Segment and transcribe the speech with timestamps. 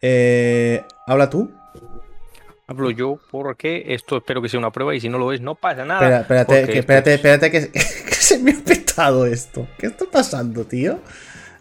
[0.00, 1.50] Eh, ¿Habla tú?
[2.66, 5.54] Hablo yo porque esto espero que sea una prueba y si no lo es, no
[5.54, 6.20] pasa nada.
[6.20, 9.66] Espera, espérate, que, espérate, espérate, que, que se me ha petado esto.
[9.78, 10.98] ¿Qué está pasando, tío?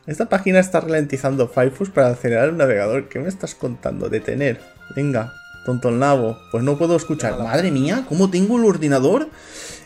[0.05, 3.07] Esta página está ralentizando Firefox para acelerar el navegador.
[3.07, 4.09] ¿Qué me estás contando?
[4.09, 4.59] Detener.
[4.95, 5.33] Venga,
[5.65, 6.37] tonto el nabo.
[6.51, 7.37] Pues no puedo escuchar.
[7.39, 9.29] Madre mía, ¿cómo tengo el ordenador?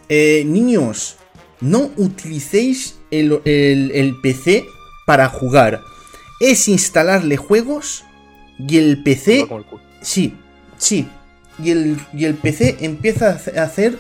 [0.10, 1.18] Eh, niños,
[1.62, 4.66] no utilicéis el, el PC
[5.06, 5.82] para jugar.
[6.40, 8.04] Es instalarle juegos
[8.60, 9.48] y el PC...
[10.02, 10.36] Sí,
[10.78, 11.08] sí.
[11.62, 13.98] Y el, y el PC empieza a hacer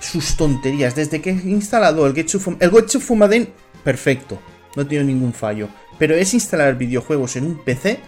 [0.00, 0.94] sus tonterías.
[0.94, 3.48] Desde que he instalado el Getsu, el Getsu Fumaden,
[3.84, 4.40] perfecto.
[4.76, 5.68] No tiene ningún fallo.
[5.98, 7.98] Pero es instalar videojuegos en un PC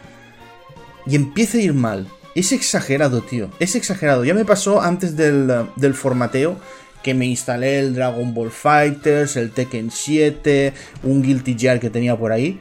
[1.06, 2.08] y empieza a ir mal.
[2.34, 3.50] Es exagerado, tío.
[3.58, 4.24] Es exagerado.
[4.24, 6.58] Ya me pasó antes del, del formateo
[7.02, 12.16] que me instalé el Dragon Ball Fighters, el Tekken 7, un Guilty Gear que tenía
[12.16, 12.60] por ahí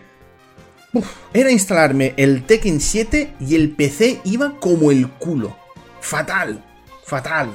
[1.34, 5.56] era instalarme el Tekken 7 y el PC iba como el culo.
[6.02, 6.64] Fatal,
[7.06, 7.50] fatal.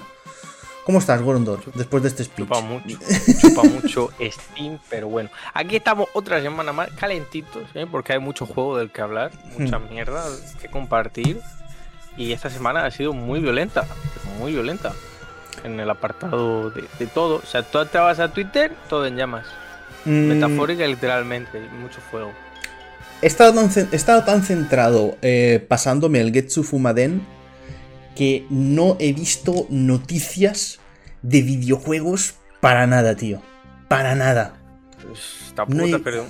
[0.85, 2.47] ¿Cómo estás, Gorondor, después de este speech?
[2.47, 2.99] Chupa mucho,
[3.41, 5.31] chupa mucho Steam, pero bueno.
[5.55, 7.87] Aquí estamos otra semana más calentitos, ¿eh?
[7.91, 9.89] porque hay mucho juego del que hablar, mucha hmm.
[9.89, 10.25] mierda
[10.61, 11.41] que compartir.
[12.19, 13.87] Y esta semana ha sido muy violenta,
[14.39, 14.93] muy violenta.
[15.65, 17.37] En el apartado de, todo.
[17.37, 19.47] O sea, tú te vas a Twitter, todo en llamas.
[20.05, 20.29] Mm.
[20.29, 22.33] Metafórica literalmente, mucho fuego.
[23.25, 27.27] He estado tan, centrado eh, pasándome el Getsu Fumaden
[28.15, 30.79] que no he visto noticias
[31.23, 33.41] de videojuegos para nada, tío.
[33.89, 34.61] Para nada.
[35.49, 36.27] Está puta, pero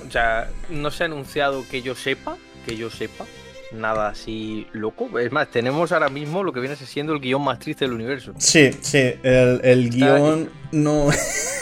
[0.69, 3.25] no se ha anunciado que yo sepa, que yo sepa,
[3.73, 5.19] nada así loco.
[5.19, 8.31] Es más, tenemos ahora mismo lo que viene siendo el guion más triste del universo.
[8.37, 11.09] Sí, sí, el, guion no...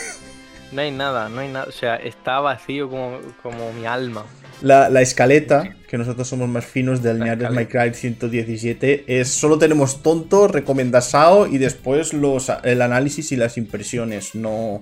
[0.71, 1.65] no hay nada, no hay nada.
[1.67, 4.25] O sea, está vacío como, como mi alma
[4.61, 10.47] la, escaleta, que nosotros somos más finos del My Minecraft 117, es solo tenemos tonto,
[10.47, 14.35] recomendasao y después los, el análisis y las impresiones.
[14.35, 14.81] No,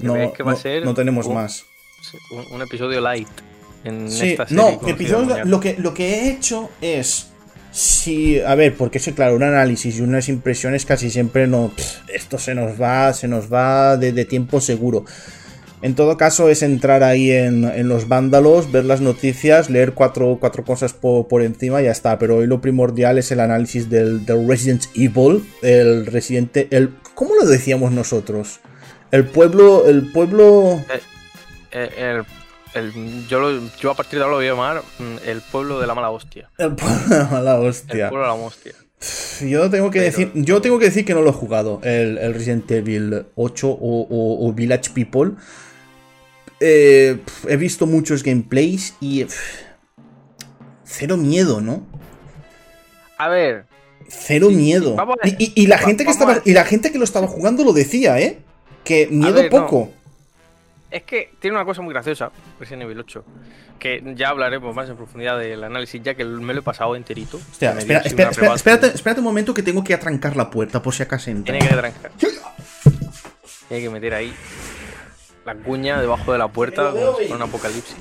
[0.00, 1.64] no, que va a ser no tenemos más.
[2.50, 3.28] Un, episodio light.
[3.84, 7.28] En esta serie, no, episodio, lo, que, lo que he hecho es
[7.72, 11.72] Sí, a ver, porque es claro, un análisis y unas impresiones casi siempre no.
[12.12, 15.06] esto se nos va, se nos va de tiempo seguro.
[15.82, 20.64] En todo caso, es entrar ahí en, los vándalos, ver las noticias, leer cuatro, cuatro
[20.64, 22.20] cosas por, encima y ya está.
[22.20, 26.68] Pero hoy lo primordial es el análisis del, Resident Evil, el residente.
[26.70, 28.60] El, ¿Cómo lo decíamos nosotros?
[29.10, 29.84] El pueblo.
[29.86, 30.80] El pueblo.
[31.72, 32.22] Eh, eh,
[32.74, 35.88] el, yo, yo, a partir de ahora lo voy a llamar mm, el pueblo de
[35.88, 36.48] la mala hostia.
[36.58, 38.04] El pueblo de la mala hostia.
[38.04, 38.72] El pueblo de la hostia.
[39.40, 42.70] Yo tengo que decir, yo tengo que decir que no lo he jugado, el, Resident
[42.70, 45.32] Evil 8 o Village People.
[46.64, 47.18] Eh,
[47.48, 49.26] he visto muchos gameplays y.
[50.84, 51.84] cero miedo, ¿no?
[53.18, 53.64] A ver.
[54.08, 54.96] Cero miedo.
[55.24, 58.38] y, la gente que estaba, y la gente que lo estaba jugando lo decía, ¿eh?
[58.84, 59.90] Que miedo poco.
[60.88, 62.30] Es que tiene una cosa muy graciosa,
[62.60, 63.24] Resident Evil 8,
[63.78, 67.40] que ya hablaremos más en profundidad del análisis, ya que me lo he pasado enterito.
[67.50, 71.02] Hostia, espera, espera, espérate, espérate, un momento que tengo que atrancar la puerta por si
[71.02, 71.56] acaso entra.
[71.56, 72.12] Tiene que atrancar.
[73.68, 74.34] Tiene que meter ahí
[75.44, 77.96] la cuña debajo de la puerta con un apocalipsis.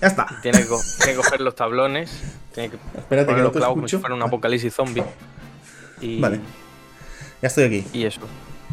[0.00, 0.26] Ya está.
[0.42, 2.22] Tiene que, coger los tablones.
[2.54, 5.04] Tiene que Espérate que no te como si fuera un apocalipsis zombie.
[6.00, 6.40] Y, vale.
[7.42, 7.84] Ya estoy aquí.
[7.92, 8.20] Y eso.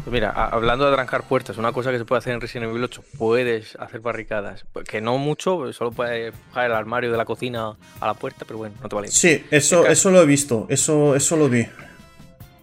[0.04, 2.84] Pues mira, hablando de trancar puertas, una cosa que se puede hacer en Resident Evil
[2.84, 4.64] 8, puedes hacer barricadas.
[4.72, 8.44] Pues que no mucho, solo puedes bajar el armario de la cocina a la puerta,
[8.46, 9.08] pero bueno, no te vale.
[9.08, 11.66] Sí, eso, eso lo he visto, eso, eso lo vi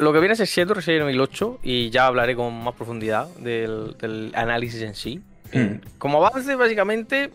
[0.04, 3.28] lo que viene a ser siendo Resident Evil 8 y ya hablaré con más profundidad
[3.36, 5.22] del, análisis en sí.
[5.52, 5.82] Hmm.
[5.98, 7.32] Como avance, básicamente,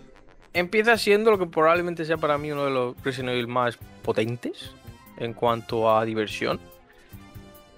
[0.52, 4.72] empieza siendo lo que probablemente sea para mí uno de los Resident Evil más potentes
[5.18, 6.60] en cuanto a diversión.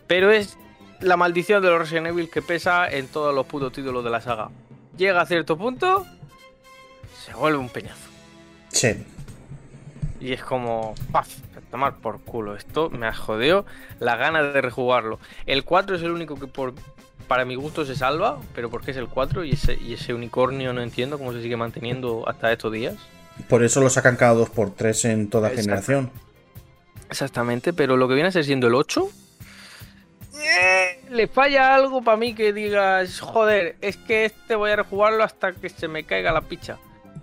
[0.07, 0.57] Pero es
[1.01, 4.21] la maldición de los Resident Evil que pesa en todos los putos títulos de la
[4.21, 4.51] saga.
[4.97, 6.07] Llega a cierto punto,
[7.25, 8.09] se vuelve un peñazo.
[8.69, 9.05] Sí.
[10.21, 11.29] Y es como, ¡paf!
[11.71, 12.57] Tomar por culo.
[12.57, 13.65] Esto me ha jodido
[13.99, 15.19] la gana de rejugarlo.
[15.47, 16.75] El 4 es el único que por
[17.29, 20.73] para mi gusto se salva, pero porque es el 4 y ese, y ese unicornio
[20.73, 22.97] no entiendo cómo se sigue manteniendo hasta estos días.
[23.49, 26.11] Por eso lo sacan cada 2x3 en toda generación.
[27.09, 29.09] Exactamente, pero lo que viene a ser siendo el 8,
[30.43, 35.23] eh, le falla algo para mí que digas, joder, es que este voy a rejugarlo
[35.23, 36.79] hasta que se me caiga la picha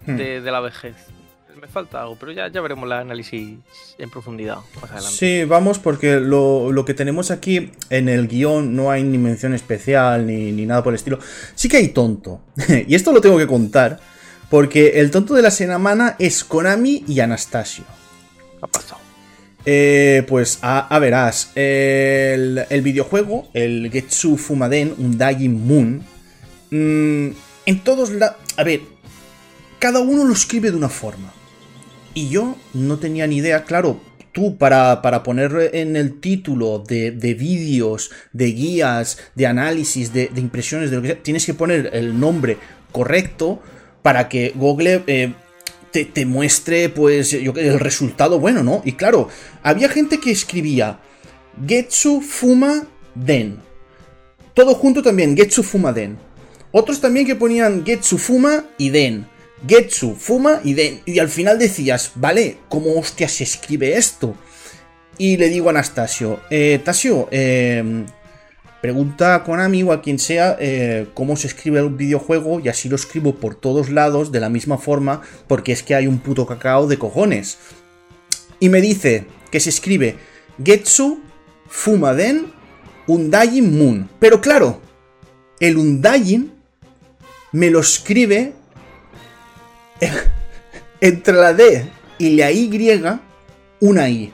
[0.05, 0.15] hmm.
[0.15, 1.16] de la vejez
[1.57, 3.57] me falta algo, pero ya, ya veremos el análisis
[3.97, 5.17] en profundidad más adelante.
[5.17, 10.25] Sí, vamos, porque lo, que tenemos aquí en el guion no hay ni mención especial
[10.27, 11.19] ni, nada por el estilo.
[11.55, 12.41] Sí que hay tonto.
[12.87, 13.99] y esto lo tengo que contar,
[14.49, 17.83] porque el tonto de la semana es Konami y Anastasio.
[18.61, 19.01] ha pasado?
[19.65, 26.03] Eh, pues a, verás, el, videojuego, el Getsu Fumaden, un Dying Moon,
[26.71, 28.37] mm, en todos la...
[28.55, 28.79] A ver,
[29.79, 31.33] cada uno lo escribe de una forma.
[32.17, 37.11] Y yo no tenía ni idea, claro, tú para, para poner en el título de,
[37.11, 42.19] vídeos, de guías, de análisis, de, impresiones, de lo que sea, tienes que poner el
[42.19, 42.57] nombre
[42.91, 43.61] correcto
[44.01, 45.03] para que Google...
[45.05, 45.31] Eh,
[45.91, 48.81] te, muestre, pues, yo, el resultado bueno, ¿no?
[48.83, 49.29] Y claro,
[49.63, 50.99] había gente que escribía
[51.67, 53.59] Getsu Fuma Den.
[54.55, 56.17] Todo junto también, Getsu Fuma Den.
[56.71, 59.27] Otros también que ponían Getsu Fuma y Den.
[59.65, 61.01] Getsu, Fuma y Den.
[61.05, 64.35] Y al final decías, vale, ¿cómo hostia se escribe esto?
[65.17, 68.05] Y le digo a Anastasio, eh, Tasio, eh,
[68.81, 72.87] Pregunta a Konami o a quien sea eh, cómo se escribe un videojuego y así
[72.89, 76.45] lo escribo por todos lados de la misma forma porque es que hay un puto
[76.45, 77.57] cacao de cojones.
[78.59, 80.15] Y me dice que se escribe
[80.63, 81.21] Getsu
[81.67, 82.53] Fumaden
[83.07, 84.09] Undying Moon.
[84.19, 84.79] Pero claro,
[85.59, 86.51] el Undying
[87.51, 88.53] me lo escribe
[91.01, 93.01] entre la D y la Y
[93.79, 94.33] una I.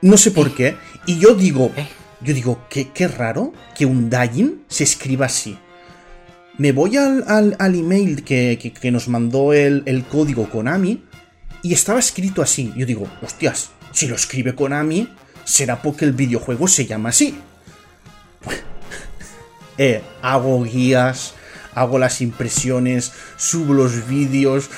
[0.00, 0.76] No sé por qué.
[1.06, 1.86] Y yo digo, eh.
[2.24, 5.58] Yo digo, qué, qué raro que un Dying se escriba así.
[6.56, 7.24] Me voy al,
[7.58, 11.02] al, email que, nos mandó el, el, código Konami
[11.62, 12.72] y estaba escrito así.
[12.76, 15.08] Yo digo, hostias, si lo escribe Konami,
[15.44, 17.34] será porque el videojuego se llama así.
[19.78, 21.34] eh, hago guías,
[21.74, 24.70] hago las impresiones, subo los vídeos,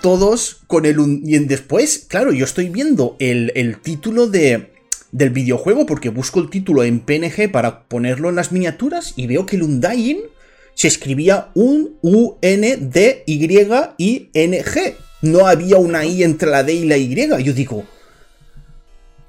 [0.00, 0.98] todos con el...
[1.24, 4.72] Y después, claro, yo estoy viendo el, el título de
[5.12, 9.46] del videojuego porque busco el título en PNG para ponerlo en las miniaturas y veo
[9.46, 10.18] que el Undying
[10.74, 12.86] se escribía un U-N-D-Y-I-N-G.
[15.22, 17.14] No había una I entre la D y la Y.
[17.42, 17.84] Yo digo,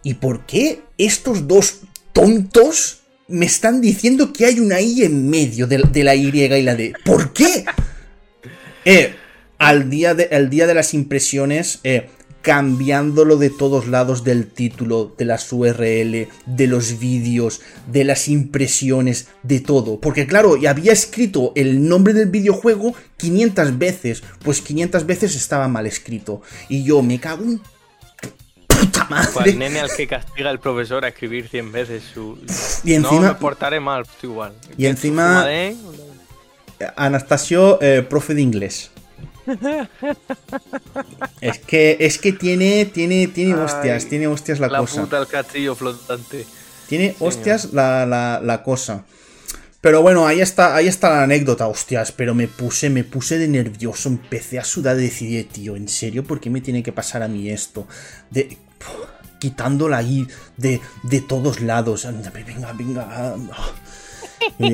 [0.04, 1.80] ¿y por qué estos dos
[2.12, 2.97] tontos
[3.28, 6.94] me están diciendo que hay una I en medio de, la Y y la D?
[7.04, 7.66] ¿Por qué?
[8.90, 9.16] Eh,
[9.58, 12.08] al día de, el día de las impresiones, eh,
[12.42, 17.60] cambiándolo de todos lados del título, de las URL, de los vídeos,
[17.92, 20.00] de las impresiones, de todo.
[20.00, 25.86] Porque claro, había escrito el nombre del videojuego 500 veces, pues 500 veces estaba mal
[25.86, 26.42] escrito.
[26.70, 27.60] Y yo me cago en
[29.10, 29.52] madre.
[29.52, 32.38] el nene al que castiga el profesor a escribir 100 veces su...
[32.84, 33.22] Y encima...
[33.22, 34.54] No me portaré mal, igual.
[34.78, 35.46] Y encima...
[36.96, 38.92] Anastasio, eh, profe de inglés
[41.42, 44.98] es que es que tiene tiene tiene hostias, tiene hostias la, cosa.
[44.98, 46.46] La puta el castillo flotante.
[46.88, 49.06] Tiene hostias la, cosa.
[49.82, 52.12] Pero bueno, ahí está, ahí está la anécdota, hostias.
[52.12, 56.24] Pero me puse, me puse de nervioso, empecé a sudar y decidí, tío, ¿en serio?
[56.24, 57.88] ¿Por qué me tiene que pasar a mí esto?
[58.32, 58.58] De,
[59.40, 60.28] quitándola ahí
[60.58, 62.06] de, de todos lados.
[62.06, 63.08] Venga, venga.
[64.60, 64.72] Y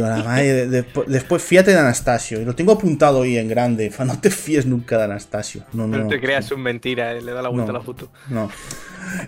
[1.08, 2.42] después, fíjate de Anastasio.
[2.42, 3.92] Y lo tengo apuntado ahí en grande.
[4.04, 5.64] No te fíes nunca de Anastasio.
[5.72, 8.12] No, no, te creas un mentira, eh, le da la vuelta a la foto.
[8.30, 8.50] No.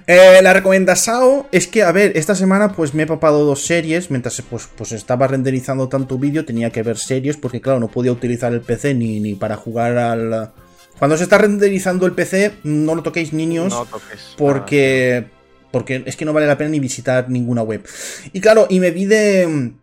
[0.05, 4.11] Eh, la recomendación es que, a ver, esta semana pues me he papado dos series.
[4.11, 7.37] Mientras pues, pues estaba renderizando tanto vídeo, tenía que ver series.
[7.37, 10.51] Porque, claro, no podía utilizar el PC ni, ni para jugar al.
[10.99, 13.73] Cuando se está renderizando el PC, no lo toquéis, niños.
[13.73, 14.35] No toques.
[14.37, 15.25] Porque.
[15.71, 17.85] Porque es que no vale la pena ni visitar ninguna web.
[18.31, 19.73] Y claro, y me vi de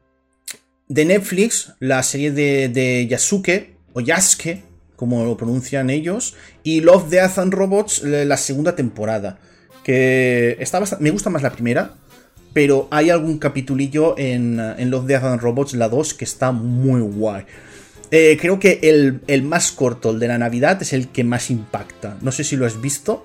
[0.92, 4.62] de Netflix, la serie de, Yasuke, o Yasuke,
[4.94, 9.38] como lo pronuncian ellos, y Love, Death and Robots, la segunda temporada.
[9.84, 11.94] Que está me gusta más la primera,
[12.52, 17.00] pero hay algún capitulillo en, en Love, Death and Robots, la 2, que está muy
[17.00, 17.46] guay.
[18.14, 18.78] Eh, creo que
[19.26, 22.18] el, más corto, el de la Navidad, es el que más impacta.
[22.20, 23.24] No sé si lo has visto,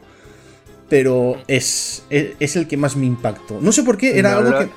[0.87, 3.59] pero es, es, el que más me impactó.
[3.61, 4.69] No sé por qué, era algo que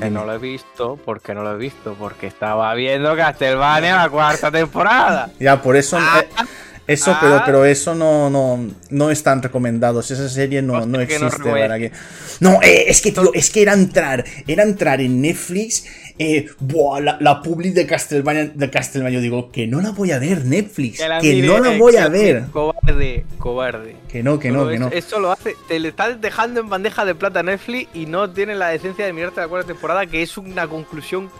[0.00, 4.10] que no lo he visto, porque no lo he visto, porque estaba viendo Castlevania la
[4.10, 5.30] cuarta temporada.
[5.40, 5.96] Ya, por eso.
[5.98, 6.44] Ah, eh,
[6.86, 7.42] eso, pero, ah.
[7.46, 10.10] pero eso no, no, no están recomendados.
[10.10, 11.92] Esa serie no, no existe para que.
[12.40, 14.24] No, eh, es que, tío, es que era entrar.
[14.46, 15.84] Era entrar en Netflix
[16.22, 20.18] eh, buah, la, la publi de Castlevania, de Castlevania, digo, que no la voy a
[20.18, 22.44] ver, Netflix, que, no la voy a ver.
[22.52, 23.96] Cobarde, cobarde.
[24.06, 24.88] Que no, que no, que no.
[24.88, 28.58] Eso lo hace, te le estás dejando en bandeja de plata Netflix y no tienes
[28.58, 31.30] la decencia de mirarte la cuarta temporada, que es una conclusión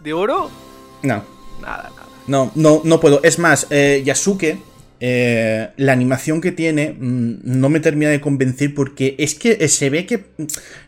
[0.00, 0.50] de oro.
[1.04, 1.22] No.
[1.62, 2.08] Nada, nada.
[2.26, 3.22] No, no, no puedo.
[3.22, 4.58] Es más, eh, Yasuke,
[5.00, 9.90] eh, la animación que tiene mm, no me termina de convencer porque es que se
[9.90, 10.26] ve que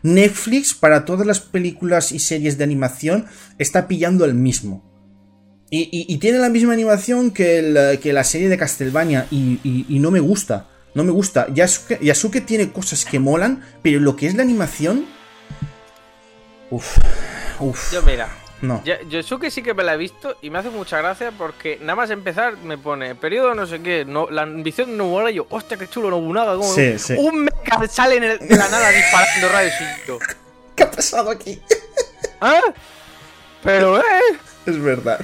[0.01, 3.25] Netflix para todas las películas y series de animación
[3.57, 4.83] está pillando el mismo.
[5.69, 10.69] Y, tiene la misma animación que, que, la serie de Castlevania y, no me gusta.
[10.95, 11.47] No me gusta.
[11.53, 15.05] Yasuke, Yasuke tiene cosas que molan, pero lo que es la animación.
[16.71, 16.97] Uf.
[17.59, 17.93] Uf.
[17.93, 18.29] Yo, mira.
[18.61, 18.81] No.
[18.83, 21.95] Ya- Yosuke sí que me la he visto y me hace mucha gracia porque nada
[21.95, 25.45] más empezar me pone periodo no sé qué, no, la ambición de Nobunaga y yo,
[25.49, 27.15] hostia, qué chulo Nobunaga, como Sí, sí.
[27.17, 29.73] un mecha sale en el- de la nada disparando rayos
[30.75, 31.61] ¿Qué ha pasado aquí?
[32.41, 32.61] ¿ah?
[33.63, 34.03] Pero, eh,
[34.65, 35.19] Es verdad.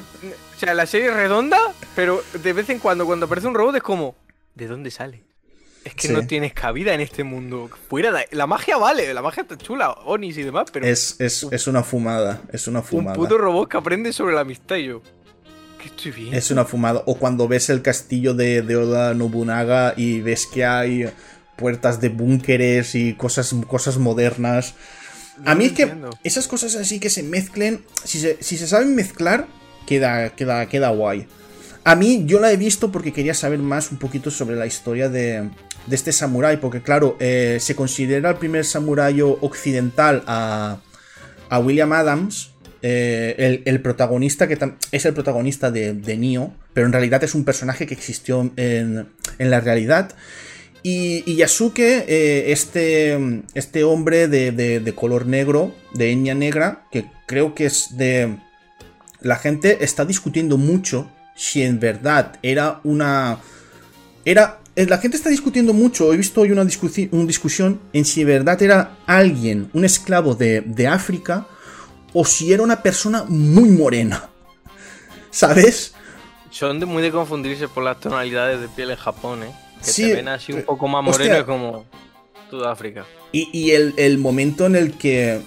[0.55, 1.59] o sea, la serie es redonda,
[1.95, 4.15] pero de vez en cuando cuando aparece un robot es como,
[4.55, 5.23] ¿de dónde sale?
[5.83, 6.13] Es que Sí.
[6.13, 7.69] no tienes cabida en este mundo.
[7.89, 8.27] Fuera de...
[8.31, 11.83] La magia vale, la magia está chula, Onis y demás, pero Es, es, es una
[11.83, 12.41] fumada.
[12.51, 13.15] Es una un fumada.
[13.17, 15.01] puto robot que aprende sobre la amistad y yo.
[15.81, 16.37] ¿Qué estoy viendo?
[16.37, 17.03] Es una fumada.
[17.05, 21.09] O cuando ves el castillo de, de Oda Nobunaga y ves que hay
[21.57, 24.75] puertas de búnkeres y cosas, cosas modernas.
[25.45, 26.11] A mí es que entiendo.
[26.23, 29.47] esas cosas así que se mezclen, si se, si se saben mezclar,
[29.85, 31.27] queda, queda, queda guay.
[31.83, 35.09] A mí yo la he visto porque quería saber más un poquito sobre la historia
[35.09, 35.49] de,
[35.87, 40.79] de este samurái, porque claro, eh, se considera el primer samurái occidental a,
[41.49, 44.57] a William Adams, eh, el, el protagonista que
[44.91, 49.07] es el protagonista de, de Nioh, pero en realidad es un personaje que existió en,
[49.37, 50.13] en la realidad.
[50.85, 53.17] Y, Yasuke, eh, este,
[53.53, 58.35] este hombre de, de- de color negro, de etnia negra, que creo que es de...
[59.21, 63.37] La gente está discutiendo mucho si en verdad era una...
[64.25, 64.59] Era...
[64.75, 68.21] eh, La gente está discutiendo mucho, he visto hoy una, discusi- una discusión en si
[68.21, 71.47] en verdad era alguien, un esclavo de, de África,
[72.13, 74.29] o si era una persona muy morena.
[75.31, 75.93] ¿Sabes?
[76.51, 79.51] Son de muy de confundirse por las tonalidades de piel en Japón, ¿eh?
[79.83, 81.85] Que Sí, te ven así un eh, poco más moreno como
[82.49, 83.05] Sudáfrica.
[83.31, 85.41] Y, y el, el momento en el que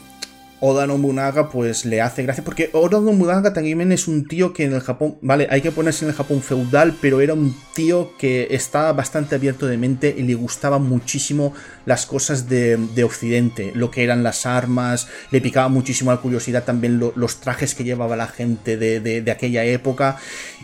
[0.60, 4.72] Oda Nobunaga pues le hace gracia, porque Oda Nobunaga también es un tío que en
[4.72, 8.48] el Japón, vale, hay que ponerse en el Japón feudal, pero era un tío que
[8.50, 11.52] estaba bastante abierto de mente y le gustaban muchísimo
[11.84, 16.64] las cosas de, de Occidente, lo que eran las armas, le picaba muchísimo la curiosidad
[16.64, 20.16] también lo- los trajes que llevaba la gente de, de- de aquella época.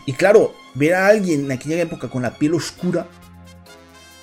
[0.07, 3.07] Y claro, ver a alguien en aquella época con la piel oscura,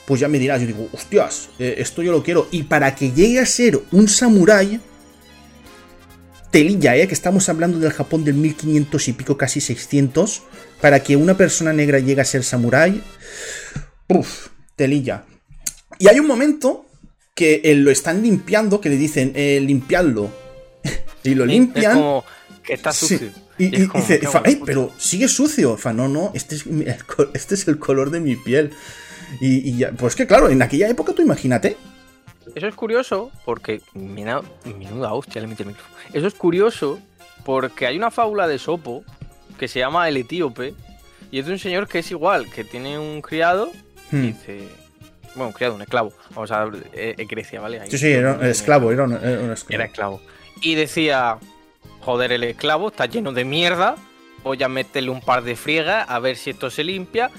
[0.04, 2.48] pues ya me dirás, yo digo, hostias, eh, esto yo lo quiero.
[2.50, 4.80] Y para que llegue a ser un samurái,
[6.50, 7.06] telilla, ¿eh?
[7.08, 10.42] que estamos hablando del Japón del 1500 y pico, casi 600,
[10.80, 13.02] para que una persona negra llegue a ser samurái,
[14.08, 15.24] uff, telilla.
[15.98, 16.86] Y hay un momento
[17.34, 20.30] que eh, lo están limpiando, que le dicen, eh, limpiadlo.
[21.22, 21.94] y lo Es limpian.
[21.94, 22.24] como
[22.62, 23.06] que está Sí.
[23.06, 23.30] sucio.
[23.58, 24.66] Y, Y es y como, dice, fa, "Ay, puta".
[24.66, 25.76] pero sigue sucio.
[25.76, 26.96] Fa, no, no, este es, el
[27.34, 28.70] este es el color de mi piel.
[29.40, 31.76] Y, y ya, pues que claro, en aquella época tú imagínate.
[32.54, 33.80] Eso es curioso porque.
[33.94, 35.96] Mira, menuda hostia le metí el micrófono.
[36.12, 36.98] Eso es curioso
[37.44, 39.02] porque hay una fábula de Sopo
[39.58, 40.74] que se llama El Etíope.
[41.30, 43.70] Y es de un señor que es igual, que tiene un criado
[44.10, 44.22] y Hmm.
[44.22, 44.68] dice.
[45.36, 46.12] Bueno, un criado, un esclavo.
[46.34, 47.80] Vamos a ver, eh, eh, Grecia, ¿vale?
[47.80, 49.74] Ahí Sí, sí, era un esclavo, era un, era un esclavo.
[49.74, 50.20] Era esclavo.
[50.60, 51.38] Y decía,
[52.00, 53.94] joder, el esclavo está lleno de mierda,
[54.42, 57.30] voy a meterle un par de friegas a ver si esto se limpia.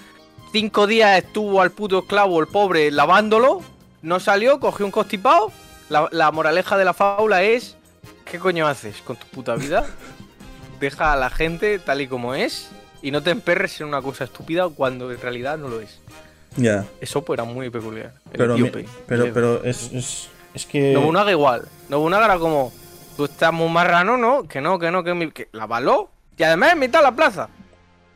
[0.54, 3.62] Cinco días estuvo al puto esclavo, el pobre, lavándolo,
[4.02, 5.52] no salió, cogió un constipado.
[5.90, 7.76] La, la moraleja de la fábula es,
[8.26, 9.86] ¿qué coño haces con tu puta vida?
[10.80, 12.70] Deja a la gente tal y como es
[13.02, 16.00] y no te emperres en una cosa estúpida cuando en realidad no lo es.
[16.58, 18.14] Ya, Eso pues era muy peculiar.
[18.32, 18.70] Pero, mi-
[19.08, 20.94] pero, pero es, es, es que...
[20.94, 21.68] Nobunaga igual.
[21.88, 22.74] Nobunaga era como,
[23.16, 24.44] tú estás muy marrano, ¿no?
[24.48, 26.10] Que no, que no, que, mi- que la baló.
[26.38, 27.48] Y además en mitad de la plaza.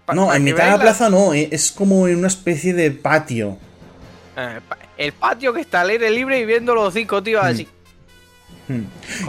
[0.05, 2.91] Pa- No, en mitad de la plaza no, eh, es como en una especie de
[2.91, 3.57] patio.
[4.35, 4.59] eh,
[4.97, 7.47] el patio que está al aire libre y viendo los cinco tíos Mm.
[7.47, 7.67] así.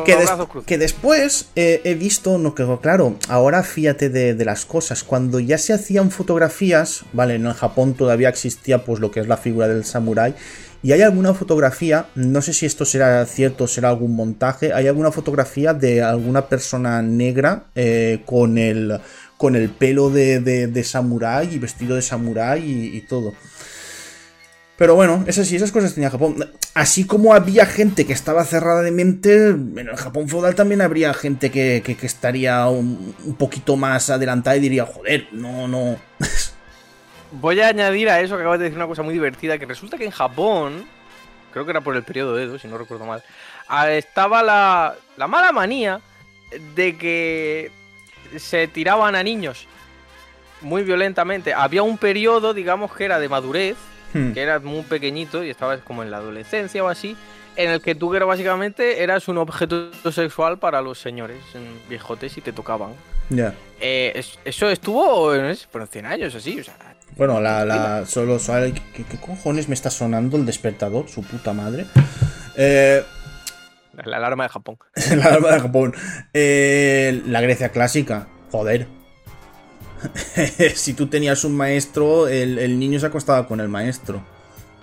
[0.06, 0.30] Que, des-
[0.64, 5.04] que después eh, he visto, no que claro, ahora fíjate de, de las cosas.
[5.04, 9.36] Cuando ya se hacían fotografías, vale, en Japón todavía existía pues lo que es la
[9.36, 10.34] figura del samurái.
[10.82, 15.10] Y hay alguna fotografía, no sé si esto será cierto, será algún montaje, hay alguna
[15.10, 18.98] fotografía de alguna persona negra eh, con, el,
[19.36, 23.34] con el pelo de, de, de samurái y vestido de samurái y, y todo.
[24.76, 26.50] Pero bueno, esas esas cosas tenía Japón.
[26.74, 31.14] Así como había gente que estaba cerrada de mente, en el Japón feudal también habría
[31.14, 35.96] gente que, que- estaría un, un poquito más adelantada y diría, joder, no, no.
[37.32, 39.98] Voy a añadir a eso que acabas de decir una cosa muy divertida, que resulta
[39.98, 40.86] que en Japón,
[41.52, 43.22] creo que era por el periodo Edo, si no recuerdo mal,
[43.68, 46.00] ah, estaba la, la mala manía
[46.74, 47.70] de que
[48.36, 49.66] se tiraban a niños
[50.60, 51.52] muy violentamente.
[51.52, 53.76] Había un periodo, digamos, que era de madurez,
[54.16, 54.32] Hmm.
[54.32, 57.16] que eras muy pequeñito y estabas como en la adolescencia o así,
[57.56, 61.38] en el que tú que básicamente eras un objeto sexual para los señores
[61.88, 62.90] viejotes y te tocaban.
[63.30, 63.54] Ya.
[63.80, 66.74] Eh, es- eso estuvo no sé, por 100 años así, o sea,
[67.16, 71.08] Bueno, la, la solo, solo ¿qué, qué cojones me está sonando el despertador?
[71.08, 71.86] Su puta madre.
[72.56, 73.02] Eh,
[74.04, 74.78] La alarma de Japón.
[75.16, 75.94] la alarma de Japón.
[76.34, 78.28] Eh, la Grecia clásica.
[78.52, 78.86] Joder.
[80.74, 84.22] si tú tenías un maestro, el, el niño se acostaba con el maestro.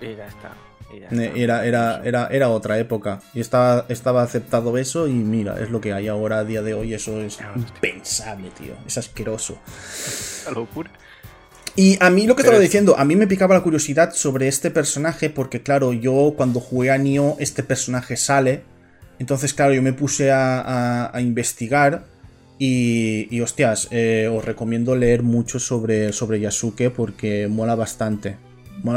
[0.00, 0.52] Y ya está.
[0.94, 1.38] y ya Eh, está.
[1.38, 3.20] Era, era, era, era otra época.
[3.32, 6.74] Y estaba, estaba aceptado eso y mira, es lo que hay ahora a día de
[6.74, 6.94] hoy.
[6.94, 8.74] Eso es Ah, impensable, tío.
[8.86, 9.58] Es asqueroso.
[10.54, 10.90] Locura.
[11.76, 14.12] Y a mí lo que Pero estaba es- diciendo, a mí me picaba la curiosidad
[14.14, 18.62] sobre este personaje porque claro, yo cuando jugué a Nioh este personaje sale.
[19.18, 22.04] Entonces claro, yo me puse a, a- a investigar
[22.58, 28.36] y, y hostias, eh, os recomiendo leer mucho sobre, sobre Yasuke porque mola bastante.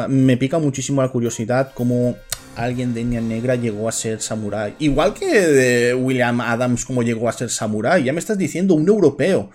[0.09, 2.17] Me pica muchísimo la curiosidad cómo
[2.55, 4.75] alguien de etnia negra llegó a ser samurái.
[4.79, 8.03] Igual que de William Adams como llegó a ser samurái.
[8.03, 9.49] Ya me estás diciendo un europeo.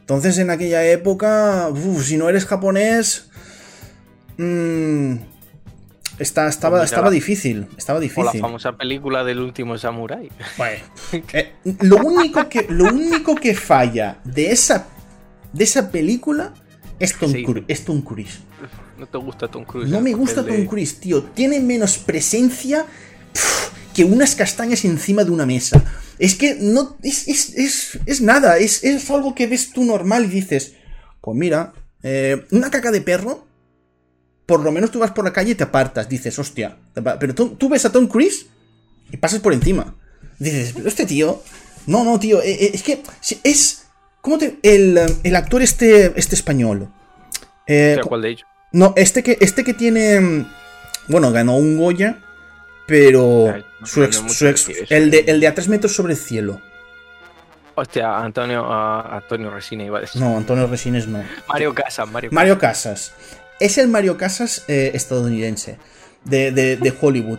[0.00, 1.70] Entonces en aquella época,
[2.02, 3.30] si no eres japonés,
[4.36, 5.14] mm,
[6.18, 8.40] está, estaba, estaba difícil, estaba O la difícil.
[8.40, 10.30] famosa película del último samurái.
[10.56, 10.84] Bueno,
[11.32, 14.86] eh, lo, único que, lo único que falla de esa,
[15.52, 16.54] de esa película
[16.98, 17.42] es Tom, Sí.
[17.44, 18.38] Cruise, es Tom Cruise.
[18.98, 19.90] No te gusta Tom Cruise.
[19.90, 21.22] No me gusta de- Tom Cruise, tío.
[21.24, 22.86] Tiene menos presencia
[23.94, 25.82] que unas castañas encima de una mesa.
[26.18, 26.96] Es que no.
[27.02, 28.58] Es, es, es, es nada.
[28.58, 30.74] Es, es algo que ves tú normal y dices.
[31.20, 31.72] Pues mira,
[32.04, 33.46] eh, una caca de perro.
[34.46, 36.08] Por lo menos tú vas por la calle y te apartas.
[36.08, 36.76] Dices, hostia.
[37.18, 38.46] Pero tú, tú ves a Tom Cruise
[39.10, 39.94] y pasas por encima.
[40.38, 41.42] Dices, pero este tío.
[41.86, 42.40] No, no, tío.
[42.42, 43.02] eh, eh, es que.
[43.42, 43.86] Es.
[44.20, 44.58] ¿Cómo te.?
[44.62, 46.88] El, eh, el actor este, este español.
[47.66, 48.44] Eh, ¿Cuál de ellos?
[48.72, 50.20] no, este que, este que tiene.
[50.20, 50.46] mm,
[51.08, 52.18] Bueno, ganó un Goya.
[52.86, 53.50] Pero.
[53.54, 56.18] Ay, no su ex- su decir el, de, el de a tres metros sobre el
[56.18, 56.60] cielo.
[57.76, 60.20] Hostia, Antonio, ah, Antonio Resina iba a decir.
[60.20, 61.24] No, Antonio Resines no.
[61.48, 62.32] Mario Casas, Mario Casas.
[62.34, 63.12] Mario Casas.
[63.60, 65.78] Es el Mario Casas eh, estadounidense.
[66.24, 67.38] De, de- de Hollywood.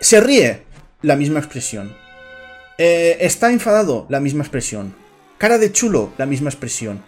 [0.00, 0.62] Se ríe.
[1.02, 1.94] La misma expresión.
[2.78, 4.06] Eh, está enfadado.
[4.08, 4.94] La misma expresión.
[5.38, 6.12] Cara de chulo.
[6.18, 7.02] La misma expresión.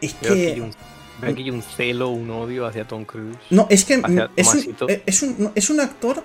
[0.00, 0.60] Es aquí que.
[0.60, 0.74] un,
[1.20, 3.36] veo aquí un celo, un odio hacia Tom Cruise.
[3.50, 3.94] No, es que
[4.36, 6.22] es un, eh, es, un, es un actor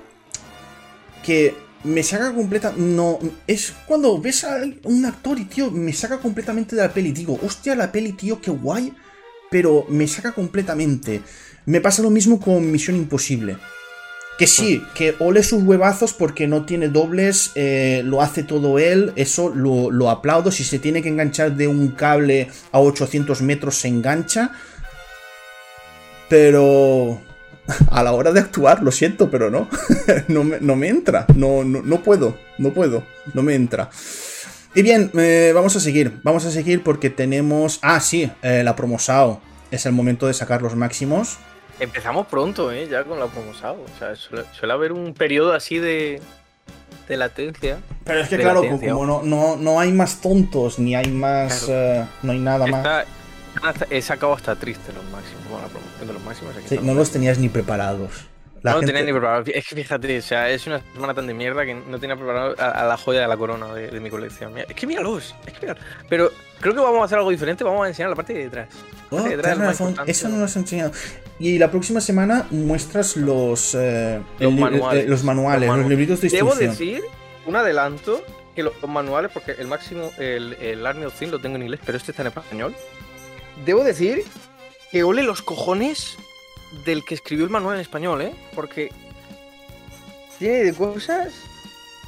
[1.26, 2.74] que me saca completa.
[2.76, 7.12] No, es cuando ves a un actor y, tío, me saca completamente de la peli.
[7.12, 8.94] Digo, hostia, la peli, tío, qué guay.
[9.50, 11.22] Pero me saca completamente.
[11.66, 13.58] Me pasa lo mismo con Misión Imposible.
[14.38, 19.12] Que sí, que ole sus huevazos porque no tiene dobles, eh, lo hace todo él,
[19.18, 20.50] eso lo, lo aplaudo.
[20.50, 24.52] Si se tiene que enganchar de un cable a 800 metros, se engancha.
[26.30, 27.20] Pero
[27.92, 29.68] a la hora de actuar, lo siento, pero no.
[30.28, 31.26] no, me, no me entra.
[31.36, 32.38] No, no, no puedo.
[32.58, 33.04] No puedo.
[33.34, 33.90] No me entra.
[34.76, 36.20] Y bien, eh, vamos a seguir.
[36.24, 37.80] Vamos a seguir porque tenemos.
[37.82, 39.42] Ah, sí, eh, la promosao.
[39.72, 41.38] Es el momento de sacar los máximos.
[41.80, 42.88] Empezamos pronto, ¿eh?
[42.90, 43.84] Ya con la promosado.
[43.84, 46.22] O sea, suele, suele haber un periodo así de,
[47.08, 47.80] de latencia.
[48.04, 48.92] Pero es que, claro, latencia.
[48.94, 51.64] como no, no, no hay más tontos, ni hay más.
[51.64, 52.02] Claro.
[52.02, 53.06] eh, no hay nada más.
[53.90, 55.44] He sacado hasta triste los máximos.
[55.50, 56.56] Bueno, la promoción de los máximos.
[56.58, 58.26] aquí Sí, no los tenías ni preparados.
[58.62, 59.44] La no gente- tenía ni preparado.
[59.54, 62.56] Es que fíjate, o sea, es una semana tan de mierda que no tenía preparado
[62.60, 64.54] a, a la joya de la corona de, de mi colección.
[64.54, 65.84] Mira, es que míralos, es que míralos.
[66.10, 68.68] Pero creo que vamos a hacer algo diferente, vamos a enseñar la parte de detrás.
[69.12, 70.92] Oh, parte de detrás es razón, eso no lo has enseñado.
[71.40, 75.08] Y la próxima semana muestras los, eh, Los el manuales.
[75.08, 76.72] los manuales, Los los, manu- libritos de Debo instrucción.
[76.98, 77.04] decir,
[77.46, 78.22] un adelanto,
[78.56, 81.62] que los, los manuales, porque el máximo, el, el Army of Things lo tengo en
[81.62, 82.76] inglés, pero este está en español.
[83.66, 84.24] Debo decir
[84.92, 86.18] que ole los cojones
[86.86, 88.34] del que escribió el manual en español, ¿eh?
[88.56, 88.90] Porque
[90.38, 91.34] tiene de cosas.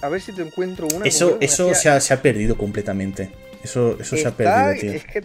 [0.01, 1.05] A ver si te encuentro una.
[1.05, 3.31] Eso, eso hacía- se, ha, se ha perdido completamente.
[3.63, 4.91] Eso, eso se ha perdido, tío.
[4.93, 5.23] Es que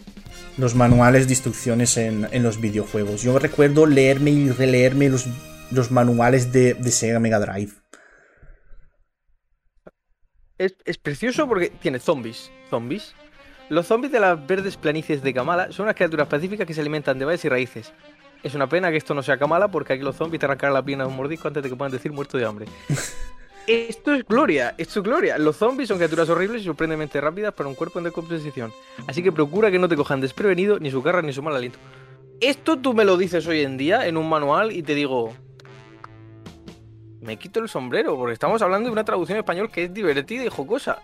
[0.57, 3.23] Los manuales de instrucciones en, en los videojuegos.
[3.23, 5.25] Yo recuerdo leerme y releerme los,
[5.71, 7.71] los manuales de, de Sega Mega Drive.
[10.59, 12.51] Es, es precioso porque tiene zombies.
[12.69, 13.13] Zombies.
[13.69, 17.19] Los zombies de las verdes planicies de Kamala son unas criaturas pacíficas que se alimentan
[17.19, 17.93] de bayas y raíces.
[18.41, 20.85] Es una pena que esto no sea Kamala porque aquí los zombies te arrancarán la
[20.85, 22.65] pierna de un mordisco antes de que puedan decir muerto de hambre.
[23.67, 25.37] esto es gloria, esto es gloria.
[25.37, 28.71] Los zombies son criaturas horribles y sorprendentemente rápidas para un cuerpo en decomposición.
[29.05, 31.77] Así que procura que no te cojan desprevenido ni su garra ni su mal aliento.
[32.39, 35.33] Esto tú me lo dices hoy en día en un manual y te digo,
[37.19, 40.45] me quito el sombrero, porque estamos hablando de una traducción en español que es divertida
[40.45, 41.01] y jocosa.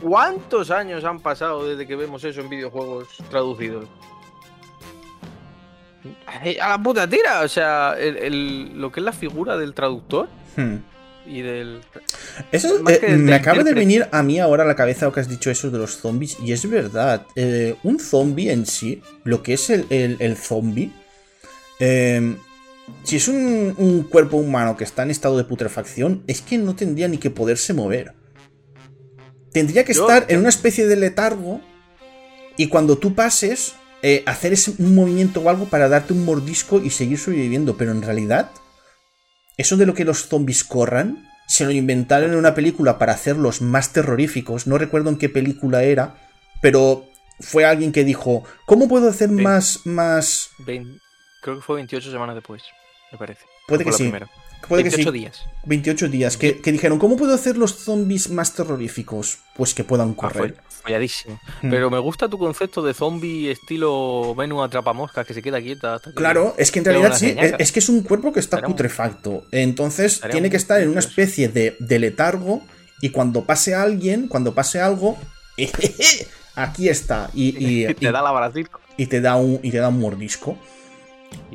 [0.00, 3.86] ¿Cuántos años han pasado desde que vemos eso en videojuegos traducidos?
[6.60, 10.28] A la puta tira, o sea, el- el- lo que es la figura del traductor
[10.56, 10.76] Hmm.
[11.26, 11.80] y del.
[12.50, 15.28] Eso eh, me acaba de venir a mí ahora a la cabeza lo que has
[15.28, 17.24] dicho eso de los zombies, y es verdad.
[17.36, 20.90] Eh, un zombie en sí, lo que es el, el, zombie,
[21.78, 22.36] em,
[23.04, 27.06] si es un, cuerpo humano que está en estado de putrefacción, es que no tendría
[27.06, 28.14] ni que poderse mover.
[29.52, 31.60] Tendría que estar en una especie de letargo
[32.56, 36.80] y cuando tú pases, eh, hacer ese, un movimiento o algo para darte un mordisco
[36.82, 37.76] y seguir sobreviviendo.
[37.76, 38.50] Pero en realidad,
[39.56, 43.60] eso de lo que los zombies corran, se lo inventaron en una película para hacerlos
[43.60, 44.66] más terroríficos.
[44.66, 46.16] No recuerdo en qué película era,
[46.60, 47.06] pero
[47.40, 49.80] fue alguien que dijo, ¿cómo puedo hacer más...
[49.84, 50.50] más...
[51.42, 52.62] creo que fue 28 semanas después,
[53.10, 53.44] me parece.
[53.66, 54.12] Puede que sí.
[54.68, 55.44] Puede 28 días.
[55.64, 56.36] 28 días.
[56.36, 59.38] Que, dijeron, ¿cómo puedo hacer los zombies más terroríficos?
[59.54, 60.56] Pues que puedan ah, correr.
[60.68, 61.40] folladísimo.
[61.62, 61.70] Hmm.
[61.70, 66.00] Pero me gusta tu concepto de zombie estilo menú atrapamoscas que se queda quieta.
[66.14, 69.44] claro, es que en realidad sí, es, que es un cuerpo que está putrefacto.
[69.50, 72.62] Entonces tiene que estar en una especie de, letargo
[73.00, 75.16] y cuando pase alguien, cuando pase algo,
[76.54, 77.30] aquí está.
[77.34, 78.52] Y, y, te da la
[78.96, 80.56] Y te da un, y te da un mordisco.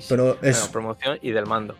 [0.10, 0.68] Pero es...
[0.68, 1.76] promoción y del mando.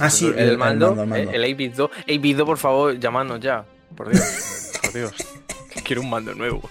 [0.00, 1.90] Ah, sí, el, mando, el, el 2.
[2.36, 3.64] 2, por favor, llamadnos ya.
[3.94, 5.12] Por Dios, por Dios.
[5.84, 6.68] Quiero un mando nuevo.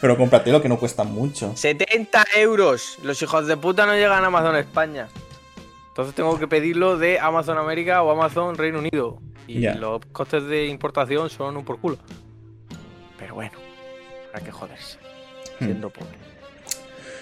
[0.00, 1.52] pero cómpratelo que no cuesta mucho.
[1.54, 2.98] 70 euros.
[3.02, 5.08] Los hijos de puta no llegan a Amazon España.
[5.88, 9.18] Entonces tengo que pedirlo de Amazon América o Amazon Reino Unido.
[9.46, 11.98] Y los costes de importación son un por culo.
[13.18, 13.52] Pero bueno,
[14.34, 14.98] hay que joderse.
[15.60, 15.64] Hmm.
[15.64, 16.25] Siendo pobre.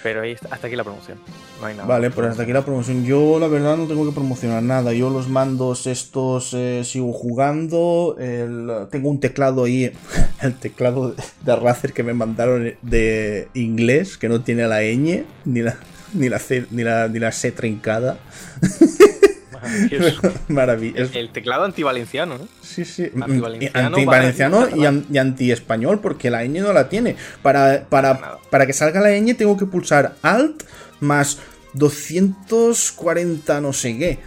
[0.05, 1.17] Pero ahí, hasta aquí la promoción.
[1.59, 1.87] No hay nada.
[1.87, 3.03] Vale, pues hasta aquí la promoción.
[3.05, 4.93] Yo la verdad no tengo que promocionar nada.
[4.93, 8.15] Yo los mandos estos eh, sigo jugando.
[8.91, 9.91] tengo un teclado ahí,
[10.43, 15.63] el teclado de Razer que me mandaron de inglés, que no tiene la ñ ni
[15.63, 15.75] la,
[16.13, 18.19] ni la, C, ni la, ni la C trincada.
[20.47, 21.17] Maravilloso.
[21.17, 22.47] El, teclado antivalenciano, ¿no?
[22.61, 23.11] Sí, sí.
[23.73, 27.15] Antivalenciano, y, anti-español, porque la ñ no la tiene.
[27.41, 30.63] Para, para, para que salga la ñ tengo que pulsar Alt
[30.99, 31.39] más
[31.73, 34.19] 240 no sé qué.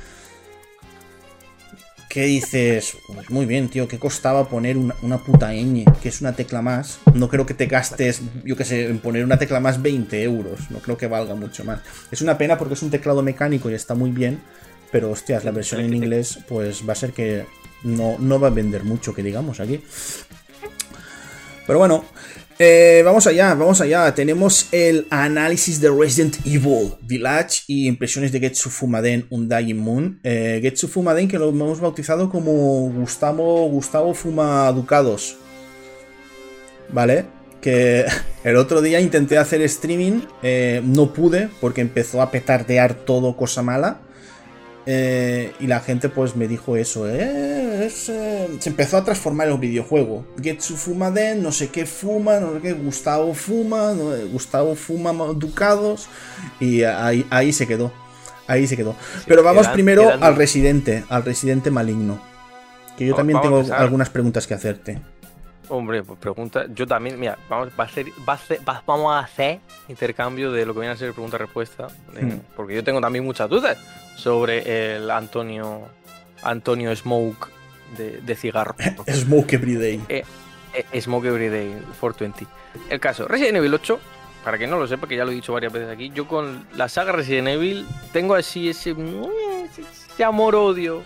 [2.08, 2.96] ¿Qué dices?
[3.06, 5.84] Pues muy bien, tío, ¿qué costaba poner una, puta ñ?
[6.02, 7.00] Que es una tecla más.
[7.12, 10.70] No creo que te gastes, yo qué sé, en poner una tecla más 20 euros.
[10.70, 11.80] No creo que valga mucho más.
[12.10, 14.40] Es una pena porque es un teclado mecánico y está muy bien.
[14.90, 17.44] Pero hostias, la versión en inglés pues va a ser que
[17.82, 19.80] no, no va a vender mucho, que digamos aquí.
[21.66, 22.04] Pero bueno,
[22.60, 24.12] eh, vamos allá, vamos allá.
[24.14, 30.18] Tenemos el análisis de Resident Evil Village y impresiones de Getsu Fumaden Undying Moon.
[30.24, 35.36] Eh, Getsu Fumaden que lo hemos bautizado como Gustavo, Gustavo Fuma Ducados.
[36.90, 37.26] ¿Vale?
[37.60, 38.06] Que
[38.44, 43.62] el otro día intenté hacer streaming, eh, no pude porque empezó a petardear todo cosa
[43.62, 44.00] mala.
[44.90, 49.52] Eh, y la gente pues me dijo eso, eh, eh, se empezó a transformar en
[49.52, 50.24] un videojuego.
[50.42, 53.92] Getsu fuma den, no sé qué fuma, no sé qué, Gustavo fuma,
[54.32, 56.08] Gustavo fuma ducados
[56.58, 57.92] y ahí, se quedó.
[58.46, 58.96] Ahí se quedó.
[59.26, 62.18] Pero vamos primero al residente, al residente maligno.
[62.96, 65.02] Que yo también tengo algunas preguntas que hacerte.
[65.68, 66.64] Hombre, pues pregunta.
[66.74, 68.06] Yo también, mira, vamos, a hacer,
[68.86, 71.88] vamos a hacer intercambio de lo que viene a ser pregunta-respuesta.
[72.18, 72.38] Hmm.
[72.56, 73.76] Porque yo tengo también muchas dudas
[74.18, 75.88] sobre el Antonio
[76.42, 77.48] Antonio Smoke
[77.96, 78.74] de, cigarro.
[79.10, 80.00] Smoke Everyday.
[80.08, 80.24] Eh,
[80.74, 82.46] eh, Smoke Everyday 420.
[82.90, 83.98] El caso, Resident Evil 8,
[84.44, 86.66] para que no lo sepa, que ya lo he dicho varias veces aquí, yo con
[86.74, 88.94] la saga Resident Evil tengo así ese,
[90.12, 91.02] ese amor-odio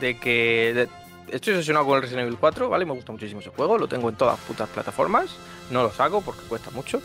[0.00, 0.88] de que
[1.30, 2.84] estoy obsesionado con el Resident Evil 4, ¿vale?
[2.84, 5.30] Me gusta muchísimo ese juego, lo tengo en todas putas plataformas,
[5.70, 7.00] no lo saco porque cuesta mucho.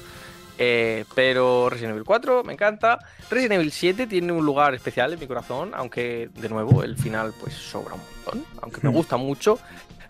[0.57, 2.99] Eh, pero Resident Evil 4 me encanta.
[3.29, 7.33] Resident Evil 7 tiene un lugar especial en mi corazón, aunque de nuevo el final
[7.39, 8.93] pues sobra un montón, aunque me hmm.
[8.93, 9.59] gusta mucho.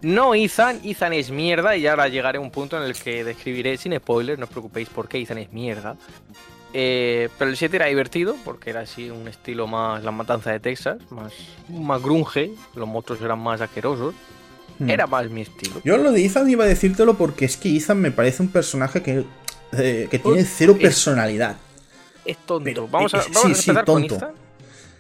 [0.02, 3.78] No Ethan, Ethan es mierda y ahora llegaré a un punto en el que describiré
[3.78, 5.96] sin spoilers, no os preocupéis por qué Ethan es mierda.
[6.74, 10.60] Eh, pero el 7 era divertido porque era así un estilo más la matanza de
[10.60, 11.34] Texas, más,
[11.70, 14.14] más grunge, los monstruos eran más asquerosos.
[14.78, 14.90] Hmm.
[14.90, 15.82] Era más mi estilo.
[15.86, 19.02] Yo lo de Ethan iba a decírtelo porque es que Ethan me parece un personaje
[19.02, 19.24] que,
[19.74, 21.56] eh, que tiene cero personalidad.
[22.24, 22.88] Es tonto.
[22.88, 24.34] vamos a, empezar con Ethan.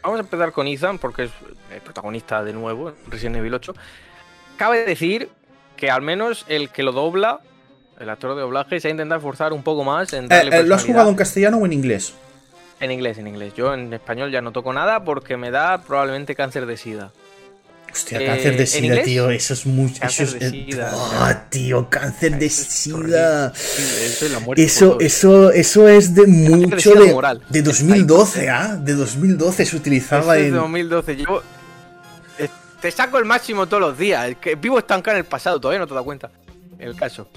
[0.03, 1.31] Vamos a empezar con Ethan porque es
[1.73, 3.73] el protagonista de nuevo en Resident Evil 8.
[4.57, 5.29] Cabe decir
[5.75, 7.41] que al menos el que lo dobla
[7.99, 10.63] el actor de doblaje se ha intentado forzar un poco más en darle eh, eh,
[10.63, 12.13] ¿Lo has jugado en castellano o en inglés?
[12.79, 13.53] En inglés, en inglés.
[13.53, 17.13] Yo en español ya no toco nada porque me da probablemente cáncer de sida.
[17.95, 20.01] Hostia, cáncer de eh, sida, tío, eso es mucho.
[20.01, 20.91] Cáncer eso es, de sida.
[20.93, 23.53] Ah, tío, cáncer de sida.
[24.57, 28.75] Eso, eso, eso es de mucho de, de, 2012, ¿ah?
[28.75, 30.51] De 2012 se utilizaba en.
[30.51, 31.15] De 2012.
[31.15, 31.41] Yo
[32.81, 34.27] te saco el máximo todos los días.
[34.29, 36.29] Es que vivo estancado en el pasado, todavía no te das cuenta.
[36.77, 37.29] El caso.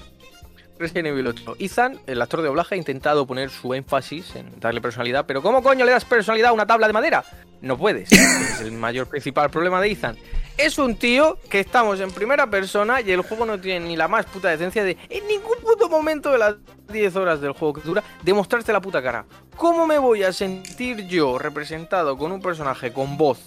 [0.79, 1.57] Resident Evil 8.
[1.59, 5.61] Ethan, el actor de doblaje, ha intentado poner su énfasis en darle personalidad, pero ¿cómo
[5.61, 7.25] coño le das personalidad a una tabla de madera?
[7.61, 8.09] No puedes.
[8.11, 10.17] es el mayor principal problema de Ethan.
[10.57, 14.07] Es un tío que estamos en primera persona y el juego no tiene ni la
[14.07, 16.55] más puta decencia de en ningún puto momento de las
[16.91, 19.25] 10 horas del juego que dura demostrarte la puta cara.
[19.57, 23.39] ¿Cómo me voy a sentir yo representado con un personaje con voz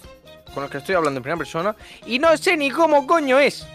[0.53, 3.65] con el que estoy hablando en primera persona y no sé ni cómo coño es?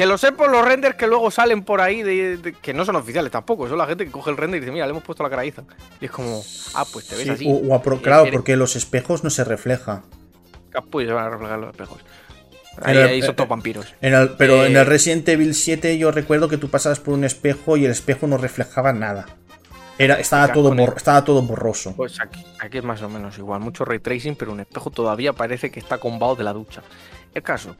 [0.00, 2.96] Que lo sé por los renders que luego salen por ahí, de, que no son
[2.96, 5.22] oficiales tampoco, son la gente que coge el render y dice, mira, le hemos puesto
[5.22, 5.66] la cara a Ethan.
[6.00, 7.46] Y es como, ah, pues te ves Sí, así.
[7.46, 10.02] o- o pro- Eh, claro, eres- porque los espejos no se refleja.
[10.70, 11.98] Capullo se van a reflejar los espejos.
[12.80, 13.94] Ahí, son eh, todos vampiros.
[14.00, 17.12] En el- pero en Eh, el Resident Evil 7 yo recuerdo que tú pasabas por
[17.12, 19.26] un espejo y el espejo no reflejaba nada.
[19.98, 21.94] Era, estaba, todo estaba todo borroso.
[21.94, 25.34] Pues aquí, aquí es más o menos igual, mucho ray tracing, pero un espejo todavía
[25.34, 26.80] parece que está combado de la ducha.
[27.34, 27.76] El caso,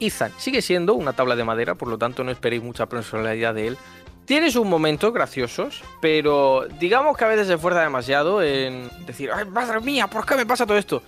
[0.00, 3.68] Ethan sigue siendo una tabla de madera, por lo tanto no esperéis mucha personalidad de
[3.68, 3.78] él.
[4.24, 9.44] Tiene sus momentos graciosos, pero digamos que a veces se esfuerza demasiado en decir, ¡ay,
[9.44, 10.08] madre mía!
[10.08, 11.02] ¿Por qué me pasa todo esto?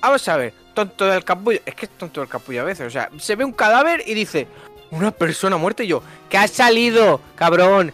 [0.00, 1.60] Vamos a ver, tonto del capullo.
[1.66, 2.86] Es que es tonto del capullo a veces.
[2.86, 4.46] O sea, se ve un cadáver y dice,
[4.92, 7.92] una persona muerta y yo, ¿qué has salido, cabrón?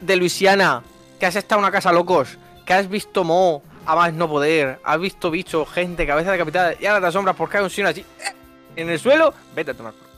[0.00, 0.82] De Luisiana,
[1.18, 4.78] que has estado en una casa locos, que has visto Mo a más no poder,
[4.84, 8.00] has visto bichos, gente, cabeza decapitada y ahora te asombras porque hay un sino así
[8.00, 8.39] ¡eh!
[8.76, 10.08] En el suelo, vete a tomar por.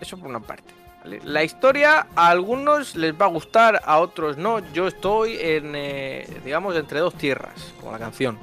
[0.00, 0.74] Eso por una parte.
[1.02, 1.20] ¿vale?
[1.24, 4.60] La historia a algunos les va a gustar, a otros no.
[4.72, 8.38] Yo estoy en, eh, digamos, entre dos tierras, como la canción.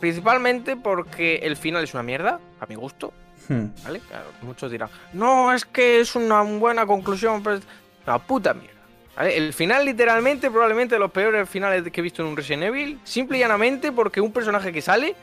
[0.00, 3.12] Principalmente porque el final es una mierda, a mi gusto,
[3.48, 3.66] Hmm.
[3.84, 4.00] ¿vale?
[4.00, 7.62] Claro, muchos dirán, no, es que es una buena conclusión, pero es
[8.06, 8.80] una puta mierda.
[9.16, 9.36] ¿vale?
[9.36, 13.00] El final, literalmente, probablemente de los peores finales que he visto en un Resident Evil,
[13.04, 15.14] simple y llanamente porque un personaje que sale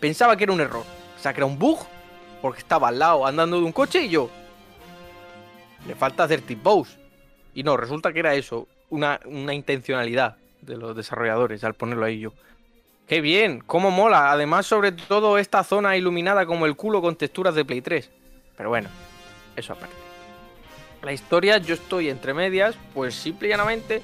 [0.00, 0.84] pensaba que era un error.
[1.16, 1.78] O sea, que era un bug,
[2.40, 4.30] porque estaba al lado andando de un coche y yo.
[5.86, 6.96] Le falta hacer tip bows.
[7.54, 12.20] Y no, resulta que era eso, una, una intencionalidad de los desarrolladores al ponerlo ahí
[12.20, 12.32] yo.
[13.08, 13.60] ¡Qué bien!
[13.66, 14.30] ¡Cómo mola!
[14.30, 18.08] Además, sobre todo esta zona iluminada como el culo con texturas de Play 3.
[18.56, 18.88] Pero bueno,
[19.56, 19.96] eso aparte.
[21.02, 24.02] La historia, yo estoy entre medias, pues simple y llanamente.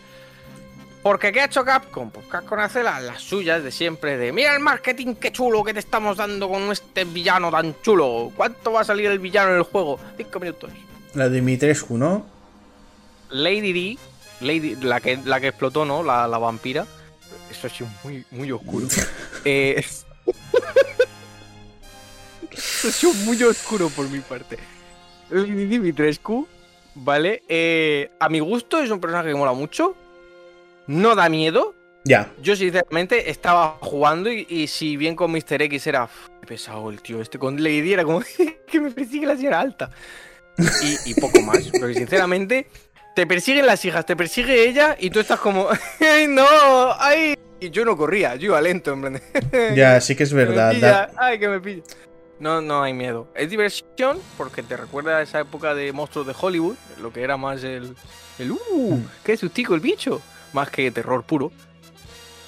[1.07, 2.11] Porque ¿qué ha hecho Capcom?
[2.11, 5.73] Pues Capcom hace las, las suyas de siempre, de mira el marketing qué chulo que
[5.73, 8.33] te estamos dando con este villano tan chulo.
[8.35, 10.01] ¿Cuánto va a salir el villano en el juego?
[10.17, 10.73] Cinco minutos.
[11.15, 12.27] La de Dimitrescu, ¿no?
[13.31, 13.97] Lady D,
[14.41, 16.03] Lady, la, que, la que explotó, ¿no?
[16.03, 16.85] La, la vampira.
[17.53, 18.89] Eso ha sido muy, muy oscuro.
[19.45, 19.81] Eh,
[22.51, 24.59] Eso ha sido muy oscuro por mi parte.
[25.31, 26.49] Lady Dimitrescu,
[26.97, 27.45] ¿vale?
[27.49, 29.95] Eh, a mi gusto es un personaje que mola mucho.
[30.87, 31.75] No da miedo.
[32.05, 32.33] Ya.
[32.41, 35.61] Yo sinceramente estaba jugando y, y si bien con Mr.
[35.63, 38.21] X era "Uf, qué pesado el tío este, con Lady era como
[38.67, 39.91] que me persigue la señora alta.
[40.83, 42.69] Y, y poco más, porque sinceramente
[43.15, 45.69] te persiguen las hijas, te persigue ella y tú estás como,
[46.01, 46.47] ¡ay no!
[46.99, 47.35] ¡ay!
[47.59, 49.21] Y yo no corría, yo iba lento, en plan
[49.77, 50.75] Ya, sí que es "Que verdad.
[50.81, 51.83] da- ¡Ay, que me pilla!
[52.39, 53.29] No, no hay miedo.
[53.35, 57.37] Es diversión porque te recuerda a esa época de monstruos de Hollywood, lo que era
[57.39, 57.97] más el.
[58.39, 59.01] el ¡Uh!
[59.25, 60.21] ¡Qué sustico el bicho!
[60.53, 61.53] Más que terror puro.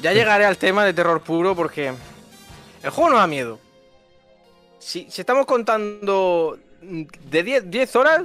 [0.00, 1.92] Ya llegaré al tema de terror puro porque.
[2.82, 3.58] El juego no da miedo.
[4.78, 8.22] Si, si estamos contando de 10, 10 horas,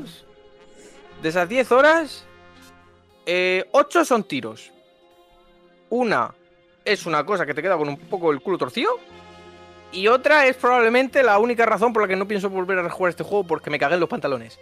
[1.22, 2.26] de esas 10 horas,
[3.26, 4.72] 8 son tiros.
[5.90, 6.34] Una
[6.86, 9.00] es una cosa que te queda con un poco el culo torcido.
[9.92, 13.12] Y otra es probablemente la única razón por la que no pienso volver a jugar
[13.12, 14.60] este juego porque me cagué en los pantalones.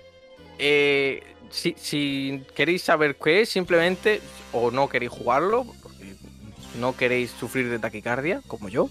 [0.60, 5.66] Eh, si, si queréis saber qué es, simplemente, o no queréis jugarlo,
[6.80, 8.90] no queréis sufrir de taquicardia, como yo,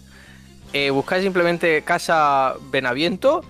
[0.72, 3.42] eh, buscáis simplemente Casa Benaviento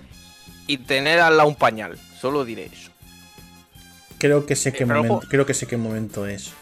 [0.66, 1.98] y tener al lado un pañal.
[2.18, 2.90] Solo diré eso.
[4.18, 5.26] Creo que sé qué pero momento, ojo.
[5.28, 6.52] creo que sé qué momento es.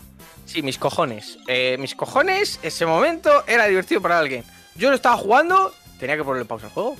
[0.47, 1.39] Sí, mis cojones.
[1.47, 4.45] Eh, mis cojones, ese momento era divertido para alguien.
[4.77, 6.97] Yo lo estaba jugando, tenía que ponerle pausa al juego.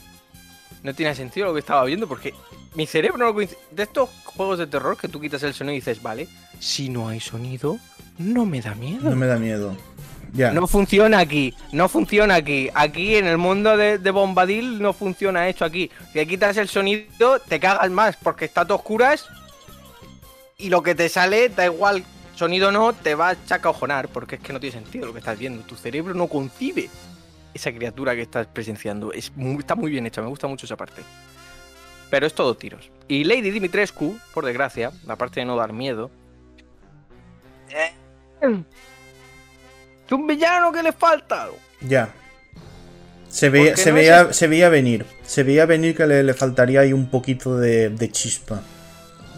[0.83, 2.35] No tenía sentido lo que estaba viendo porque
[2.75, 3.59] mi cerebro no coincide.
[3.71, 6.29] De estos juegos de terror que tú quitas el sonido y dices, vale,
[6.59, 7.79] si no hay sonido,
[8.19, 9.11] no me da miedo.
[9.11, 9.77] No me da miedo.
[10.35, 10.53] Ya.
[10.53, 12.69] No funciona aquí, no funciona aquí.
[12.75, 15.91] Aquí en el mundo de, de Bombadil no funciona esto aquí.
[16.13, 19.27] Si quitas el sonido, te cagas más porque está todo oscuras
[20.59, 22.05] y lo que te sale, da igual,
[22.35, 25.39] sonido no, te va a chacajonar porque es que no tiene sentido lo que estás
[25.39, 25.63] viendo.
[25.63, 26.91] Tu cerebro no concibe
[27.55, 29.13] esa criatura que estás presenciando.
[29.13, 31.03] Es muy- está muy bien hecha, me gusta mucho esa parte.
[32.11, 32.91] Pero es todo tiros.
[33.07, 36.11] Y Lady Dimitrescu, por desgracia, aparte de no dar miedo,
[38.41, 41.49] es un villano que le falta.
[41.81, 42.09] Ya.
[43.29, 45.05] Se veía, se, no veía, es- se veía venir.
[45.25, 48.63] Se veía venir que le, le faltaría ahí un poquito de, de chispa.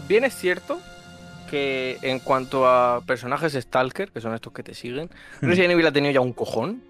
[0.07, 0.79] Bien es cierto
[1.49, 5.09] que en cuanto a personajes Stalker, que son estos que te siguen,
[5.41, 5.47] Hmm.
[5.49, 6.83] Resident Evil ha tenido ya un cojón.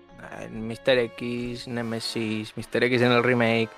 [0.51, 0.97] Mr.
[0.99, 2.83] X, Nemesis, Mr.
[2.83, 3.69] X en el remake.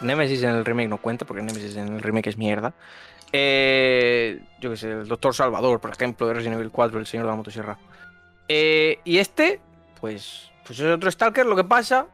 [0.00, 2.74] Nemesis en el remake no cuenta porque Nemesis en el remake es mierda.
[3.32, 7.26] Eh, yo que sé, el Doctor Salvador, por ejemplo, de Resident Evil 4, el señor
[7.26, 7.78] de la motosierra.
[8.48, 9.60] Eh, y este,
[10.00, 11.46] pues, pues es otro Stalker.
[11.46, 12.06] Lo que pasa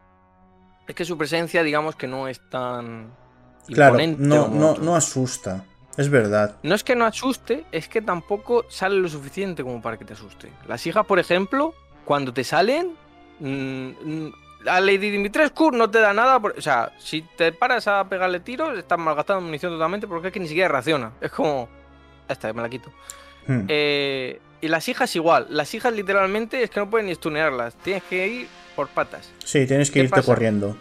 [0.87, 3.11] es que su presencia, digamos que no es tan.
[3.66, 5.64] Claro, no, no asusta.
[5.97, 6.57] Es verdad.
[6.62, 10.14] No es que no asuste, es que tampoco sale lo suficiente como para que te
[10.14, 10.51] asuste.
[10.66, 12.95] Las hijas, por ejemplo, cuando te salen,
[13.40, 14.33] mm, mm,
[14.66, 16.38] a Lady Dimitrescu no te da nada.
[16.40, 20.33] por- o sea, si te paras a pegarle tiros, estás malgastando munición totalmente porque es
[20.35, 21.12] que ni siquiera reacciona.
[21.20, 21.68] Es como.
[22.29, 22.90] Ya está, me la quito.
[23.46, 23.62] Hmm.
[23.68, 25.46] Eh, y las hijas igual.
[25.51, 27.75] Las hijas literalmente es que no pueden ni stunearlas.
[27.77, 29.31] Tienes que ir por patas.
[29.44, 30.27] Sí, tienes que ¿qué irte pasa?
[30.27, 30.77] corriendo.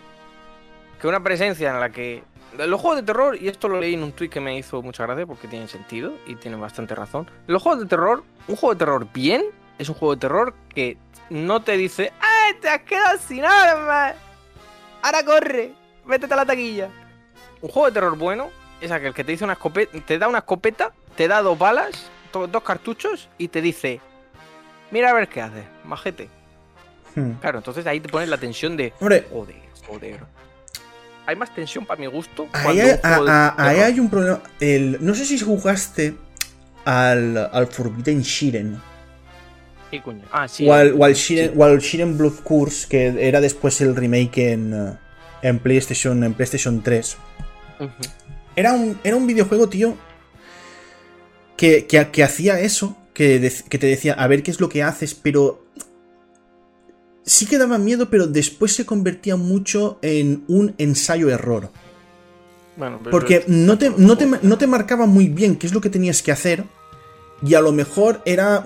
[0.99, 2.23] que una presencia en la que
[2.57, 5.03] los juegos de terror, y esto lo leí en un tweet que me hizo mucha
[5.07, 7.27] gracia porque tiene sentido y tiene bastante razón.
[7.47, 9.41] Los juegos de terror, un juego de terror bien,
[9.81, 10.97] es un juego de terror que
[11.29, 14.13] no te dice, ¡ay, te has quedado sin armas!
[15.01, 15.73] Ahora corre,
[16.05, 16.89] métete a la taquilla.
[17.61, 20.39] Un juego de terror bueno es aquel que te dice una escopeta, te da una
[20.39, 23.99] escopeta, te da dos balas, dos cartuchos y te dice,
[24.91, 26.29] mira a ver qué haces, majete.
[27.15, 27.31] Hmm.
[27.41, 29.55] Claro, entonces ahí te pones la tensión de, Hombre, Joder,
[29.87, 30.19] joder.
[31.25, 32.47] Hay más tensión para mi gusto.
[32.53, 34.41] ahí cuando hay, a- a- ahí hay un problema.
[34.59, 36.15] El, no sé si jugaste
[36.85, 38.81] al, al Forbidden Shiren.
[39.91, 40.23] ¿Qué coño?
[40.31, 40.65] Ah, sí.
[40.65, 44.97] Shiren, Shiren Blood Curse, que era después el remake en, eh,
[45.41, 47.17] en, PlayStation, en PlayStation 3.
[47.81, 47.91] Ujú.
[48.55, 49.97] Era un, era un videojuego, tío,
[51.57, 54.81] que, que, que hacía eso, que, que te decía, a ver qué es lo que
[54.81, 55.65] haces, pero
[57.23, 61.69] sí que daba miedo, pero después se convertía mucho en un ensayo-error.
[62.77, 65.89] Bueno, Porque no te, no, te, no te marcaba muy bien qué es lo que
[65.89, 66.63] tenías que hacer.
[67.43, 68.63] Y a lo mejor era.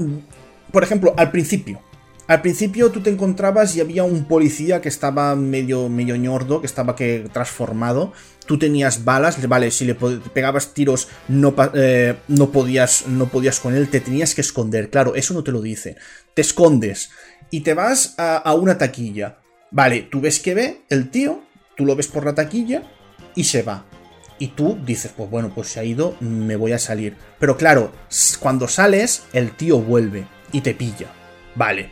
[0.76, 1.80] Por ejemplo, al principio.
[2.28, 6.68] Al principio tú te encontrabas y había un policía que estaba medio, medio ñordo, que
[6.68, 8.12] estaba que transformado.
[8.46, 13.74] Tú tenías balas, vale, si le pegabas tiros no, eh, no, podías, no podías con
[13.74, 14.90] él, te tenías que esconder.
[14.90, 15.96] Claro, eso no te lo dice.
[16.34, 17.10] Te escondes
[17.52, 19.38] y te vas a, a una taquilla.
[19.72, 21.42] Vale, tú ves que ve el tío,
[21.78, 22.84] tú lo ves por la taquilla
[23.34, 23.86] y se va.
[24.40, 27.16] Y tú dices, pues bueno, pues se ha ido, me voy a salir.
[27.40, 27.94] Pero claro,
[28.42, 31.08] cuando sales, el tío vuelve y te pilla.
[31.56, 31.90] Vale.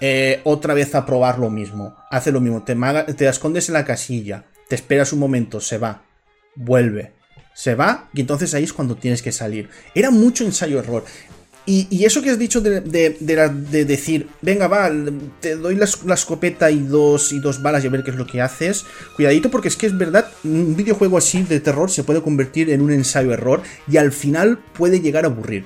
[0.00, 1.96] Eh, otra vez a probar lo mismo.
[2.10, 2.62] Hace lo mismo.
[2.64, 2.74] Te,
[3.14, 4.44] te escondes en la casilla.
[4.68, 6.02] Te esperas un momento, se va.
[6.54, 7.12] Vuelve.
[7.54, 9.68] Se va y entonces ahí es cuando tienes que salir.
[9.94, 11.04] Era mucho ensayo-error.
[11.68, 14.88] Y, y eso que has dicho de, de- de decir, venga, va,
[15.40, 18.26] te doy la escopeta y dos, y dos balas y a ver qué es lo
[18.26, 18.84] que haces.
[19.16, 22.82] Cuidadito porque es que es verdad, un videojuego así de terror se puede convertir en
[22.82, 25.64] un ensayo-error y al final puede llegar a aburrir.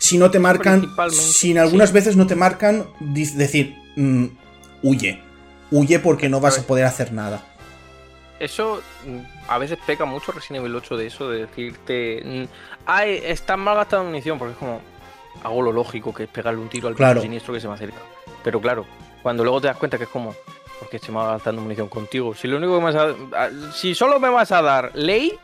[0.00, 1.94] Si no te marcan, si algunas sí.
[1.94, 4.26] veces no te marcan, decir, mm,
[4.82, 5.20] huye.
[5.70, 7.44] Huye porque no vas a poder hacer nada.
[8.40, 12.22] Eso mm, a veces peca mucho Resident Evil 8 de eso, de decirte.
[12.24, 12.44] mm,
[12.86, 14.80] Ay, está mal gastada munición, porque es como.
[15.44, 17.20] Hago lo lógico, que es pegarle un tiro al Claro.
[17.20, 17.98] siniestro que se me acerca.
[18.42, 18.84] Pero claro,
[19.22, 20.34] cuando luego te das cuenta que es como.
[20.80, 22.34] ¿Por qué se me va gastando munición contigo?
[22.34, 25.34] Si lo único que me vas a- Si solo me vas a dar ley,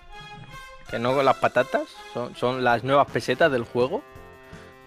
[0.90, 1.83] que no las patatas,
[2.14, 4.03] son, son las nuevas pesetas del juego.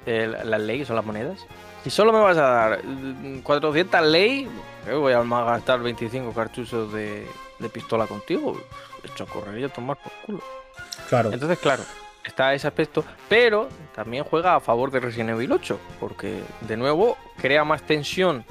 [0.09, 1.39] Eh, las ley, que son las monedas.
[1.83, 4.49] Si solo me vas a dar mm, 400 ley,
[4.85, 7.27] ¿qué voy a gastar 25 cartuchos de,
[7.59, 8.59] de pistola contigo.
[9.03, 10.39] Hecho a correr y a tomar por culo.
[11.07, 11.31] Claro.
[11.31, 11.83] Entonces, claro,
[12.25, 17.17] está ese aspecto, pero también juega a favor de Resident Evil 8, porque de nuevo
[17.41, 18.43] crea más tensión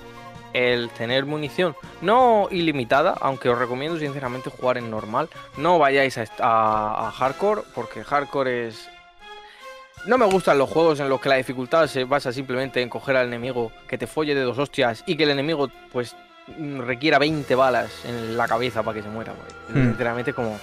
[0.54, 5.28] el tener munición no ilimitada, aunque os recomiendo sinceramente jugar en normal.
[5.58, 8.88] No vayáis a, est- a- a hardcore, porque hardcore es.
[10.06, 13.16] No me gustan los juegos en los que la dificultad se basa simplemente en coger
[13.16, 16.16] al enemigo, que te folle de dos hostias y que el enemigo, pues,
[16.78, 19.32] requiera 20 balas en la cabeza para que se muera.
[19.34, 19.82] güey.
[19.84, 19.88] Hmm.
[19.90, 20.58] Sinceramente, como.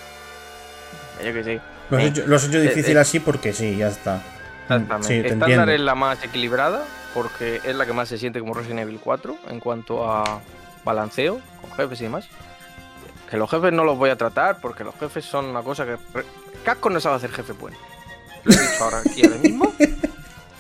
[1.23, 1.61] Yo que sé.
[1.89, 2.99] Lo has Eh, hecho, lo has hecho eh, difícil eh.
[3.01, 4.21] así porque sí, ya está.
[4.63, 5.07] Exactamente.
[5.07, 5.71] Sí, te Estándar entiendo.
[5.73, 6.83] es la más equilibrada
[7.13, 10.41] porque es la que más se siente como Resident Evil 4 en cuanto a
[10.83, 12.27] balanceo con jefes y demás.
[13.29, 15.97] Que los jefes no los voy a tratar porque los jefes son una cosa que...
[16.63, 17.77] Capcom no sabe hacer jefe bueno.
[18.45, 19.73] Lo he dicho ahora aquí ahora mismo.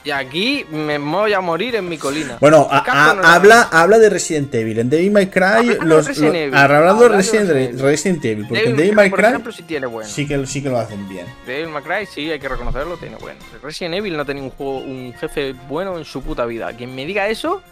[0.03, 2.37] Y aquí me voy a morir en mi colina.
[2.39, 2.77] Bueno, a-
[3.09, 4.77] a- no habla, habla de Resident Evil.
[4.77, 6.53] En Devil May Cry, Hablando de los, Evil.
[6.55, 7.79] hablando de Resident, Resident Evil.
[7.81, 10.07] Resident Evil, porque en Devil Devil May Cry, por ejemplo, sí tiene bueno.
[10.07, 11.25] sí que, sí que lo hacen bien.
[11.47, 13.39] Devil May Cry, sí, hay que reconocerlo, tiene bueno.
[13.63, 16.71] Resident Evil no tiene un juego, un jefe bueno en su puta vida.
[16.73, 17.63] Quien me diga eso,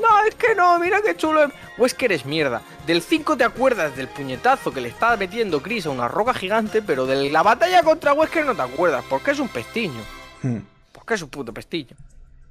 [0.00, 1.42] No, es que no, mira qué chulo.
[1.78, 2.62] Wesker eres mierda.
[2.86, 6.82] Del 5 te acuerdas del puñetazo que le está metiendo Chris a una roca gigante,
[6.82, 10.02] pero de la batalla contra Wesker no te acuerdas, porque es un pestiño.
[10.42, 10.58] Hmm.
[10.90, 11.96] Porque es un puto pestiño.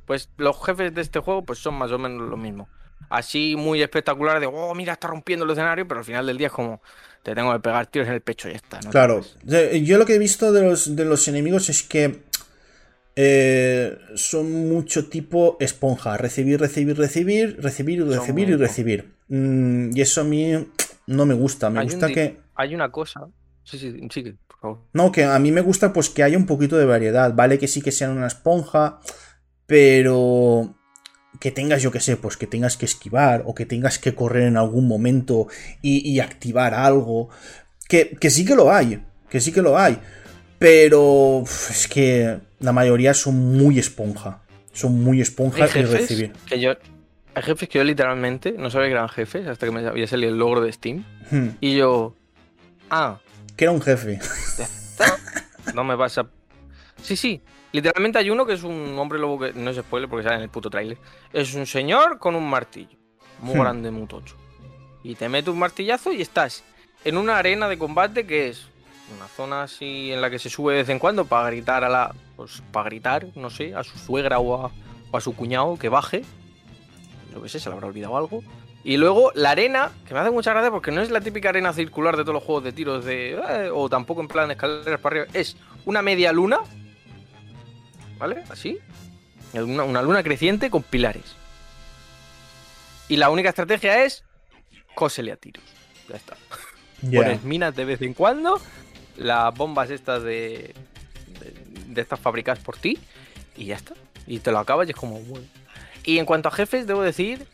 [0.06, 2.70] Pues los jefes de este juego pues son más o menos lo mismo.
[3.10, 6.48] Así muy espectacular de, oh, mira, está rompiendo el escenario, pero al final del día
[6.48, 6.82] es como,
[7.24, 8.80] te tengo que pegar tiros en el pecho y ya está.
[8.80, 8.90] ¿no?
[8.90, 12.22] Claro, yo lo que he visto de los, de los enemigos es que
[13.16, 16.18] eh, son mucho tipo esponja.
[16.18, 19.14] Recibir, recibir, recibir, recibir, recibir y recibir.
[19.28, 20.54] Mm, y eso a mí
[21.08, 21.70] no me gusta.
[21.70, 22.40] Me gusta que.
[22.56, 23.28] Hay una cosa.
[23.64, 24.80] Sí, sí, sigue, por favor.
[24.94, 27.34] No, que a mí me gusta pues que haya un poquito de variedad.
[27.34, 29.00] Vale que sí que sean una esponja,
[29.66, 30.76] pero
[31.40, 34.44] que tengas, yo que sé, pues que tengas que esquivar o que tengas que correr
[34.44, 35.48] en algún momento
[35.82, 37.30] y, activar algo.
[37.88, 40.00] Que, que sí que lo hay, que sí que lo hay.
[40.60, 44.42] Pero es que la mayoría son muy esponja.
[44.74, 46.32] Son muy esponja y recibir.
[46.48, 46.72] Que yo,
[47.34, 50.32] hay jefes que yo literalmente no sabía que eran jefes hasta que me había salido
[50.32, 51.04] el logro de Steam.
[51.30, 51.50] Hmm.
[51.60, 52.16] Y yo.
[52.90, 53.20] Ah.
[53.58, 54.20] Que era un jefe.
[55.76, 56.26] No me pasa.
[57.02, 57.42] Sí, sí.
[57.72, 60.42] Literalmente hay uno que es un hombre lobo que no es spoiler porque sale en
[60.42, 60.98] el puto trailer.
[61.32, 62.98] Es un señor con un martillo.
[63.40, 63.60] Muy hmm.
[63.60, 64.36] grande, muy tocho.
[65.04, 66.64] Y te mete un martillazo y estás
[67.06, 68.68] en una arena de combate que es
[69.16, 71.90] una zona así en la que se sube de vez en cuando para gritar a
[71.90, 72.16] la.
[72.42, 74.72] Pues para gritar, no sé, a su suegra o
[75.14, 76.24] a, su cuñado que baje.
[77.32, 78.42] Lo que sé, se le habrá olvidado algo.
[78.84, 81.72] Y luego la arena, que me hace mucha gracia porque no es la típica arena
[81.72, 83.34] circular de todos los juegos de tiros de.
[83.34, 85.40] Eh, o tampoco en plan de escaleras para arriba.
[85.40, 86.62] Es una media luna.
[88.18, 88.44] ¿Vale?
[88.50, 88.80] Así.
[89.54, 91.36] Una, luna creciente con pilares.
[93.08, 94.24] Y la única estrategia es.
[94.96, 95.64] Cósele a tiros.
[96.10, 96.36] Ya está.
[97.04, 98.60] Pones minas de vez en cuando
[99.18, 100.74] las bombas estas de,
[101.94, 102.98] de, estas fabricadas por ti
[103.56, 103.94] y ya está.
[104.28, 105.46] Y te lo acabas y es como, bueno.
[106.04, 107.46] Y en cuanto a jefes, debo decir,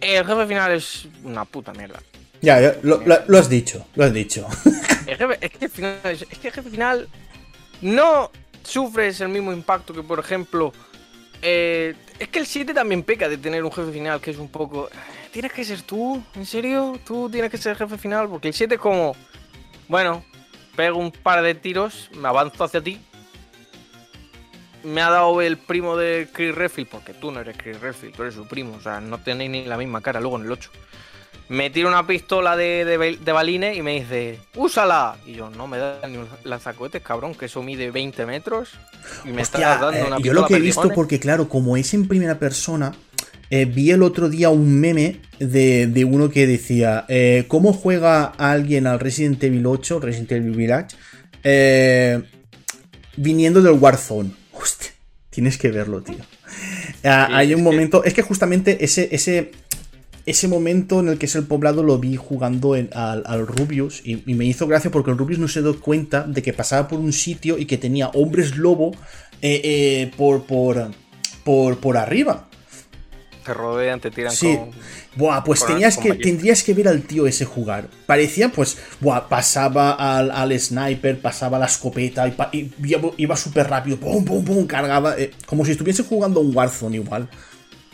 [0.00, 2.00] el jefe final es una puta mierda.
[2.40, 3.02] Ya, lo,
[3.38, 4.46] has dicho, lo has dicho.
[5.06, 5.18] es,
[5.50, 7.08] que el final, es que el jefe final
[7.82, 8.30] no
[8.62, 10.72] sufres el mismo impacto que, por ejemplo,
[11.42, 14.48] eh, es que el 7 también peca de tener un jefe final que es un
[14.48, 14.88] poco...
[15.32, 16.98] Tienes que ser tú, ¿en serio?
[17.04, 19.14] Tú tienes que ser el jefe final, porque el 7 es como...
[19.88, 20.24] Bueno,
[20.80, 22.98] pego un par de tiros, me avanzo hacia ti.
[24.82, 28.22] Me ha dado el primo de Chris Redfield, porque tú no eres Chris Redfield, tú
[28.22, 30.70] eres su primo, o sea, no tenéis ni la misma cara luego en el 8.
[31.50, 35.18] Me tira una pistola de, de, balines y me dice, ¡úsala!
[35.26, 38.70] Y yo, no me da ni un lanzacohetes, cabrón, que eso mide 20 metros.
[39.26, 41.92] Y me está dando una eh, Yo lo que he visto, porque claro, como es
[41.92, 42.94] en primera persona,
[43.50, 48.86] eh, vi el otro día un meme de, uno que decía, eh, ¿cómo juega alguien
[48.86, 50.96] al Resident Evil 8, Resident Evil Village,
[51.42, 52.22] eh,
[53.16, 54.30] viniendo del Warzone?
[54.52, 54.92] Hostia,
[55.30, 56.24] tienes que verlo, tío.
[57.02, 59.50] Ah, hay un momento, es que justamente ese, ese,
[60.26, 64.44] ese momento en el que es el poblado lo vi jugando al, Rubius y, me
[64.44, 67.58] hizo gracia porque el Rubius no se dio cuenta de que pasaba por un sitio
[67.58, 68.92] y que tenía hombres lobo
[70.16, 70.90] por, por,
[71.42, 72.49] por, por arriba
[73.44, 74.58] te rodean, te tiran sí.
[75.16, 77.88] Buah, pues tenías que, tendrías que ver al tío ese jugar.
[78.06, 82.70] Parecía, pues, buah, pasaba al, sniper, pasaba la escopeta y,
[83.16, 85.18] iba, súper rápido, pum, pum, pum, cargaba.
[85.18, 87.28] Eh, como si estuviese jugando un Warzone igual.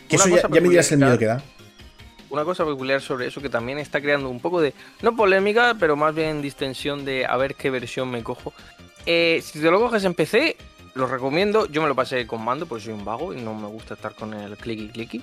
[0.07, 1.41] Que eso ya, me dirás el miedo que da.
[2.29, 5.95] Una cosa peculiar sobre eso que también está creando un poco de, no polémica, pero
[5.95, 8.53] más bien distensión de a ver qué versión me cojo.
[9.05, 10.57] Eh, si te lo coges en PC,
[10.97, 11.65] lo recomiendo.
[11.67, 14.13] Yo me lo pasé con mando porque soy un vago y no me gusta estar
[14.15, 15.21] con el clicky clicky.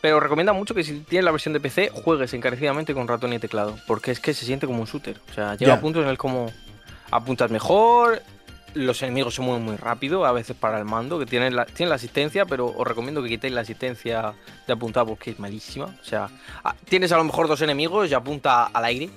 [0.00, 3.38] Pero recomienda mucho que si tienes la versión de PC, juegues encarecidamente con ratón y
[3.38, 3.76] teclado.
[3.86, 5.20] Porque es que se siente como un shooter.
[5.30, 6.52] O sea, llega a puntos en el como
[7.10, 8.22] apuntas mejor,
[8.76, 11.94] los enemigos se mueven muy rápido, a veces para el mando, que tienen la, la
[11.94, 14.34] asistencia, pero os recomiendo que quitéis la asistencia
[14.66, 15.86] de apuntar porque es malísima.
[15.86, 16.28] O sea,
[16.62, 19.10] ah, tienes a lo mejor dos enemigos y apunta al aire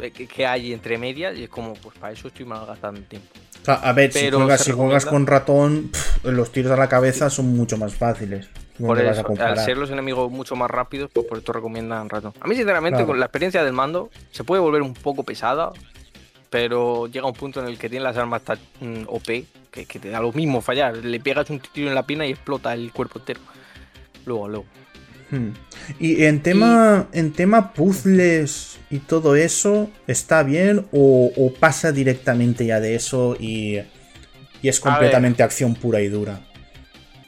[0.00, 2.66] eh, que, hay entre medias y es como, pues para eso estoy mal
[3.66, 4.30] A ver, si
[4.72, 5.90] juegas, con ratón,
[6.22, 8.48] los tiros a la cabeza son mucho más fáciles.
[8.78, 12.32] Por eso, al ser los enemigos mucho más rápidos, pues por esto recomiendan ratón.
[12.40, 15.70] A mí, sinceramente, con la experiencia del mando, se puede volver un poco pesada,
[16.50, 19.26] pero llega un punto en el que tiene las armas tan mm, OP
[19.70, 20.96] que, te da lo mismo fallar.
[20.96, 23.40] Le pegas un tiro en la pina y explota el cuerpo entero.
[24.24, 24.64] Luego, luego.
[25.98, 32.80] Y en tema, en tema puzzles y todo eso, ¿está bien o, pasa directamente ya
[32.80, 33.78] de eso y,
[34.62, 36.40] y es completamente acción pura y dura?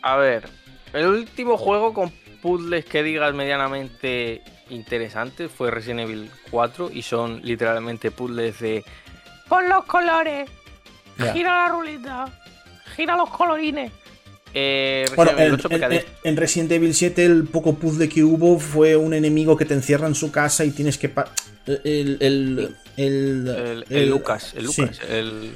[0.03, 0.49] A ver,
[0.93, 7.41] el último juego con puzzles que digas medianamente interesantes fue Resident Evil 4 y son
[7.43, 8.85] literalmente puzzles de
[9.49, 10.49] pon los colores,
[11.33, 12.27] gira la ruleta,
[12.95, 13.93] gira los colorines.
[14.59, 18.59] Eh, Bueno, en, 8 en- en- en Resident Evil 7 el poco puzzle que hubo
[18.59, 21.13] fue un enemigo que te encierra en su casa y tienes que...
[21.67, 25.51] El, el, el, El, el Lucas, el sí, Lucas, el,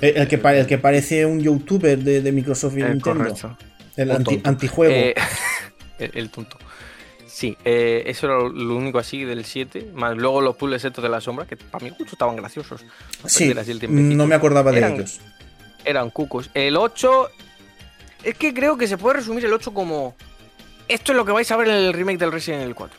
[0.00, 3.18] el- el que, el que parece un youtuber de, de Microsoft y el Nintendo.
[3.24, 3.56] correcto.
[3.96, 4.94] El anti- antijuego.
[4.94, 5.14] Eh,
[5.98, 6.56] el, el tonto.
[7.26, 9.88] Sí, eh, eso era lo único así del 7.
[9.94, 12.82] Más luego los puzzles estos de la sombra, que para mi gusto estaban graciosos.
[13.22, 13.52] No sí,
[13.88, 15.18] no me acordaba de Eran- ellos.
[15.84, 16.50] Eran cucos.
[16.54, 17.28] El 8.
[18.22, 20.14] Es que creo que se puede resumir el 8 como.
[20.88, 22.98] Esto es lo que vais a ver en el remake del Resident Evil 4.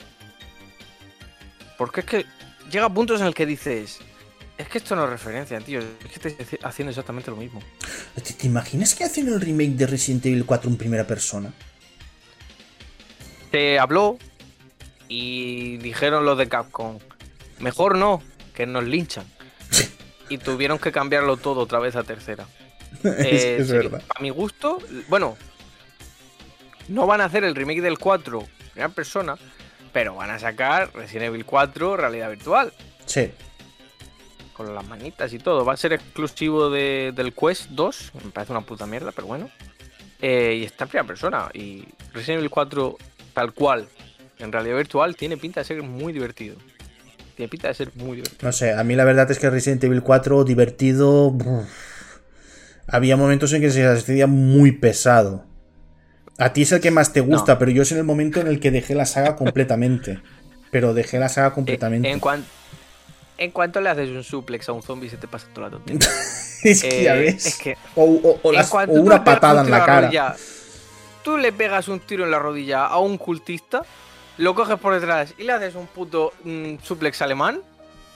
[1.77, 2.25] Porque es que
[2.71, 3.99] llega a puntos en el que dices.
[4.57, 5.79] Es que esto no es referencia, tío.
[5.79, 7.61] Es que estoy haciendo exactamente lo mismo.
[8.15, 11.51] ¿Te, te imaginas que hacen el remake de Resident Evil 4 en primera persona?
[13.51, 14.17] Se habló
[15.07, 16.99] y dijeron los de Capcom.
[17.59, 18.21] Mejor no,
[18.53, 19.25] que nos linchan.
[20.29, 22.47] Y tuvieron que cambiarlo todo otra vez a tercera.
[23.19, 24.01] es, Eh, es sí, verdad.
[24.15, 24.79] A mi gusto,
[25.09, 25.37] bueno,
[26.87, 29.35] no van a hacer el remake del 4 en primera persona,
[29.93, 32.73] pero van a sacar Resident Evil 4 realidad virtual,
[33.05, 33.31] Sí.
[34.53, 35.65] con las manitas y todo.
[35.65, 39.49] Va a ser exclusivo de- del Quest 2, me parece una puta mierda, pero bueno.
[40.21, 41.49] Eh, y está en primera persona.
[41.53, 41.83] Y
[42.13, 42.97] Resident Evil 4,
[43.33, 43.87] tal cual,
[44.39, 46.55] en realidad virtual, tiene pinta de ser muy divertido.
[47.35, 48.37] Tiene pinta de ser muy divertido.
[48.43, 51.27] No sé, a mí la verdad es que Resident Evil 4 divertido...
[51.29, 51.65] uf.
[52.91, 55.45] Había momentos en que se hacía muy pesado.
[56.37, 57.59] A ti es el que más te gusta, No.
[57.59, 60.19] pero yo es en el momento en el que dejé la saga completamente.
[60.71, 62.09] Pero dejé la saga Eh, completamente.
[62.09, 62.45] en, cuan-
[63.37, 66.07] en cuanto le haces un suplex a un zombie, se te pasa toda la tontería.
[66.63, 67.45] es que ya Eh, ves.
[67.45, 70.01] es que- o, o- o las- una patada un en la cara.
[70.01, 70.35] rodilla,
[71.25, 73.81] tú le pegas un tiro en la rodilla a un cultista,
[74.37, 77.59] lo coges por detrás y le haces un puto mm, suplex alemán,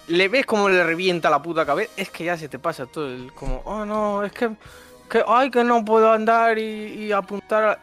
[0.08, 3.08] le ves como le revienta la puta cabeza, es que ya se te pasa todo
[3.08, 4.52] el como, oh no, es que,
[5.10, 7.80] que ay, que no puedo andar y, apuntar a...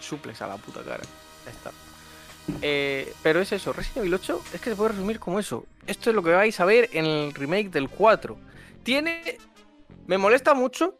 [0.00, 1.02] Suplex a la puta cara.
[1.44, 1.70] Ya está.
[2.60, 5.64] Eh, pero es eso, Resident Evil 8 es que se puede resumir como eso.
[5.86, 8.36] Esto es lo que vais a ver en el remake del 4.
[8.82, 9.38] Tiene.
[10.06, 10.98] Me molesta mucho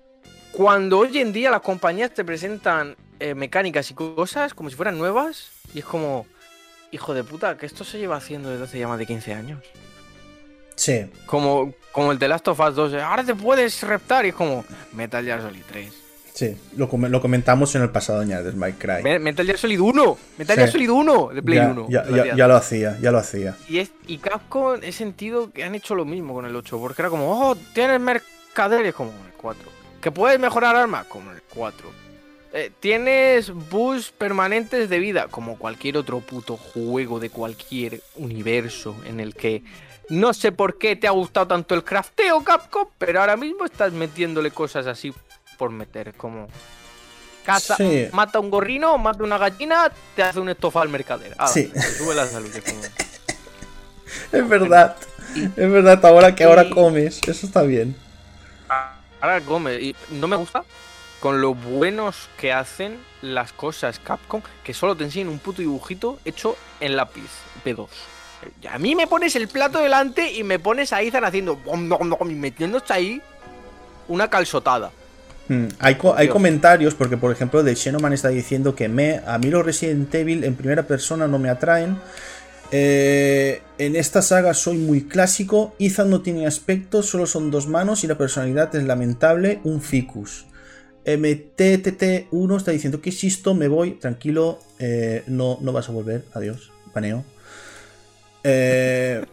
[0.53, 4.97] cuando hoy en día las compañías te presentan eh, mecánicas y cosas como si fueran
[4.97, 5.51] nuevas.
[5.75, 6.27] Y es como.
[6.93, 9.59] Hijo de puta, que esto se lleva haciendo desde hace ya más de 15 años.
[10.77, 11.07] Sí.
[11.27, 12.93] Como, como el The Last of Us 2.
[12.93, 14.25] de, Ahora te puedes reptar.
[14.27, 14.65] Y es como.
[14.93, 15.93] Metal Gear Solid 3.
[16.35, 19.05] Sí, lo, com- lo comentamos en el pasado año de My Cry.
[19.05, 20.19] Me- Metal Gear Solid 1.
[20.39, 20.61] Metal Sí.
[20.61, 21.87] Gear Solid 1 de Play ya, 1.
[21.89, 22.37] ya- ya- gracias.
[22.37, 23.57] ya lo hacía, ya lo hacía.
[23.69, 27.03] Y, es, y Capcom he sentido que han hecho lo mismo con el 8, porque
[27.03, 29.63] era como, oh, tienes mercaderes como en el 4.
[30.01, 31.89] Que puedes mejorar armas como en el 4.
[32.53, 39.21] Eh, tienes boosts permanentes de vida, como cualquier otro puto juego de cualquier universo en
[39.21, 39.63] el que
[40.09, 43.93] no sé por qué te ha gustado tanto el crafteo Capcom, pero ahora mismo estás
[43.93, 45.13] metiéndole cosas así
[45.59, 46.49] por meter, como...
[47.45, 48.09] Caza, Sí.
[48.13, 51.35] mata un gorrino, mata una gallina, te hace un estofado al mercader.
[51.39, 51.65] Ah, Sí.
[51.67, 52.51] te sube la salud.
[52.55, 52.81] es como-
[54.33, 54.97] Es verdad.
[55.35, 57.21] Es verdad, ahora que ahora Y- comes.
[57.27, 57.97] Eso está bien.
[59.21, 59.75] Ahora come.
[59.81, 60.65] Y no me gusta
[61.21, 66.19] con lo buenos que hacen las cosas Capcom, que solo te enseñan un puto dibujito
[66.25, 67.29] hecho en lápiz
[67.65, 67.89] P2.
[68.71, 71.59] A mí me pones el plato delante y me pones a Ethan haciendo
[72.25, 73.23] metiéndose ahí
[74.09, 74.91] una calzotada.
[75.49, 76.33] Mm, Hay, co- hay Dios.
[76.33, 80.45] comentarios, porque por ejemplo, de Xenoman está diciendo que me, a mí los Resident Evil
[80.45, 81.99] en primera persona no me atraen.
[82.73, 85.75] Eh, en esta saga soy muy clásico.
[85.79, 89.61] Ethan no tiene aspecto, solo son dos manos y la personalidad es lamentable.
[89.65, 90.47] Un ficus.
[91.05, 96.73] MTTT1 está diciendo que existo, me voy, tranquilo, eh, no, no vas a volver, adiós,
[96.95, 97.25] paneo.
[98.45, 99.25] Eh,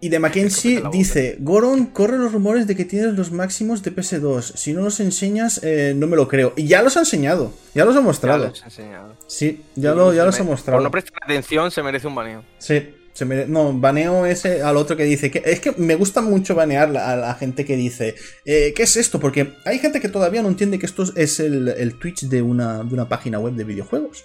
[0.00, 4.52] y de Mackenzie dice: Goron, corre los rumores de que tienes los máximos de PS2.
[4.54, 6.52] Si no los enseñas, eh, no me lo creo.
[6.56, 8.48] Y ya los ha enseñado, ya los ha Ya mostrado.
[8.48, 9.16] los he enseñado.
[9.26, 10.76] Sí, ya, lo, ya los ha mostrado.
[10.76, 12.44] Por no prestar atención se merece un baneo.
[12.58, 16.20] Sí, se mere- no, baneo ese al otro que dice que es que me gusta
[16.20, 19.18] mucho banear a la gente que dice eh, ¿qué es esto?
[19.18, 22.84] Porque hay gente que todavía no entiende que esto es el, el Twitch de una,
[22.84, 24.24] de una página web de videojuegos.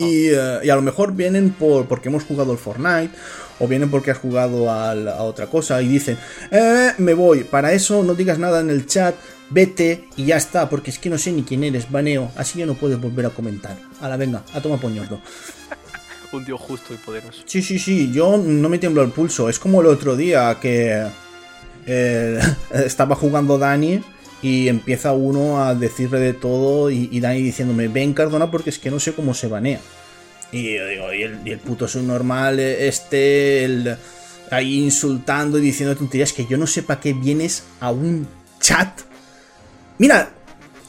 [0.00, 3.10] Y, eh, y a lo mejor vienen por porque hemos jugado al Fortnite
[3.58, 6.16] o vienen porque has jugado al- a, otra cosa y dicen,
[6.52, 9.16] eh, me voy, para eso no digas nada en el chat,
[9.50, 12.66] vete y ya está, porque es que no sé ni quién eres, baneo, así ya
[12.66, 13.76] no puedes volver a comentar.
[14.00, 15.20] A la venga, a toma poñordo.
[16.32, 17.42] Un dios justo y poderoso.
[17.44, 19.48] Sí, sí, sí, yo no me tiemblo el pulso.
[19.48, 21.08] Es como el otro día que
[21.86, 22.38] eh,
[22.70, 24.00] estaba jugando Dani
[24.42, 28.78] y empieza uno a decirle de todo y, y Dani diciéndome, ven Cardona porque es
[28.78, 29.80] que no sé cómo se banea.
[30.52, 33.96] Y yo digo, y el, el puto subnormal este, el,
[34.50, 38.26] ahí insultando y diciendo tonterías que yo no sé para qué vienes a un
[38.60, 39.00] chat.
[39.98, 40.30] Mira,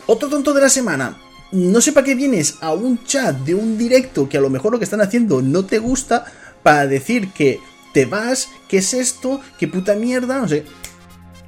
[0.06, 1.18] Otro tonto de la semana.
[1.52, 4.72] No sé para qué vienes a un chat de un directo que a lo mejor
[4.72, 6.26] lo que están haciendo no te gusta
[6.64, 7.60] para decir que
[7.94, 10.66] te vas, que es esto, que puta mierda, no sé.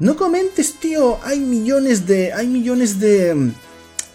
[0.02, 1.20] No comentes, tío.
[1.24, 2.34] Hay millones de.
[2.34, 3.52] Hay millones de.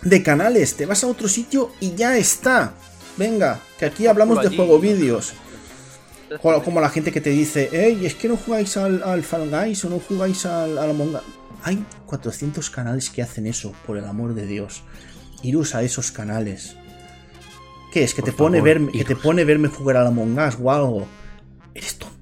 [0.02, 0.74] de canales.
[0.74, 2.74] Te vas a otro sitio y ya está.
[3.16, 5.34] Venga, que aquí hablamos de juego vídeos.
[6.42, 9.84] Como la gente que te dice, hey, es que no jugáis al, al Fall Guys
[9.84, 11.22] o no jugáis al, al Among Us.
[11.62, 14.82] Hay 400 canales que hacen eso, por el amor de Dios.
[15.44, 16.76] Iros a esos canales.
[17.92, 18.12] ¿Qué es?
[18.12, 21.06] ¿Que, te pone, verme, que te pone verme jugar al Among Us o algo?
[21.74, 22.15] Eres tonto.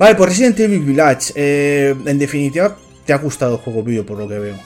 [0.00, 1.34] Vale, por Resident Evil Village.
[1.36, 2.74] Eh, en definitiva,
[3.04, 4.56] te ha gustado el juego vídeo por lo que veo.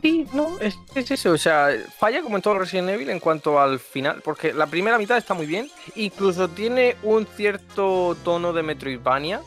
[0.00, 1.32] Sí, no, es, eso.
[1.32, 4.22] O sea, falla como en todo Resident Evil en cuanto al final.
[4.24, 5.68] Porque la primera mitad está muy bien.
[5.96, 9.42] Incluso tiene un cierto tono de Metroidvania.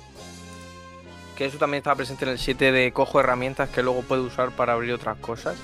[1.36, 4.52] Que eso también estaba presente en el 7 de cojo herramientas que luego puede usar
[4.52, 5.58] para abrir otras cosas.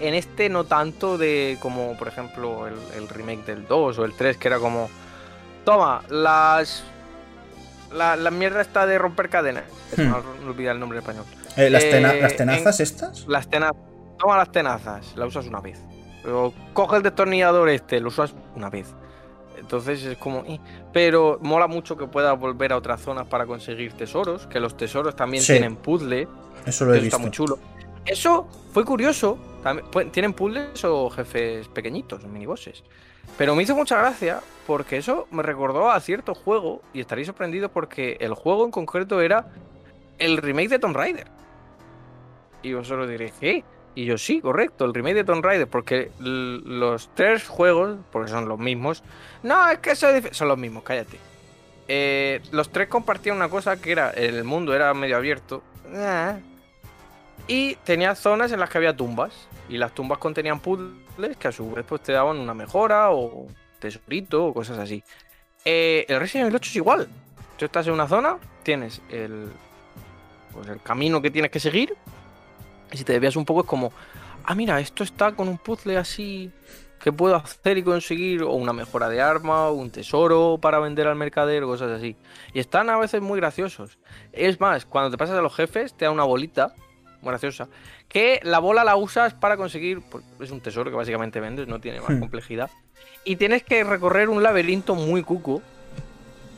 [0.00, 4.36] En este no tanto de como, por ejemplo, el, remake del 2 o el 3,
[4.36, 4.90] que era como.
[5.64, 6.82] Toma, las.
[7.92, 9.64] La, la mierda está de romper cadenas.
[9.96, 10.08] Hmm.
[10.08, 11.24] No, olvida el nombre en español.
[11.56, 13.26] Eh, ¿las, ¿Las, eh, tenazas estas?
[13.26, 13.76] Las tenazas
[14.18, 15.78] toma las tenazas, la usas una vez.
[16.22, 18.88] Pero coge el destornillador este, lo usas una vez.
[19.56, 20.40] Entonces es como.
[20.40, 20.60] Eh.
[20.92, 24.46] Pero mola mucho que puedas volver a otras zonas para conseguir tesoros.
[24.46, 26.28] Que los tesoros también tienen puzzle.
[26.66, 27.16] Eso lo he visto.
[27.16, 27.58] Está muy chulo.
[28.04, 29.38] Eso fue curioso.
[29.62, 32.84] También, tienen puzzles o jefes pequeñitos, minibosses.
[33.36, 36.82] Pero me hizo mucha gracia porque eso me recordó a cierto juego.
[36.92, 39.46] Y estaréis sorprendidos porque el juego en concreto era
[40.18, 41.26] el remake de Tomb Raider.
[42.62, 43.64] Y vosotros diréis, ¿qué?
[43.94, 48.48] Y yo, sí, correcto, el remake de Tomb Raider, porque los tres juegos, porque son
[48.48, 49.02] los mismos,
[49.42, 51.18] no, es que son los mismos, cállate.
[51.88, 55.62] Eh, los tres compartían una cosa que era, el mundo era medio abierto,
[55.92, 56.40] eh,
[57.48, 59.32] y tenía zonas en las que había tumbas,
[59.68, 60.92] y las tumbas contenían puzzles
[61.38, 63.46] que a su vez pues, te daban una mejora o
[63.78, 65.02] tesorito o cosas así.
[65.64, 67.08] Eh, el Resident Evil 8 es igual.
[67.56, 69.48] Tú estás en una zona, tienes el,
[70.52, 71.96] pues, el camino que tienes que seguir,
[72.92, 73.92] y si te desvías un poco es como,
[74.44, 76.52] ah, mira, esto está con un puzzle así
[77.00, 81.06] que puedo hacer y conseguir, o una mejora de arma, o un tesoro para vender
[81.06, 82.16] al mercader, o cosas así.
[82.52, 83.98] Y están a veces muy graciosos.
[84.32, 86.74] Es más, cuando te pasas a los jefes, te da una bolita,
[87.22, 87.68] graciosa,
[88.08, 91.80] que la bola la usas para conseguir, pues, es un tesoro que básicamente vendes, no
[91.80, 92.20] tiene más hmm.
[92.20, 92.70] complejidad.
[93.24, 95.62] Y tienes que recorrer un laberinto muy cuco.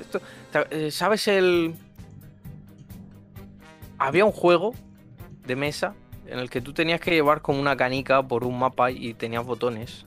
[0.00, 0.20] Esto,
[0.70, 1.74] eh, ¿Sabes el...?
[3.98, 4.74] Había un juego
[5.46, 5.94] de mesa
[6.26, 9.44] en el que tú tenías que llevar como una canica por un mapa y tenías
[9.44, 10.06] botones.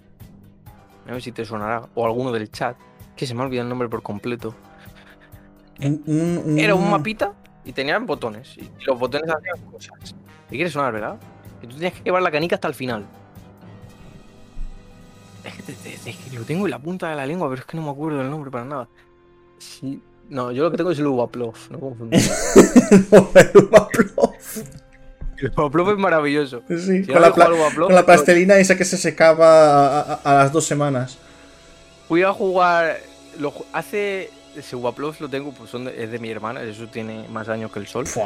[1.08, 1.90] A ver si te sonará.
[1.96, 2.78] O alguno del chat.
[3.16, 4.56] Que se me ha olvidado el nombre por completo.
[5.80, 7.34] Era un mapita
[7.66, 8.58] y tenían botones.
[8.58, 10.16] Y los botones hacían cosas.
[10.54, 11.18] ¿Te quieres sonar, verdad?
[11.64, 13.08] Y tú tenías que llevar la canica hasta el final.
[15.44, 17.90] Es que, lo tengo en la punta de la lengua, pero es que no me
[17.90, 18.88] acuerdo del nombre para nada.
[19.58, 20.00] Sí.
[20.30, 22.22] No, yo lo que tengo es el Ubaplof, no confundir.
[25.38, 26.62] el Waplof es maravilloso.
[26.62, 31.18] con, la pastelina esa que se secaba a, las dos semanas.
[32.08, 32.98] Fui a jugar.
[33.40, 34.30] Lo, hace.
[34.56, 37.88] Ese Waplof lo tengo, pues es de mi hermana, eso tiene más años que el
[37.88, 38.06] sol.
[38.06, 38.22] Fui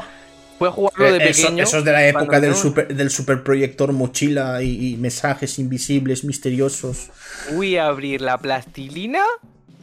[0.66, 1.64] a jugarlo de eh, pequeño.
[1.64, 7.10] Eso, es de la época del super, del superproyector mochila y, y mensajes invisibles, misteriosos.
[7.50, 9.22] Fui a abrir la plastilina.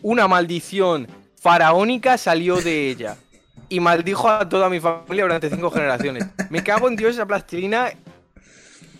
[0.02, 1.06] Una maldición
[1.40, 3.16] faraónica salió de ella
[3.68, 6.24] y maldijo a toda mi familia durante cinco generaciones.
[6.50, 7.90] Me cago en Dios esa plastilina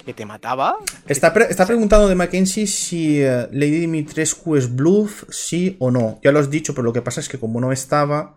[0.04, 0.76] que te mataba.
[1.08, 6.20] Está, está preguntando de Mackenzie si eh, Lady Dimitrescu es bluff, sí o no.
[6.22, 8.36] Ya lo has dicho, pero lo que pasa es que como no estaba...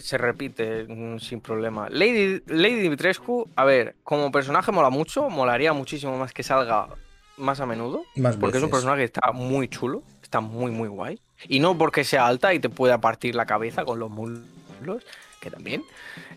[0.00, 1.88] Se repite mm, sin problema.
[1.90, 6.88] Lady, Lady Dimitrescu, a ver, como personaje mola mucho, molaría muchísimo más que salga
[7.36, 8.04] más a menudo.
[8.16, 11.20] Más porque es un personaje que está muy chulo, está muy, muy guay.
[11.48, 15.04] Y no porque sea alta y te pueda partir la cabeza con los muslos
[15.42, 15.84] que también.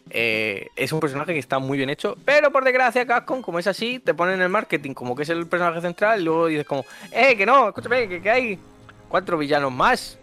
[0.10, 3.68] Eh, es un personaje que está muy bien hecho, pero por desgracia Capcom, como es
[3.68, 6.66] así, te ponen en el marketing como que es el personaje central y luego dices
[6.66, 8.60] como, eh, que no, escúchame, que, hay
[9.08, 10.18] cuatro villanos más.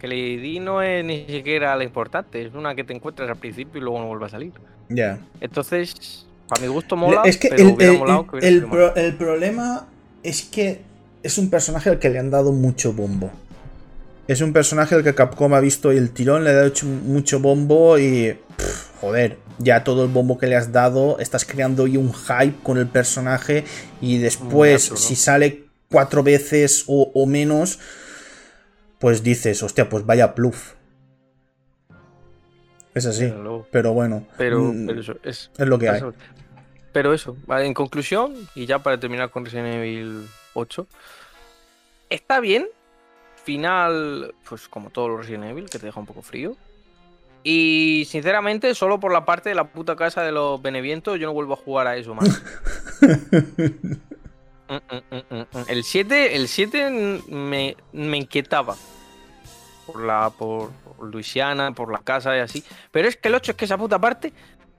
[0.00, 3.80] Que Lady no es ni siquiera la importante, es una que te encuentras al principio
[3.80, 4.52] y luego no vuelve a salir.
[4.88, 5.18] Ya.
[5.40, 7.76] Entonces, para mi gusto mola, es que el,
[8.96, 9.86] el problema
[10.22, 10.80] es que
[11.22, 13.30] es un personaje al que le han dado mucho bombo.
[14.26, 16.72] Es un personaje al que Capcom ha visto y el tirón le ha dado
[17.04, 18.36] mucho bombo y.
[19.00, 22.78] joder, ya todo el bombo que le has dado, estás creando hoy un hype con
[22.78, 23.64] el personaje
[24.00, 27.80] y después, si sale cuatro veces o, menos,
[29.00, 30.74] pues dices, hostia, pues vaya pluf.
[32.94, 33.32] Es así,
[33.70, 34.26] pero bueno.
[34.36, 34.90] Pero, mm,
[35.24, 36.02] es, lo que hay.
[36.92, 40.86] Pero eso, en conclusión, y ya para terminar con Resident Evil 8,
[42.10, 42.66] está bien.
[43.42, 46.56] Final, pues como todos los Resident Evil, que te deja un poco frío.
[47.42, 51.32] Y sinceramente, solo por la parte de la puta casa de los Benevientos, yo no
[51.32, 52.42] vuelvo a jugar a eso más.
[55.68, 58.76] El 7, el 7 me, me inquietaba.
[59.86, 60.30] Por la.
[60.30, 60.70] Por,
[61.02, 62.64] Luisiana, por la casa y así.
[62.90, 64.32] Pero es que el 8 es que esa puta parte.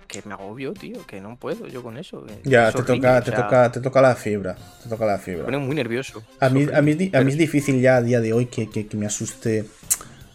[0.07, 1.05] Que me agobio, tío.
[1.05, 2.25] Que no puedo yo con eso.
[2.43, 4.55] Ya, te, toca, te, toca, te toca la fibra.
[4.83, 5.39] Te toca la fibra.
[5.39, 6.23] Me pone muy nervioso.
[6.39, 8.87] A mí, a mí, a mí es difícil ya a día de hoy que, que,
[8.87, 9.65] que me asuste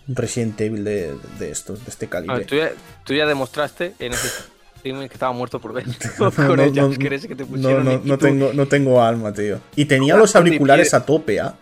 [0.09, 2.45] un Resident Evil de, de estos, de este calibre.
[2.45, 2.73] tú, ya,
[3.05, 4.29] tú, ya, demostraste en ese
[4.93, 5.85] que estaba muerto por ver.
[6.19, 9.61] con no, no, que te no, no, no, tengo, no tengo alma, tío.
[9.75, 11.55] Y tenía los auriculares a tope, ¿ah?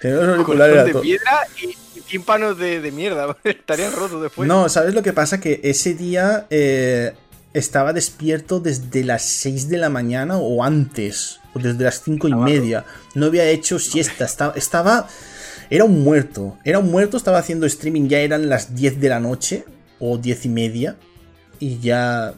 [0.00, 0.94] Tenía los auriculares a tope.
[0.94, 3.36] de piedra y, tímpanos de, de, mierda.
[3.44, 4.48] Estarían rotos después.
[4.48, 5.40] No, ¿sabes lo que pasa?
[5.40, 7.12] Que ese día eh,
[7.54, 11.40] estaba despierto desde las 6 de la mañana o antes.
[11.54, 12.84] O desde las 5 y media.
[13.14, 14.24] No había hecho siesta.
[14.24, 15.08] Estaba, estaba
[15.70, 16.58] era un muerto.
[16.64, 19.64] Era un muerto, estaba haciendo streaming, ya eran las 10 de la noche
[20.00, 20.96] o 10 y media.
[21.60, 22.34] Y ya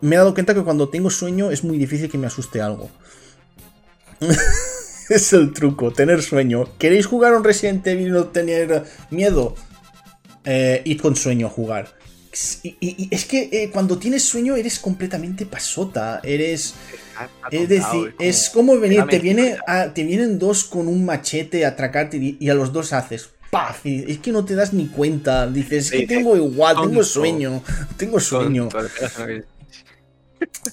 [0.00, 2.90] me he dado cuenta que cuando tengo sueño es muy difícil que me asuste algo.
[5.08, 6.68] es el truco, tener sueño.
[6.78, 9.54] ¿Queréis jugar un Resident Evil y no tener miedo?
[10.44, 11.96] Eh, id con sueño a jugar.
[12.62, 16.20] Y, es que eh, cuando tienes sueño eres completamente pasota.
[16.22, 16.74] Eres.
[17.50, 19.56] Es decir, es como venir, te, viene
[19.94, 23.30] te vienen dos con un machete a atracarte y, a los dos haces.
[23.84, 25.46] Es que no te das ni cuenta.
[25.46, 27.62] Dices, es que tengo igual, tengo sueño.
[27.96, 28.68] Tengo sueño.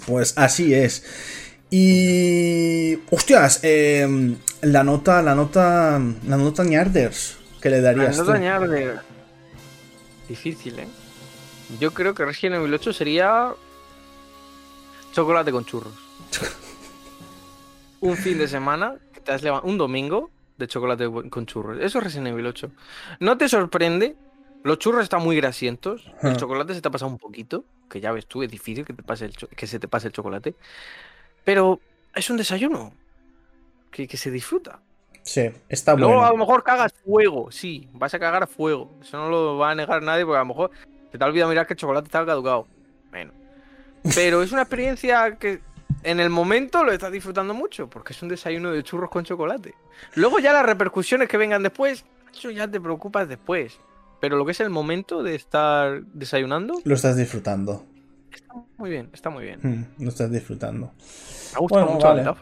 [0.06, 1.04] Pues así es.
[1.70, 3.00] Y.
[3.10, 6.02] Hostias, em, la nota, la nota.
[6.28, 7.38] La nota Ñarders.
[7.62, 8.18] ¿Qué le darías?
[8.18, 9.04] La nota
[10.28, 10.88] Difícil, ¿eh?
[11.80, 13.54] Yo creo que Resident Evil 8 sería
[15.14, 15.94] chocolate con churros.
[18.02, 20.30] un fin de semana, te has un domingo
[20.64, 21.80] de chocolate con churros.
[21.80, 22.72] Eso es Resident Evil 8.
[23.20, 24.16] No te sorprende,
[24.64, 28.12] los churros están muy grasientos, el chocolate se te ha pasado un poquito, que ya
[28.12, 30.56] ves tú, es difícil que, te pase el que se te pase el chocolate,
[31.44, 31.80] pero
[32.16, 32.94] es un desayuno
[33.92, 34.80] que, se disfruta.
[35.22, 36.08] Sí, está bueno.
[36.08, 38.98] Luego a lo mejor cagas fuego, sí, vas a cagar fuego.
[39.02, 40.72] Eso no lo va a negar nadie porque a lo mejor
[41.12, 42.68] te te ha olvidado mirar que el chocolate está caducado.
[43.12, 43.32] Bueno.
[44.16, 45.62] Pero es una experiencia que
[46.04, 49.74] en el momento lo estás disfrutando mucho, porque es un desayuno de churros con chocolate.
[50.16, 53.80] Luego ya las repercusiones que vengan después, eso ya te preocupas después.
[54.20, 56.76] Pero lo que es el momento de estar desayunando...
[56.86, 57.86] Lo estás disfrutando.
[58.32, 59.60] Está muy bien, está muy bien.
[59.62, 60.92] Hmm, lo estás disfrutando.
[61.54, 62.38] Me gusta mucho la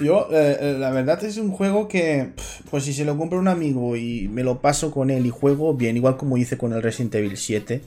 [0.00, 2.32] Yo, eh, eh, la verdad es un juego que,
[2.70, 5.74] pues si se lo compra un amigo y me lo paso con él y juego
[5.74, 7.82] bien, igual como hice con el Resident Evil 7,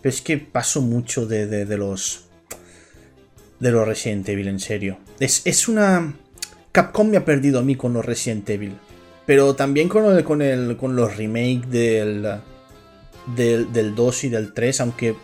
[0.00, 2.27] pero es que paso mucho de, de, los
[3.60, 4.98] de los Resident Evil, en serio.
[5.18, 6.14] Es, es, una...
[6.72, 8.76] Capcom me ha perdido a mí con los Resident Evil,
[9.26, 12.26] pero también con, el, con, el, con los remakes del,
[13.34, 15.16] del, del 2 y del 3, aunque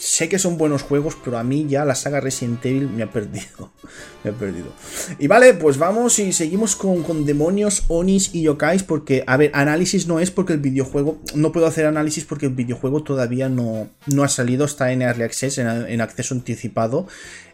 [0.00, 3.10] sé que son buenos juegos, pero a mí ya la saga Resident Evil me ha
[3.10, 3.70] perdido.
[4.24, 4.72] me ha perdido.
[5.18, 10.06] Y vale, pues vamos y seguimos con, demonios, onis y yokais, porque, a ver, análisis
[10.06, 14.24] no es porque el videojuego, no puedo hacer análisis porque el videojuego todavía no, no
[14.24, 17.06] ha salido, está en Early Access, en, acceso anticipado.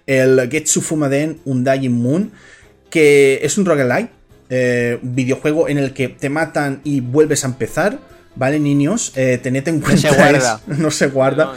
[0.07, 2.31] El Getsu Fumaden Undying Moon,
[2.91, 4.11] que es un roguelike,
[4.51, 7.99] eh, videojuego en el que te matan y vuelves a empezar
[8.37, 10.61] Vale, niños, eh, tened en cuenta.
[10.67, 11.55] No se guarda.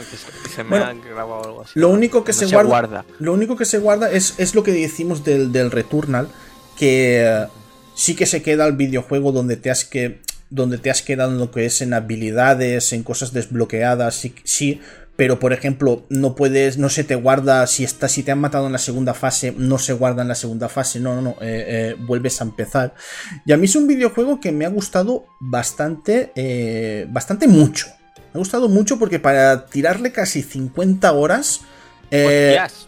[1.74, 5.22] Lo único que se, guarda, Lo único que se guarda es, es lo que decimos
[5.24, 6.28] del, del Returnal.
[6.76, 7.46] Que eh,
[7.94, 10.20] sí que se queda el videojuego donde te has que.
[10.48, 14.80] Donde te has quedado en lo que es en habilidades, en cosas desbloqueadas, sí, sí
[15.20, 18.64] pero por ejemplo no puedes, no se te guarda si está, si te han matado
[18.64, 21.92] en la segunda fase, no se guarda en la segunda fase, no, no, no, eh,
[21.92, 22.94] eh, vuelves a empezar.
[23.44, 27.88] Y a mí es un videojuego que me ha gustado bastante, eh, bastante mucho.
[28.16, 31.60] Me ha gustado mucho porque para tirarle casi 50 horas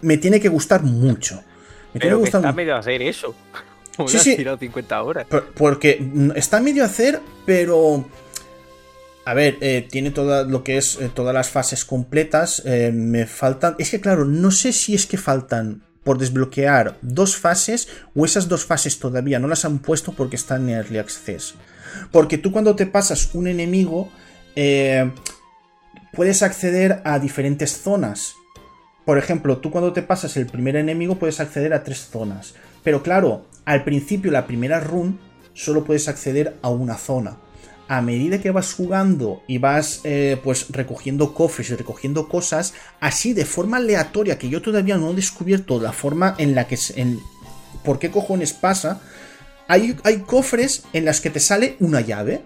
[0.01, 1.45] me tiene que gustar mucho.
[1.93, 3.35] Me tiene que gustar está medio a hacer eso.
[4.07, 4.37] Sí, sí.
[4.37, 5.26] Tirado 50 horas.
[5.55, 6.03] Porque
[6.35, 8.07] está medio a hacer, pero
[9.25, 12.62] a ver, eh, tiene todo lo que es eh, todas las fases completas.
[12.64, 13.77] Eh, me faltan.
[13.79, 18.49] Es que, claro, no sé si es que faltan por desbloquear dos fases o esas
[18.49, 21.55] dos fases todavía no las han puesto porque están en Early Access.
[22.11, 24.11] Porque tú, cuando te pasas un enemigo,
[26.12, 28.35] puedes acceder a diferentes zonas.
[29.05, 32.55] Por ejemplo, tú cuando te pasas el primer enemigo puedes acceder a tres zonas.
[32.83, 35.20] Pero claro, al principio, la primera run,
[35.55, 37.37] solo puedes acceder a una zona.
[37.89, 43.33] A medida que vas jugando y vas eh, pues recogiendo cofres y recogiendo cosas, así
[43.33, 46.78] de forma aleatoria, que yo todavía no he descubierto la forma en la que...
[46.97, 47.20] En,
[47.85, 49.01] ¿Por qué cojones pasa?
[49.66, 52.43] Hay, hay cofres en las que te sale una llave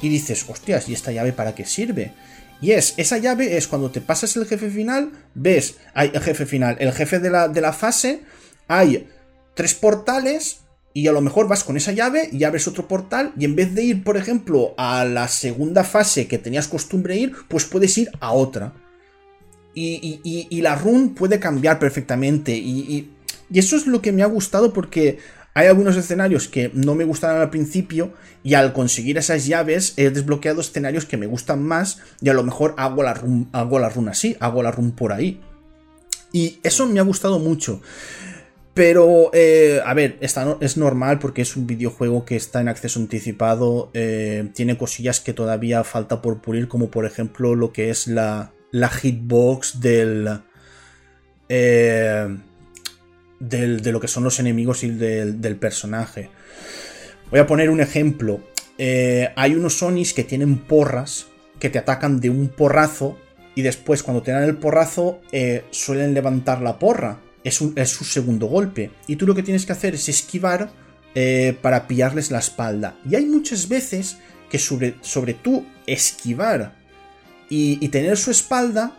[0.00, 2.14] y dices, hostias, ¿y esta llave para qué sirve?
[2.60, 6.46] Y es, esa llave es cuando te pasas el jefe final, ves, hay el jefe
[6.46, 8.22] final, el jefe de la, de la fase,
[8.68, 9.08] hay
[9.54, 10.61] tres portales
[10.94, 13.74] y a lo mejor vas con esa llave y abres otro portal y en vez
[13.74, 18.10] de ir, por ejemplo, a la segunda fase que tenías costumbre ir, pues puedes ir
[18.20, 18.74] a otra.
[19.74, 22.54] Y, la run puede cambiar perfectamente.
[22.54, 23.10] Y,
[23.50, 25.18] y, eso es lo que me ha gustado porque
[25.54, 28.12] hay algunos escenarios que no me gustaban al principio
[28.42, 32.42] y al conseguir esas llaves he desbloqueado escenarios que me gustan más y a lo
[32.42, 35.40] mejor hago la run, hago la run así, hago la run por ahí.
[36.32, 37.82] Y eso me ha gustado mucho.
[38.74, 43.90] Pero, eh, a ver, es normal porque es un videojuego que está en acceso anticipado.
[43.92, 48.52] Eh, tiene cosillas que todavía falta por pulir, como por ejemplo lo que es la,
[48.70, 50.40] la hitbox del,
[51.50, 52.38] eh,
[53.40, 56.30] del, de lo que son los enemigos y del, personaje.
[57.30, 58.40] Voy a poner un ejemplo.
[58.78, 61.26] hay unos Sonis que tienen porras
[61.58, 63.18] que te atacan de un porrazo
[63.54, 65.20] y después cuando te dan el porrazo
[65.70, 68.90] suelen levantar la porra es, su segundo golpe.
[69.06, 70.70] Y tú lo que tienes que hacer es esquivar
[71.14, 72.96] eh, para pillarles la espalda.
[73.08, 74.16] Y hay muchas veces
[74.50, 76.74] que sobre, sobre tú esquivar
[77.48, 78.96] y, tener su espalda,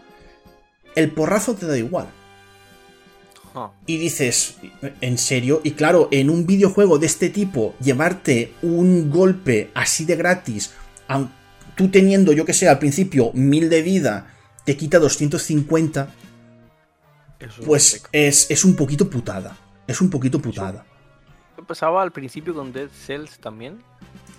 [0.95, 2.07] el porrazo te da igual.
[3.85, 4.55] Y dices,
[5.01, 5.61] ¿en serio?
[5.63, 10.71] Y claro, en un videojuego de este tipo, llevarte un golpe así de gratis,
[11.75, 14.27] tú teniendo, yo que sé, al principio mil de vida,
[14.65, 16.13] te quita 250,
[17.65, 19.55] pues es, un poquito putada.
[19.87, 20.85] Es un poquito putada.
[21.67, 23.79] Pasaba al principio con Dead Cells también.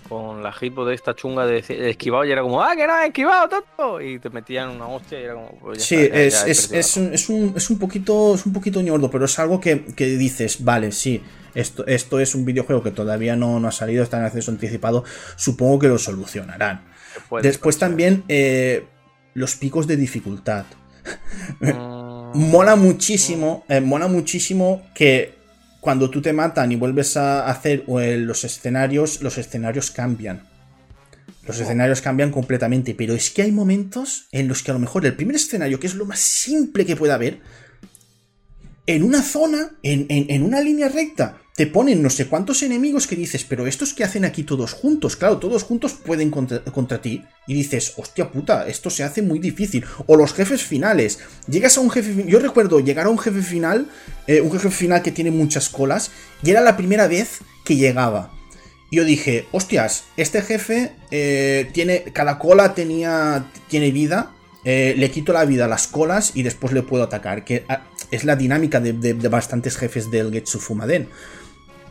[0.09, 3.49] Con la hitbox de esta chunga de, esquivado y era como, ¡ah, que no esquivado
[3.49, 3.99] tanto!
[3.99, 5.57] Y te metían una hostia y era como.
[5.59, 6.97] Pues sí, es,
[7.69, 11.23] un, poquito, es un poquito ñordo, pero es algo que, dices, vale, sí,
[11.55, 15.03] esto, esto es un videojuego que todavía no, no ha salido, está en acceso anticipado.
[15.37, 16.85] Supongo que lo solucionarán.
[17.41, 18.85] Después también eh,
[19.33, 20.65] los picos de dificultad.
[21.59, 22.04] Mm
[22.35, 25.33] mola muchísimo, eh, mola muchísimo que
[25.79, 30.47] cuando tú te matan y vuelves a hacer eh, los escenarios, los escenarios cambian.
[31.47, 35.05] Los escenarios cambian completamente, pero es que hay momentos en los que a lo mejor
[35.05, 37.39] el primer escenario, que es lo más simple que pueda haber,
[38.87, 43.45] en una zona, en una línea recta, te ponen no sé cuántos enemigos que dices,
[43.45, 47.23] pero estos que hacen aquí todos juntos, claro, todos juntos pueden contra, ti.
[47.47, 49.85] Y dices, hostia puta, esto se hace muy difícil.
[50.05, 51.19] O los jefes finales.
[51.47, 52.25] Llegas a un jefe.
[52.27, 53.87] Yo recuerdo llegar a un jefe final,
[54.27, 56.11] eh, un jefe final que tiene muchas colas,
[56.43, 58.33] y era la primera vez que llegaba.
[58.91, 62.03] Y yo dije, hostias, este jefe eh, tiene.
[62.11, 63.45] Cada cola tenía.
[63.69, 64.33] tiene vida.
[64.65, 67.45] Eh, le quito la vida a las colas y después le puedo atacar.
[67.45, 71.07] Que ah, es la dinámica de, de bastantes jefes del Getsu Fumaden.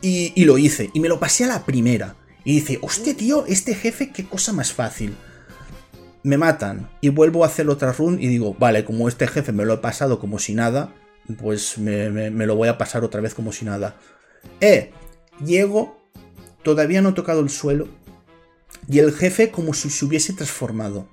[0.07, 0.91] Y, lo hice.
[0.93, 2.15] Y me lo pasé a la primera.
[2.45, 5.17] Y dice, hostia, tío, este jefe, qué cosa más fácil.
[6.23, 9.65] Me matan y vuelvo a hacer otra run y digo, vale, como este jefe me
[9.65, 10.95] lo he pasado como si nada,
[11.41, 13.97] pues me, me lo voy a pasar otra vez como si nada.
[14.61, 14.93] Eh,
[15.43, 15.97] llego,
[16.63, 17.89] todavía no he tocado el suelo
[18.87, 21.09] y el jefe como si se hubiese transformado.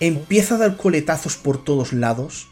[0.00, 2.48] Empieza a dar coletazos por todos lados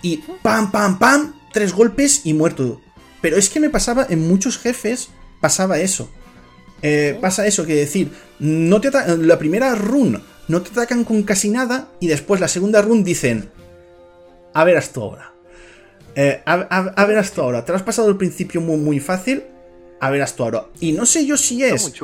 [0.00, 2.80] y pam, pam, pam, tres golpes y muerto.
[3.26, 5.08] Pero es que me pasaba en muchos jefes,
[5.40, 6.08] pasaba eso.
[6.80, 11.50] Eh, pasa eso, que decir, no te la primera run no te atacan con casi
[11.50, 13.50] nada y después la segunda run dicen,
[14.54, 15.32] a ver hasta ahora.
[16.14, 17.64] Eh, a, ver hasta ahora.
[17.64, 19.42] Te lo has pasado al principio muy, muy fácil,
[19.98, 20.66] a ver hasta ahora.
[20.78, 21.94] Y no sé yo si es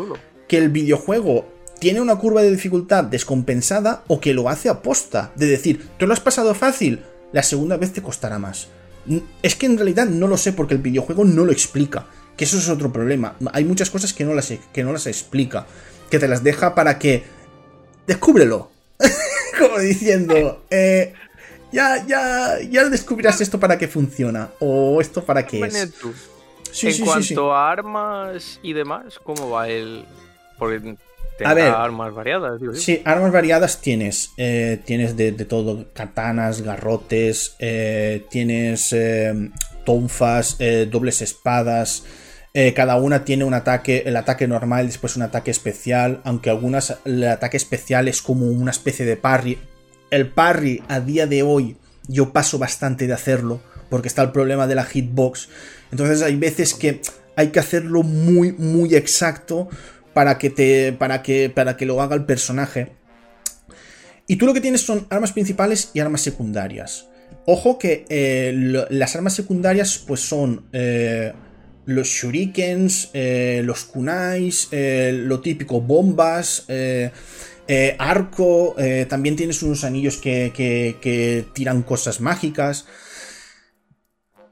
[0.48, 1.46] que el videojuego
[1.78, 5.30] tiene una curva de dificultad descompensada o que lo hace a posta.
[5.36, 8.66] De decir, tú lo has pasado fácil, la segunda vez te costará más.
[9.42, 12.06] Es que en realidad no lo sé porque el videojuego no lo explica.
[12.36, 13.36] Que eso es otro problema.
[13.52, 15.66] Hay muchas cosas que no las, que no las explica.
[16.10, 17.24] Que te las deja para que...
[18.06, 18.70] Descúbrelo.
[19.58, 20.64] Como diciendo...
[20.70, 21.14] Eh,
[21.72, 24.50] ya, ya, ya descubrirás esto para qué funciona.
[24.60, 26.84] O esto para qué es.
[26.84, 30.04] en cuanto a armas y demás, ¿cómo va el...?
[30.58, 30.96] Porque
[31.44, 32.60] a ver, armas variadas.
[32.74, 34.30] Sí, armas variadas tienes.
[34.36, 39.50] Eh, tienes de, todo: katanas, garrotes, eh, tienes eh,
[39.84, 40.58] tonfas,
[40.90, 42.04] dobles espadas.
[42.74, 46.20] cada una tiene un ataque, el ataque normal, después un ataque especial.
[46.24, 49.58] Aunque algunas, el ataque especial es como una especie de parry.
[50.10, 51.76] El parry a día de hoy,
[52.08, 53.60] yo paso bastante de hacerlo.
[53.88, 55.50] Porque está el problema de la hitbox.
[55.90, 57.02] Entonces hay veces que
[57.36, 59.68] hay que hacerlo muy, muy exacto
[60.12, 60.92] para que te.
[60.92, 61.50] para que.
[61.50, 62.92] para que lo haga el personaje.
[64.26, 67.08] Y tú lo que tienes son armas principales y armas secundarias.
[67.44, 68.52] Ojo que eh,
[68.90, 71.32] las armas secundarias pues son eh,
[71.86, 76.66] los shurikens, eh, los kunais, lo típico, bombas,
[77.98, 78.76] arco,
[79.08, 82.86] también tienes unos anillos que, que, tiran cosas mágicas.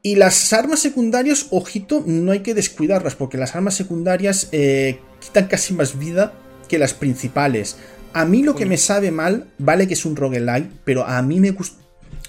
[0.02, 5.74] Y las armas secundarias, ojito, no hay que descuidarlas, porque las armas secundarias quitan casi
[5.74, 6.32] más vida
[6.68, 7.76] que las principales.
[8.12, 11.38] A mí lo que me sabe mal, vale que es un roguelike, pero a mí
[11.38, 11.80] me gusta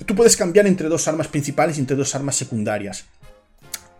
[0.05, 3.05] Tú puedes cambiar entre dos armas principales y entre dos armas secundarias.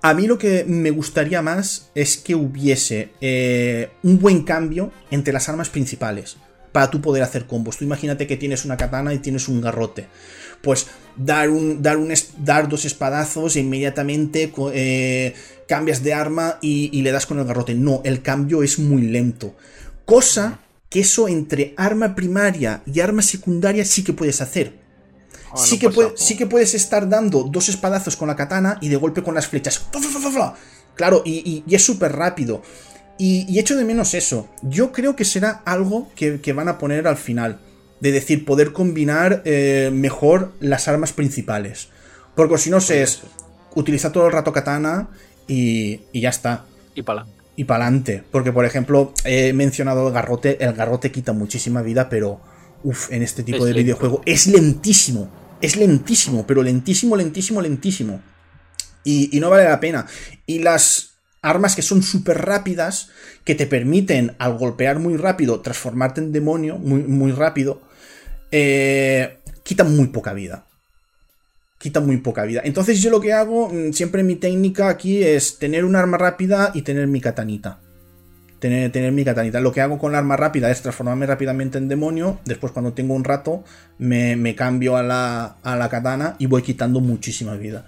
[0.01, 5.32] A mí lo que me gustaría más es que hubiese eh, un buen cambio entre
[5.32, 6.38] las armas principales
[6.72, 7.78] para tú poder hacer combos.
[7.78, 10.07] Tú imagínate que tienes una katana y tienes un garrote.
[10.62, 15.34] Pues dar, un, dar, un, dar dos espadazos e inmediatamente eh,
[15.68, 17.74] cambias de arma y, y le das con el garrote.
[17.74, 19.55] No, el cambio es muy lento.
[20.05, 20.59] Cosa
[20.89, 24.82] que eso entre arma primaria y arma secundaria sí que puedes hacer.
[25.53, 28.95] Ah, sí, que sí, que puedes estar dando dos espadazos con la katana y de
[28.95, 29.80] golpe con las flechas.
[30.95, 32.62] Claro, y, es súper rápido.
[33.18, 34.49] Y, echo de menos eso.
[34.62, 37.59] Yo creo que será algo que, van a poner al final.
[38.02, 41.88] De decir, poder combinar eh, mejor las armas principales.
[42.36, 43.22] Porque si no, se es
[43.76, 45.10] utilizar todo el rato katana
[45.47, 46.66] y, ya está.
[46.95, 47.26] Y para
[47.56, 48.24] Y para adelante.
[48.32, 50.64] Porque, por ejemplo, he mencionado el garrote.
[50.64, 52.41] El garrote quita muchísima vida, pero.
[52.84, 55.30] Uf, en este tipo de videojuego es lentísimo
[55.62, 58.22] es lentísimo, pero lentísimo, lentísimo, lentísimo.
[59.04, 60.06] Y, no vale la pena.
[60.45, 63.10] Y las armas que son súper rápidas,
[63.43, 67.82] que te permiten, al golpear muy rápido, transformarte en demonio muy, muy rápido,
[68.52, 70.66] eh, quitan muy poca vida.
[71.78, 72.62] Quitan muy poca vida.
[72.64, 76.72] Entonces yo lo que hago, mm, siempre mi técnica aquí es tener un arma rápida
[76.74, 77.80] y tener mi katanita
[78.62, 79.60] tener, mi katanita.
[79.60, 82.39] Lo que hago con la arma rápida es transformarme rápidamente en demonio.
[82.45, 83.64] Después, cuando tengo un rato,
[83.97, 87.86] me, cambio a la, a la, katana y voy quitando muchísima vida.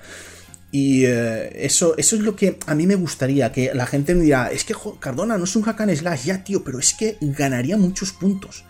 [0.71, 4.23] Y eh, eso, eso es lo que a mí me gustaría, que la gente me
[4.23, 7.17] dirá, es que Cardona no es un hack and slash, ya tío, pero es que
[7.21, 8.65] ganaría muchos puntos.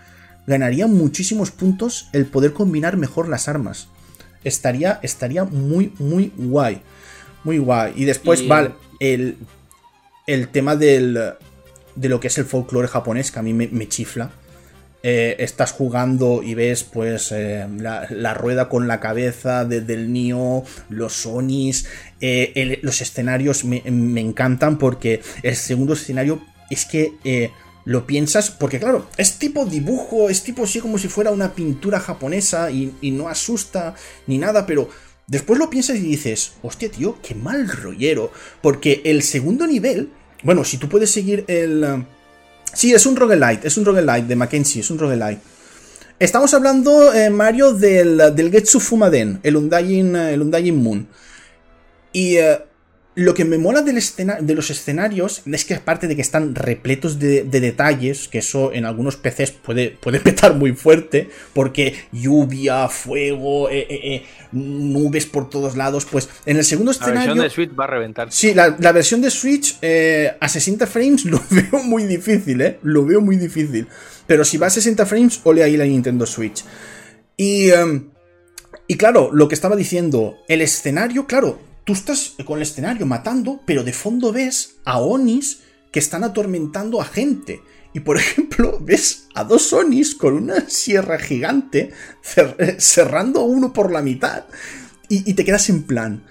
[0.46, 3.88] Ganaría muchísimos puntos el poder combinar mejor las armas.
[4.44, 6.82] Estaría, estaría muy, muy guay.
[7.44, 7.94] Muy guay.
[7.96, 9.38] Y después, vale, el,
[10.28, 11.36] el tema del,
[11.96, 14.32] de lo que es el folclore japonés, que a mí me, chifla.
[15.06, 20.64] Eh, estás jugando y ves pues eh, la, rueda con la cabeza desde el Nio,
[20.88, 21.88] los Sonis,
[22.22, 27.52] eh, los escenarios me, encantan porque el segundo escenario es que
[27.86, 32.00] lo piensas, porque claro, es tipo dibujo, es tipo así como si fuera una pintura
[32.00, 33.96] japonesa y, no asusta
[34.28, 34.90] ni nada, pero
[35.28, 38.32] después lo piensas y dices, hostia tío, qué mal rollero,
[38.62, 40.10] porque el segundo nivel
[40.44, 41.84] bueno, si tú puedes seguir el...
[41.84, 42.06] Eh,
[42.74, 45.40] sí, es un roguelite, es un roguelite de Mackenzie, es un roguelite.
[46.20, 51.08] Estamos hablando, eh, Mario, del, del Getsu Fumaden, el Undying, el Undying Moon.
[52.12, 52.62] Y eh,
[53.16, 54.02] lo que me mola del
[54.42, 58.86] de los escenarios es que aparte de que están repletos de, detalles, que eso en
[58.86, 65.50] algunos PCs puede, puede petar muy fuerte, porque lluvia, fuego, eh, eh, eh, nubes por
[65.50, 67.36] todos lados, pues en el segundo escenario...
[67.36, 68.32] La versión de Switch va a reventar.
[68.32, 69.78] Sí, la, versión de Switch
[70.40, 72.80] a 60 frames lo veo muy difícil, ¿eh?
[72.82, 73.88] Lo veo muy difícil.
[74.26, 76.64] Pero si va a 60 frames, ole ahí la Nintendo Switch.
[77.38, 77.70] Y...
[77.70, 78.10] Em,
[78.86, 83.62] y claro, lo que estaba diciendo, el escenario, claro, tú estás con el escenario matando,
[83.66, 85.62] pero de fondo ves a Onis
[85.92, 87.62] que están atormentando a gente.
[87.94, 91.92] Y por ejemplo, ves a dos Onis con una sierra gigante
[92.78, 94.46] cerrando uno por la mitad.
[95.10, 96.26] Y, te quedas en plan,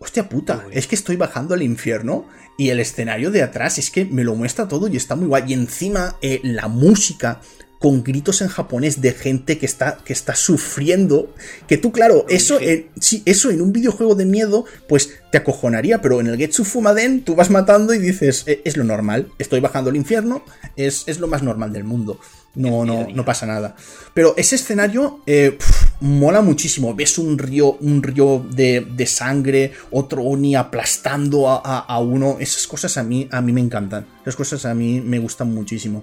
[0.00, 2.28] hostia puta, es que estoy bajando al infierno
[2.58, 5.44] y el escenario de atrás es que me lo muestra todo y está muy guay.
[5.46, 7.40] Y encima eh, la música
[7.78, 11.32] con gritos en japonés de gente que está, que está sufriendo.
[11.66, 12.88] Que tú, claro, eso, en,
[13.24, 17.34] eso en un videojuego de miedo, pues te acojonaría, pero en el Getsu Fumaden tú
[17.34, 20.42] vas matando y dices, e, es, lo normal, estoy bajando al infierno,
[20.76, 22.18] es, es, lo más normal del mundo.
[22.54, 23.76] No, no, no pasa nada.
[24.14, 25.58] Pero ese escenario eh,
[26.00, 26.92] mola muchísimo.
[26.94, 32.38] Ves un río, un río de, de sangre, otro Oni aplastando a, a, uno.
[32.40, 34.06] Esas cosas a mí, a mí me encantan.
[34.22, 36.02] Esas cosas a mí me gustan muchísimo.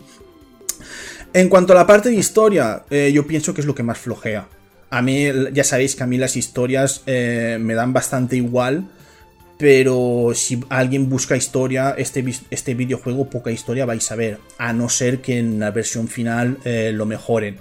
[1.35, 3.97] En cuanto a la parte de historia, eh, yo pienso que es lo que más
[3.97, 4.47] flojea.
[4.89, 8.87] A mí, ya sabéis que a mí las historias eh, me dan bastante igual,
[9.57, 14.87] pero si alguien busca historia, este, este videojuego poca historia vais a ver, a no
[14.87, 17.57] ser que en la versión final eh, lo mejoren.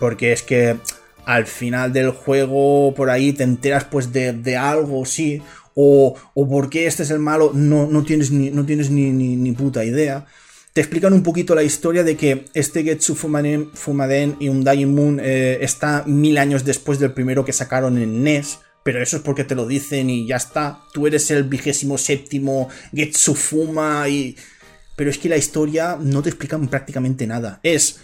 [0.00, 0.78] Porque es que
[1.26, 5.42] al final del juego, por ahí te enteras pues de, algo, sí,
[5.74, 9.10] o, o por qué este es el malo, no, no tienes, ni, no tienes ni,
[9.10, 10.24] ni puta idea.
[10.72, 14.94] Te explican un poquito la historia de que este Getsu Fumaden, Fumaden y un Dying
[14.94, 18.60] Moon eh, está mil años después del primero que sacaron en NES.
[18.84, 20.80] Pero eso es porque te lo dicen y ya está.
[20.92, 24.36] Tú eres el vigésimo séptimo Getsu Fuma y...
[24.96, 27.60] Pero es que la historia no te explican prácticamente nada.
[27.62, 28.00] Es...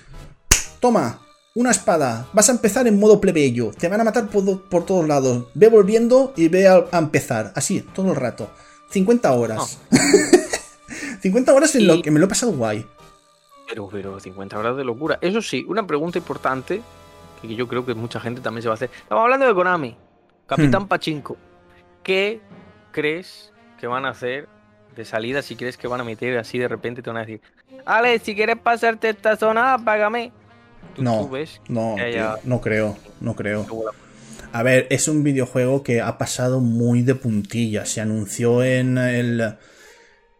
[0.81, 2.29] Toma, una espada.
[2.33, 3.71] Vas a empezar en modo plebeyo.
[3.71, 5.47] Te van a matar por, todos lados.
[5.55, 7.53] Ve volviendo y ve a, empezar.
[7.55, 8.51] Así, todo el rato.
[8.91, 9.79] 50 horas.
[11.25, 12.85] 50 horas en lo que me lo he pasado guay.
[13.67, 15.19] Pero, pero 50 horas de locura.
[15.23, 16.83] Eso sí, una pregunta importante
[17.41, 18.91] que yo creo que mucha gente también se va a hacer.
[18.95, 19.97] Estamos hablando de Konami.
[20.47, 20.89] Capitán hmm.
[20.89, 21.39] Pachinko.
[22.03, 22.43] ¿Qué
[22.93, 24.49] crees que van a hacer
[24.95, 27.41] de salida si crees que van a meter así de repente te van a decir,
[27.87, 30.31] Ale, si quieres pasarte esta zona, págame.
[30.99, 31.27] no,
[31.69, 31.97] no,
[32.45, 33.67] no creo, no creo.
[34.53, 37.87] A ver, es un videojuego que ha pasado muy de puntilla.
[37.87, 39.57] Se anunció en el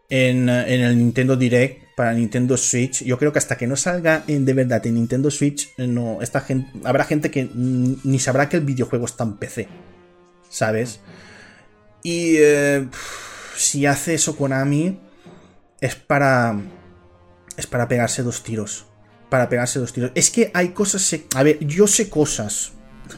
[0.09, 3.03] en, el Nintendo Direct para Nintendo Switch.
[3.03, 6.41] Yo creo que hasta que no salga en, de verdad en Nintendo Switch, no, esta
[6.41, 9.67] gente, habrá gente que ni sabrá que el videojuego está en PC.
[10.49, 10.99] ¿Sabes?
[12.03, 12.87] Y eh,
[13.57, 14.99] si hace eso Konami,
[15.81, 16.55] es para.
[17.57, 18.85] Es para pegarse dos tiros.
[19.29, 20.11] Para pegarse dos tiros.
[20.13, 21.15] Es que hay cosas.
[21.35, 22.73] A ver, yo sé cosas.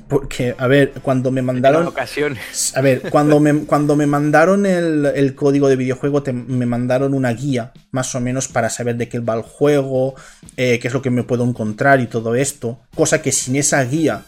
[0.08, 1.88] Porque, a ver, cuando me mandaron.
[1.88, 2.76] Ocasiones.
[2.76, 7.74] A ver, cuando me, cuando me mandaron el, código de videojuego, me mandaron una guía,
[7.92, 10.16] más o menos, para saber de qué va el juego,
[10.56, 12.80] eh, qué es lo que me puedo encontrar y todo esto.
[12.96, 14.26] Cosa que sin esa guía,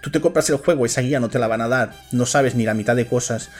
[0.00, 2.54] tú te compras el juego, esa guía no te la van a dar, no sabes
[2.54, 3.50] ni la mitad de cosas.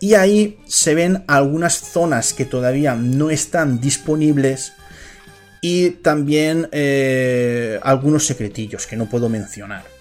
[0.00, 4.72] Y ahí se ven algunas zonas que todavía no están disponibles.
[5.62, 9.99] Y también eh, algunos secretillos que no puedo mencionar.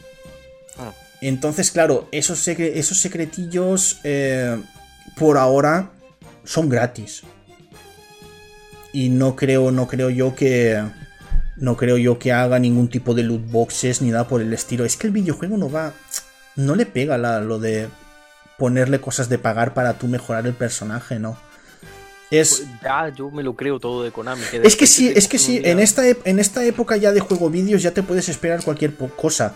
[1.22, 4.62] Entonces, claro, esos, esos secretillos eh,
[5.18, 5.92] por ahora
[6.44, 7.24] son gratis.
[8.94, 10.84] Y no creo, no creo yo que.
[11.58, 14.86] No creo yo que haga ningún tipo de loot boxes ni nada por el estilo.
[14.86, 15.94] Es que el videojuego no va.
[16.56, 17.90] No le pega lo de
[18.58, 21.38] ponerle cosas de pagar para tú mejorar el personaje, ¿no?
[22.32, 22.60] Es...
[22.60, 24.44] Pues ya, yo me lo creo todo de Konami.
[24.64, 27.82] es que sí, es que sí, en esta, en esta época ya de juego vídeos
[27.82, 29.56] ya te puedes esperar cualquier cosa.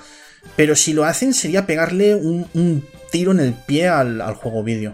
[0.55, 4.93] Pero si lo hacen sería pegarle un, tiro en el pie al, juego vídeo.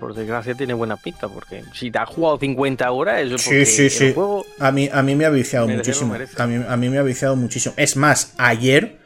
[0.00, 3.88] Por desgracia tiene buena pinta, porque si te has jugado 50 horas, eso sí, sí,
[3.88, 4.14] sí.
[4.58, 6.16] a, mí, a mí me ha viciado muchísimo.
[6.36, 7.72] A mí, me ha viciado muchísimo.
[7.76, 8.98] Es más, ayer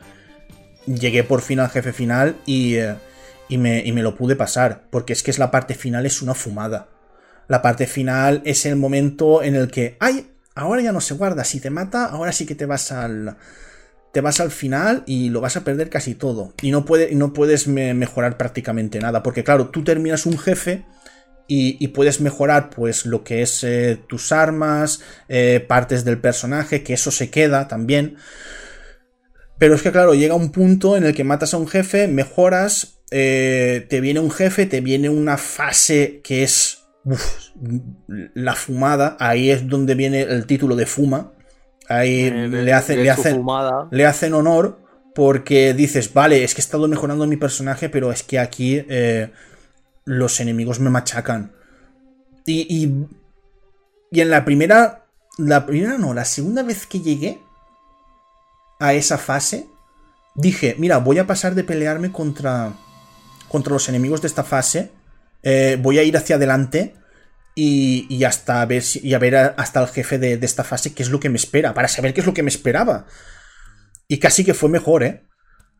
[0.86, 2.94] llegué por fin al jefe final y, eh,
[3.50, 6.22] y, me, y me lo pude pasar, porque es que es la parte final, es
[6.22, 6.88] una fumada.
[7.46, 11.44] La parte final es el momento en el que, ay, ahora ya no se guarda,
[11.44, 13.36] si te mata, ahora sí que te vas al
[14.12, 16.52] te vas al final y lo vas a perder casi todo.
[16.62, 19.22] Y no, no puedes mejorar prácticamente nada.
[19.22, 20.84] Porque claro, tú terminas un jefe
[21.52, 26.94] y, puedes mejorar pues lo que es eh, tus armas, eh, partes del personaje, que
[26.94, 28.16] eso se queda también.
[29.58, 33.00] Pero es que claro, llega un punto en el que matas a un jefe, mejoras,
[33.10, 36.84] eh, te viene un jefe, te viene una fase que es...
[38.34, 41.32] la fumada, ahí es donde viene el título de fuma,
[41.90, 43.44] Ahí eh, le, hacen, le, hacen,
[43.90, 44.78] le hacen honor
[45.12, 49.32] porque dices, vale, es que he estado mejorando mi personaje, pero es que aquí eh,
[50.04, 51.50] los enemigos me machacan.
[52.46, 53.08] Y,
[54.12, 55.04] y, en la primera,
[55.36, 57.40] la primera no, la segunda vez que llegué
[58.78, 59.66] a esa fase,
[60.36, 62.72] dije, mira, voy a pasar de pelearme contra,
[63.48, 64.92] contra los enemigos de esta fase,
[65.42, 66.94] eh, voy a ir hacia adelante
[67.54, 71.20] y, hasta ver, y a ver hasta el jefe de, esta fase qué es lo
[71.20, 73.06] que me espera, para saber qué es lo que me esperaba.
[74.08, 75.22] Y casi que fue mejor, ¿eh?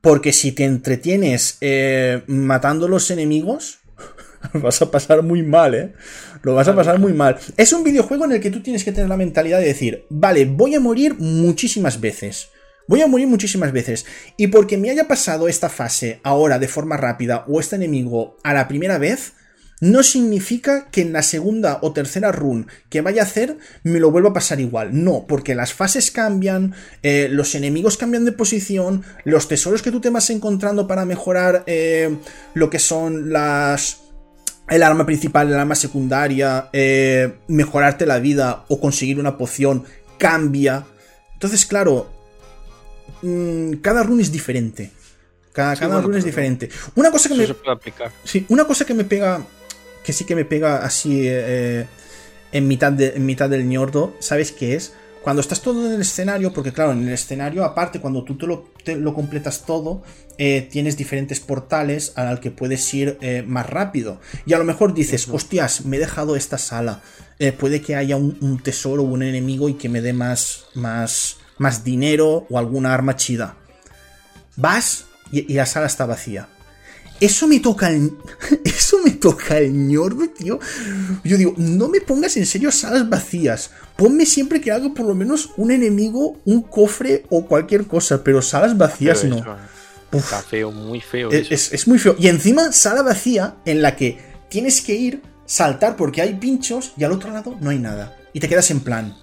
[0.01, 3.81] Porque si te entretienes eh, matando los enemigos,
[4.55, 5.95] vas a pasar muy mal, ¿eh?
[6.43, 7.39] Lo vas a pasar muy mal.
[7.57, 10.47] Es un videojuego en el que tú tienes que tener la mentalidad de decir, vale,
[10.47, 12.49] voy a morir muchísimas veces.
[12.89, 14.07] Voy a morir muchísimas veces.
[14.37, 18.55] Y porque me haya pasado esta fase ahora de forma rápida o este enemigo a
[18.55, 19.35] la primera vez,
[19.81, 24.11] no significa que en la segunda o tercera run que vaya a hacer me lo
[24.11, 25.03] vuelva a pasar igual.
[25.05, 30.01] No, porque las fases cambian, eh, los enemigos cambian de posición, los tesoros que tú
[30.01, 32.17] te vas encontrando para mejorar eh,
[32.55, 34.03] lo que son las...
[34.69, 39.83] El arma principal, el arma secundaria, eh, mejorarte la vida o conseguir una poción
[40.17, 40.87] cambia.
[41.33, 42.09] Entonces, claro,
[43.23, 44.93] mm, cada run es diferente.
[45.53, 46.71] Cada, run es diferente.
[46.95, 47.49] Una cosa que me.
[48.23, 49.45] Sí, una cosa que me pega
[50.05, 51.87] que sí que me pega así eh,
[52.53, 54.93] en, mitad de, en mitad del ñordo, ¿sabes qué es?
[55.23, 58.97] cuando estás todo en el escenario, porque claro, en el escenario, aparte, cuando tú te
[58.97, 60.03] lo, completas todo,
[60.39, 64.21] eh, tienes diferentes portales al que puedes ir eh, más rápido.
[64.47, 67.03] Y a lo mejor dices, hostias, me he dejado esta sala.
[67.39, 71.37] Eh, puede que haya un, tesoro o un enemigo y que me dé más, más,
[71.59, 73.57] más dinero o alguna arma chida.
[74.57, 76.49] Vas y la sala está vacía
[77.21, 78.13] eso me toca el.
[78.65, 80.59] Eso me toca el ñordo, tío.
[81.23, 83.71] Yo digo, no me pongas en serio salas vacías.
[83.97, 88.25] Ponme siempre que haga por lo menos un enemigo, un cofre o cualquier cosa.
[88.25, 89.45] Pero salas vacías no.
[90.13, 91.31] Está feo, muy feo.
[91.31, 92.17] Es, es, muy feo.
[92.19, 94.19] Y encima, sala vacía en la que
[94.49, 98.17] tienes que ir, saltar porque hay pinchos y al otro lado no hay nada.
[98.33, 99.15] Y te quedas en plan.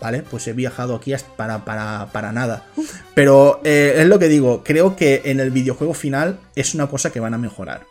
[0.00, 0.22] ¿Vale?
[0.22, 2.66] Pues he viajado aquí para, para, nada.
[3.14, 7.10] Pero eh, es lo que digo, creo que en el videojuego final es una cosa
[7.10, 7.86] que van a mejorar.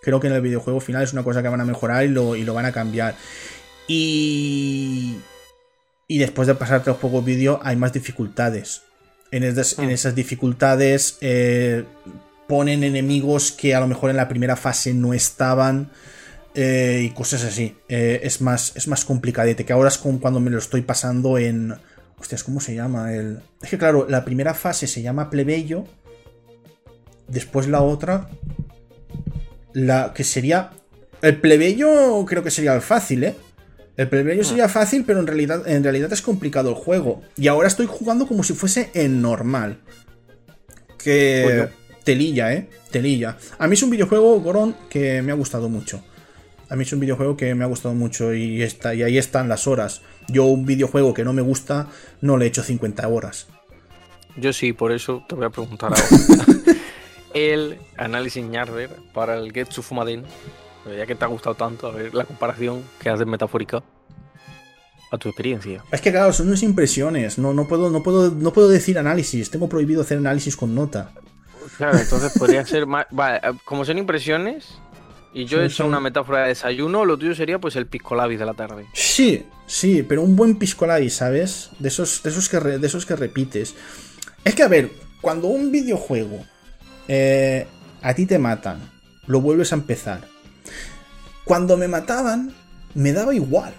[0.00, 2.36] Creo que en el videojuego final es una cosa que van a mejorar y lo,
[2.36, 3.14] y lo van a cambiar.
[3.86, 5.16] Y...
[6.10, 8.82] Y después de pasarte los pocos vídeos hay más dificultades.
[9.30, 9.90] En, en mm.
[9.90, 11.84] esas dificultades eh,
[12.46, 15.90] ponen enemigos que a lo mejor en la primera fase no estaban.
[16.60, 17.76] Eh, y cosas así.
[17.88, 21.38] Eh, es, más, es más complicadete, que ahora es como cuando me lo estoy pasando
[21.38, 21.72] en...
[22.18, 23.14] Hostias, ¿cómo se llama?
[23.14, 23.38] El...
[23.62, 25.84] Es que claro, la primera fase se llama plebeyo,
[27.28, 28.28] después la otra,
[29.72, 30.72] la que sería...
[31.22, 33.36] El plebeyo creo que sería el fácil, ¿eh?
[33.96, 34.68] El plebeyo sería ah.
[34.68, 37.22] fácil, pero en realidad, en realidad es complicado el juego.
[37.36, 39.78] Y ahora estoy jugando como si fuese en normal.
[40.98, 41.68] Que...
[42.02, 42.68] Telilla, ¿eh?
[42.90, 43.36] Telilla.
[43.60, 46.02] A mí es un videojuego, Goron, que me ha gustado mucho.
[46.70, 49.48] A mí es un videojuego que me ha gustado mucho y, está, y ahí están
[49.48, 50.02] las horas.
[50.28, 51.88] Yo un videojuego que no me gusta
[52.20, 53.46] no le he hecho 50 horas.
[54.36, 56.04] Yo sí, por eso te voy a preguntar ahora.
[57.34, 60.24] el análisis Ñarder para el Getsu Fumaden,
[60.96, 63.82] ya que te ha gustado tanto, a ver la comparación que haces metafórica
[65.10, 65.82] a tu experiencia.
[65.90, 69.50] Es que claro, son unas impresiones, no, no, puedo, no, puedo, no puedo decir análisis,
[69.50, 71.12] tengo prohibido hacer análisis con nota.
[71.76, 73.06] Claro, entonces podría ser más...
[73.10, 74.78] Vale, como son impresiones,
[75.32, 78.46] y yo he hecho una metáfora de desayuno, lo tuyo sería pues el piscolabis de
[78.46, 78.86] la tarde.
[78.92, 81.70] Sí, sí, pero un buen piscolabis, ¿sabes?
[81.78, 83.74] De esos, de esos, que, de esos que repites.
[84.44, 84.90] Es que, a ver,
[85.20, 86.44] cuando un videojuego
[87.08, 87.66] eh,
[88.02, 88.90] a ti te matan,
[89.26, 90.26] lo vuelves a empezar.
[91.44, 92.54] Cuando me mataban,
[92.94, 93.74] me daba igual.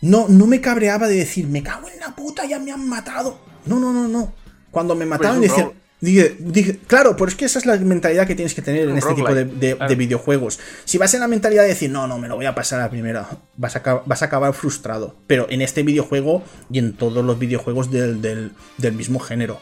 [0.00, 3.40] No, no me cabreaba de decir, me cago en la puta, ya me han matado.
[3.66, 4.32] No, no, no, no.
[4.70, 8.36] Cuando me mataban, decían, Dije, dije, claro, pero es que esa es la mentalidad que
[8.36, 10.60] tienes que tener en este tipo de, videojuegos.
[10.84, 12.84] Si vas en la mentalidad de decir, no, no, me lo voy a pasar a
[12.84, 15.16] la primera, vas a, vas a acabar frustrado.
[15.26, 18.52] Pero en este videojuego y en todos los videojuegos del,
[18.92, 19.58] mismo género.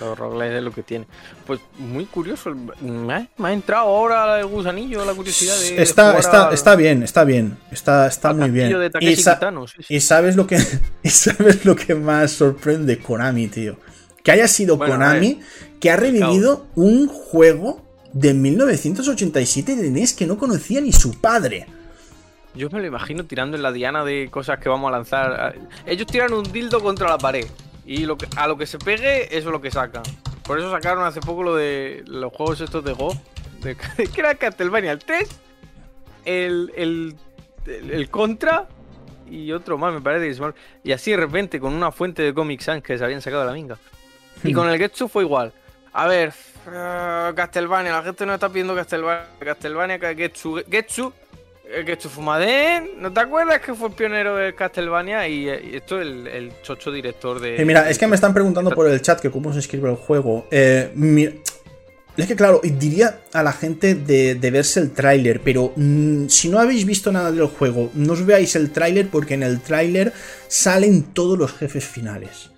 [0.00, 1.06] Los roguelike es lo que tiene.
[1.46, 2.54] Pues muy curioso.
[2.82, 5.80] Me ha, entrado ahora el gusanillo, la curiosidad de.
[5.80, 7.56] Está, está, está bien, está bien.
[7.70, 8.76] Está, está muy bien.
[9.00, 10.58] y, sabes lo que,
[11.02, 13.78] y sabes lo que más sorprende Konami, tío
[14.24, 15.40] que haya sido Konami
[15.78, 17.82] que ha revivido un juego
[18.14, 21.66] de 1987 de NES que no conocía ni su padre.
[22.54, 25.56] Yo me lo imagino tirando en la diana de cosas que vamos a lanzar.
[25.84, 27.46] Ellos tiran un dildo contra la pared.
[27.84, 30.02] Y lo que, a lo que se pegue, eso es lo que sacan.
[30.44, 33.14] Por eso sacaron hace poco lo de los juegos estos de Go.
[33.60, 33.76] De,
[34.14, 35.28] que era Castlevania el 3,
[36.24, 37.14] el, el,
[37.66, 38.68] el, Contra
[39.30, 40.40] y otro más, me parece.
[40.82, 43.48] Y así de repente, con una fuente de Comic Sans que se habían sacado de
[43.48, 43.76] la minga.
[44.44, 45.52] Y con el Getsu fue igual.
[45.92, 46.32] A ver,
[46.66, 51.12] uh, Castlevania, la gente no está pidiendo Castlevania, Castlevania, Getsu, Getsu,
[51.84, 55.26] Getsu Fumaden, ¿no te acuerdas que fue el pionero de Castlevania?
[55.26, 57.64] Y, esto es el, chocho director de...
[57.64, 60.46] Mira, es que me están preguntando por el chat que cómo se escribe el juego.
[60.50, 60.92] Eh,
[62.16, 66.60] es que claro, diría a la gente de, verse el tráiler, pero mm, si no
[66.60, 70.12] habéis visto nada del juego, no os veáis el tráiler porque en el tráiler
[70.46, 72.50] salen todos los jefes finales.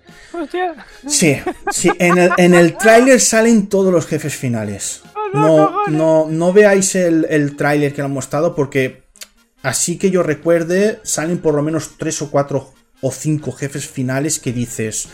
[1.07, 1.37] Sí,
[1.71, 5.01] sí, en el, en tráiler salen todos los jefes finales.
[5.33, 9.03] No, no, no veáis el, el tráiler que lo han mostrado porque
[9.61, 14.39] así que yo recuerde, salen por lo menos tres o cuatro o cinco jefes finales
[14.39, 15.09] que dices,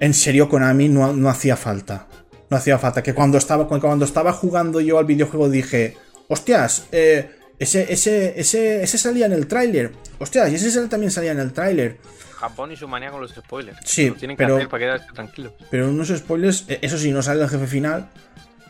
[0.00, 2.06] en serio Konami no, no hacía falta.
[2.48, 3.02] No hacía falta.
[3.02, 5.96] Que cuando estaba, cuando estaba jugando yo al videojuego dije,
[6.28, 9.92] hostias, eh, ese, ese, ese, ese salía en el tráiler.
[10.18, 11.98] Hostias, y ese también salía en el tráiler.
[12.36, 13.78] Japón y su manía con los spoilers.
[13.84, 15.52] Sí, tienen que pero, hacer para quedarse tranquilos.
[15.70, 18.08] Pero unos spoilers, eh, eso sí, no sale el jefe final.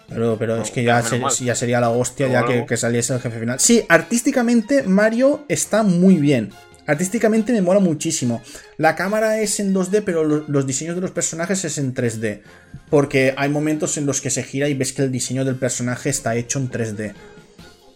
[0.09, 1.03] Pero, pero es que ya,
[1.41, 3.59] ya sería la hostia ya que, saliese el jefe final.
[3.59, 6.53] Sí, artísticamente Mario está muy bien.
[6.87, 8.41] Artísticamente me mola muchísimo.
[8.77, 12.43] La cámara es en 2D, pero los diseños de los personajes es en 3D.
[12.89, 16.09] Porque hay momentos en los que se gira y ves que el diseño del personaje
[16.09, 17.15] está hecho en 3D.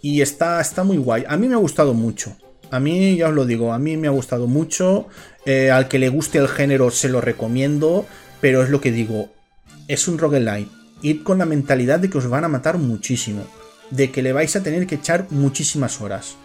[0.02, 1.24] Y está, está muy guay.
[1.28, 2.36] A mí me ha gustado mucho.
[2.70, 5.08] A mí, ya os lo digo, a mí me ha gustado mucho.
[5.46, 8.06] Eh, al que le guste el género se lo recomiendo.
[8.40, 9.30] Pero es lo que digo,
[9.88, 10.70] es un roguelite.
[11.02, 13.46] Ir con la mentalidad de que os van a matar muchísimo.
[13.90, 16.36] De que le vais a tener que echar muchísimas horas.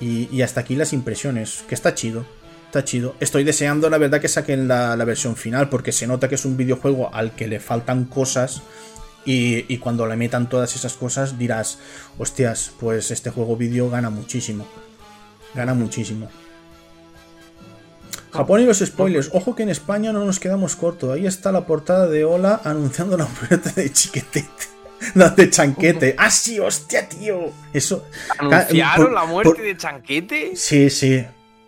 [0.00, 1.64] Y, hasta aquí las impresiones.
[1.68, 2.24] Que está chido.
[2.66, 3.16] Está chido.
[3.20, 5.68] Estoy deseando, la verdad, que saquen la, versión final.
[5.68, 8.62] Porque se nota que es un videojuego al que le faltan cosas.
[9.24, 11.78] Y, y, cuando le metan todas esas cosas dirás,
[12.16, 14.66] hostias, pues este juego vídeo gana muchísimo.
[15.54, 16.28] Gana muchísimo.
[18.32, 19.30] Japón y los spoilers.
[19.32, 21.10] Ojo que en España no nos quedamos cortos.
[21.10, 24.70] Ahí está la portada de Ola anunciando la muerte de Chiquetete.
[25.14, 26.14] La de Chanquete.
[26.18, 26.60] ¡Ah, sí!
[26.60, 27.52] ¡Hostia, tío!
[27.72, 28.04] Eso.
[28.36, 30.52] ¿Anunciaron la muerte de Chanquete?
[30.54, 31.24] Sí, sí.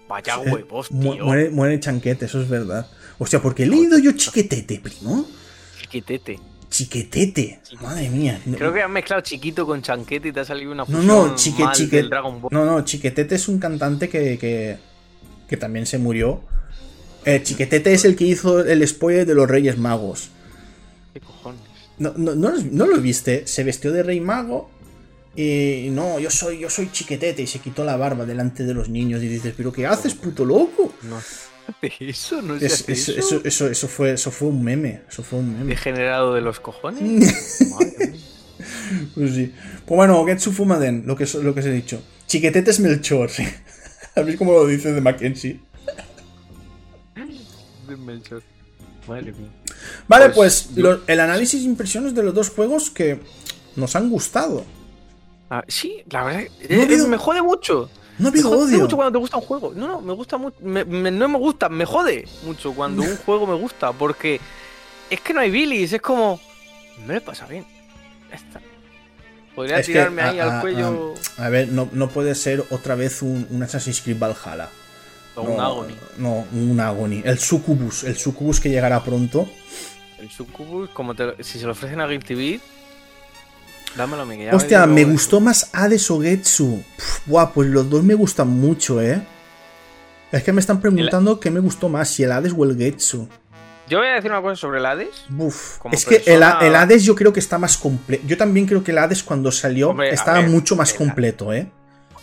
[0.07, 1.25] Vaya huevos, tío.
[1.25, 2.87] Muere, muere Chanquete, eso es verdad.
[3.19, 5.27] Hostia, ¿por qué he leído yo Chiquetete, primo?
[5.81, 6.39] Chiquetete.
[6.73, 7.61] Chiquetete.
[7.83, 8.41] Madre mía.
[8.57, 11.35] Creo que han mezclado chiquito con chanquete y te ha salido una fusión no, no,
[11.35, 12.09] chique, chique,
[12.51, 14.79] No, no, Chiquetete es un cantante que, que,
[15.53, 16.41] que también se murió.
[17.27, 20.31] Eh, Chiquetete es el que hizo el spoiler de los Reyes Magos.
[21.13, 21.61] ¿Qué cojones?
[21.99, 23.47] No, no, no, lo viste.
[23.47, 24.71] Se vestió de Rey Mago.
[25.37, 27.43] Y no, yo soy, yo soy chiquetete.
[27.43, 29.23] Y se quitó la barba delante de los niños.
[29.23, 30.95] Y dices, ¿pero qué haces, puto loco?
[31.03, 31.21] No.
[32.01, 35.03] Eso no es, eso, eso, eso, eso, fue, eso fue un meme.
[35.07, 35.67] Eso fue un meme.
[35.67, 37.59] ¿Degenerado de los cojones?
[39.15, 39.53] pues sí.
[39.85, 42.03] Pues bueno, Getsu Fumaden, lo que, lo que os he dicho.
[42.27, 43.47] Chiquetete es Melchor, sí.
[44.17, 45.61] A mí como lo dice de Mackenzie.
[50.09, 50.71] Vale, pues,
[51.07, 53.21] el análisis e impresiones de los dos juegos que
[53.77, 54.65] nos han gustado.
[55.51, 57.91] Ah, sí, la verdad, no me jode mucho.
[58.19, 58.79] No ha habido me odio.
[58.81, 59.73] mucho cuando te gusta un juego.
[59.75, 60.57] No, no, me gusta mucho.
[60.61, 63.93] no me gusta, me jode mucho cuando un juego me gusta.
[63.93, 64.41] Porque
[65.11, 66.41] es que no hay bilis, es como.
[67.07, 67.67] Me pasa bien.
[68.31, 68.61] Ya está.
[69.55, 71.15] Podría tirarme ahí al cuello.
[71.37, 74.69] A, ver, no, no, puede ser otra vez un, un Assassin's Creed Valhalla.
[75.35, 75.95] O un Agony.
[76.19, 77.23] No, un Agony.
[77.25, 78.05] El Sucubus.
[78.05, 79.49] El Sucubus que llegará pronto.
[80.19, 82.61] El Sucubus, como te, si se lo ofrecen a Guilty TV,
[83.97, 84.49] dámelo a mí.
[84.51, 86.83] Hostia, me, gustó más Hades o Getsu.
[87.27, 89.23] buah, pues los dos me gustan mucho, ¿eh?
[90.31, 93.29] Es que me están preguntando qué me gustó más, si el Hades o el Getsu.
[93.93, 95.27] Yo voy a decir una cosa sobre el Hades.
[95.93, 98.23] es que el, Hades yo creo que está más completo.
[98.27, 101.71] Yo también creo que el Hades cuando salió estaba mucho más completo, ¿eh?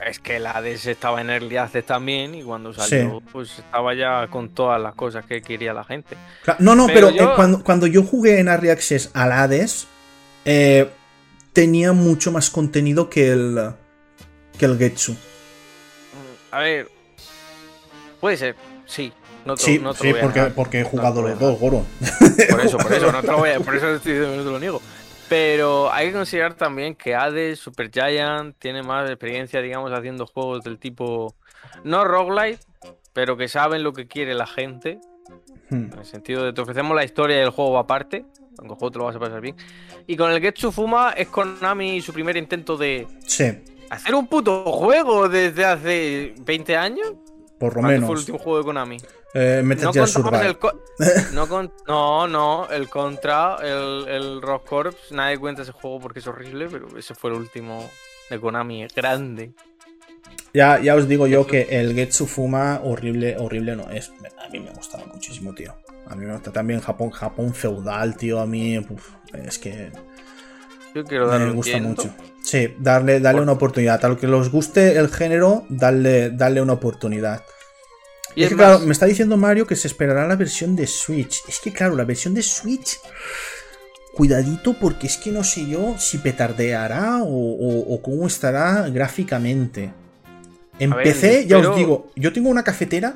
[0.04, 4.28] Es que el Hades estaba en Early Access también y cuando salió, pues estaba ya
[4.32, 6.18] con todas las cosas que quería la gente.
[6.58, 9.86] No, no, pero, eh, cuando, yo jugué en Early Access al Hades,
[10.46, 10.90] eh,
[11.54, 13.74] tenía mucho más contenido que el,
[14.58, 15.16] que el Getsu.
[16.50, 16.90] A ver,
[18.20, 18.56] puede ser,
[18.88, 19.14] sí.
[19.45, 21.86] No sí, sí porque, porque he jugado los dos, Goro.
[22.49, 24.82] Por eso, por eso, no te lo voy a, por eso no te lo niego.
[25.30, 30.64] Pero hay que considerar también que Hades, Super Giant, tiene más experiencia, digamos, haciendo juegos
[30.64, 31.36] del tipo.
[31.84, 32.64] No roguelite,
[33.14, 34.99] pero que saben lo que quiere la gente.
[35.70, 35.91] Hmm.
[35.94, 38.26] En el sentido de te ofrecemos la historia del juego aparte.
[38.57, 39.56] Aunque el juego te lo vas a pasar bien.
[40.07, 43.07] Y con el Getsu Fuma es Konami su primer intento de.
[43.28, 43.45] Sí.
[43.91, 47.14] Hacer un puto juego desde hace 20 años.
[47.60, 48.06] Por lo menos.
[48.06, 48.98] fue el último juego de Konami?
[49.34, 50.57] Eh, no, el
[51.88, 56.68] no, no, el contra, el, el Rock Corps, nadie cuenta ese juego porque es horrible,
[56.72, 57.88] pero ese fue el último
[58.30, 59.52] de Konami, grande.
[60.53, 64.11] Ya, ya os digo yo que el Getsu Fuma horrible, horrible no es.
[64.44, 65.76] A mí me gustaba muchísimo, tío.
[66.07, 68.40] A mí me gusta también Japón, Japón feudal, tío.
[68.40, 68.84] A mí
[69.34, 69.91] es que
[70.95, 72.14] yo quiero darle me gusta mucho.
[72.44, 74.03] Sí, darle, darle una oportunidad.
[74.03, 77.44] A lo que los guste el género, darle, darle una oportunidad.
[78.36, 81.41] Y es que, claro, me está diciendo Mario que se esperará la versión de Switch.
[81.48, 82.99] Es que, claro, la versión de Switch.
[84.14, 89.91] Cuidadito, porque es que no sé yo si petardeará o, cómo estará gráficamente.
[90.78, 93.16] En PC, ya os digo, yo tengo una cafetera.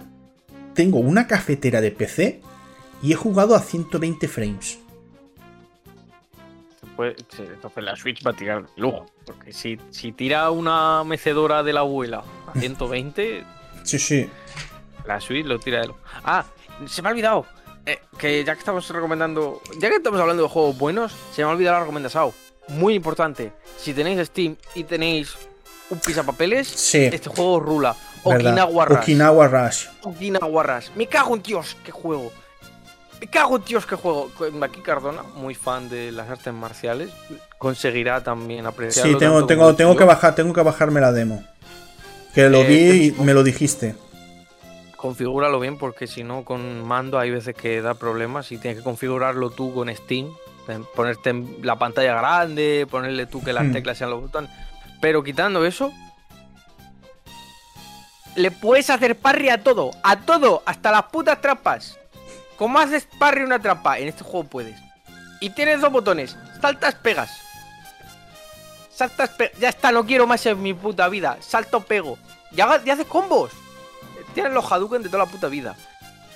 [0.74, 2.42] Tengo una cafetera de PC
[3.02, 4.80] y he jugado a 120 frames.
[6.96, 9.06] Pues, entonces la Switch va a tirar lujo.
[9.26, 13.44] Porque si, si tira una mecedora de la abuela a 120.
[13.84, 14.30] sí, sí.
[15.06, 15.98] La Switch lo tira de lo.
[16.24, 16.46] Ah,
[16.88, 17.46] se me ha olvidado.
[17.86, 19.62] Eh, que ya que estamos recomendando.
[19.80, 22.32] Ya que estamos hablando de juegos buenos, se me ha olvidado la recomendación.
[22.70, 23.52] Muy importante.
[23.78, 25.36] Si tenéis Steam y tenéis
[25.90, 27.00] un pisapapeles, sí.
[27.00, 27.96] este juego rula.
[28.24, 28.98] Okinawa Rush.
[29.00, 29.88] Okinawa Rush.
[30.04, 30.90] Okinawa Rush.
[30.96, 32.32] Me cago en Dios, qué juego.
[33.24, 34.30] Me cago en Dios, qué juego.
[34.62, 37.10] Aquí Cardona, muy fan de las artes marciales,
[37.58, 39.14] conseguirá también apreciarlo.
[39.14, 41.42] Sí, tengo, tengo, tengo que bajar, tengo que bajarme la demo.
[42.36, 43.96] Que lo eh, vi y me lo dijiste
[44.98, 48.84] configúralo bien porque si no con mando hay veces que da problemas y tienes que
[48.84, 50.30] configurarlo tú con Steam,
[50.94, 53.72] ponerte la pantalla grande, ponerle tú que las hmm.
[53.72, 54.50] teclas sean los botones.
[55.02, 55.94] Pero quitando eso,
[58.36, 62.00] le puedes hacer parry a todo, a todo, hasta las putas trampas.
[62.64, 64.00] ¿Cómo haces parry una trampa?
[64.00, 64.80] En este juego puedes.
[65.42, 67.30] Y tienes dos botones, saltas, pegas.
[68.90, 69.60] Saltas, pegas.
[69.60, 71.36] Ya está, no quiero más en mi puta vida.
[71.42, 72.18] Salto, pego.
[72.54, 73.52] Y, haces combos.
[74.34, 75.76] Tienes los Hadouken de toda la puta vida.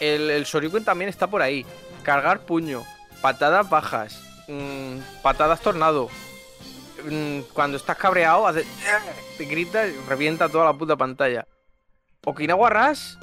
[0.02, 1.66] El, el también está por ahí.
[2.04, 2.84] Cargar puño,
[3.22, 6.10] patadas bajas, mmm, patadas tornado.
[7.10, 8.66] Mmm, cuando estás cabreado, hace,
[9.38, 11.48] te gritas y revienta toda la puta pantalla.
[12.26, 13.16] Okinawa Rush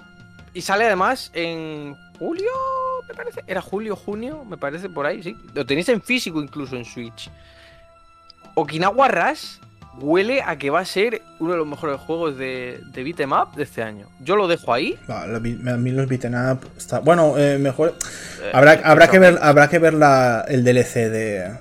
[0.55, 2.51] y sale además en julio,
[3.09, 3.45] me parece.
[3.47, 5.36] Era julio, junio, me parece por ahí, sí.
[5.55, 7.31] Lo tenéis en físico incluso en Switch.
[8.55, 9.59] Okinawa Rush
[9.99, 13.55] huele a que va a ser uno de los mejores juegos de, de beat'em up
[13.55, 14.09] de este año.
[14.20, 14.99] Yo lo dejo ahí.
[15.07, 17.01] No, a mí los beat'em up está...
[17.01, 17.95] Bueno, eh, mejor...
[18.43, 21.57] Eh, habrá, habrá, que ver, habrá que ver la, el DLC de,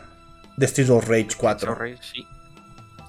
[0.58, 1.76] de Streets of Rage 4.
[1.76, 2.28] Rage, sí.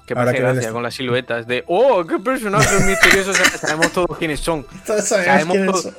[0.05, 3.35] Que hace gracia con las siluetas de ¡Oh, qué personajes misteriosos!
[3.37, 4.63] Sabemos todos quiénes son.
[4.85, 5.95] Todos sabemos quiénes son.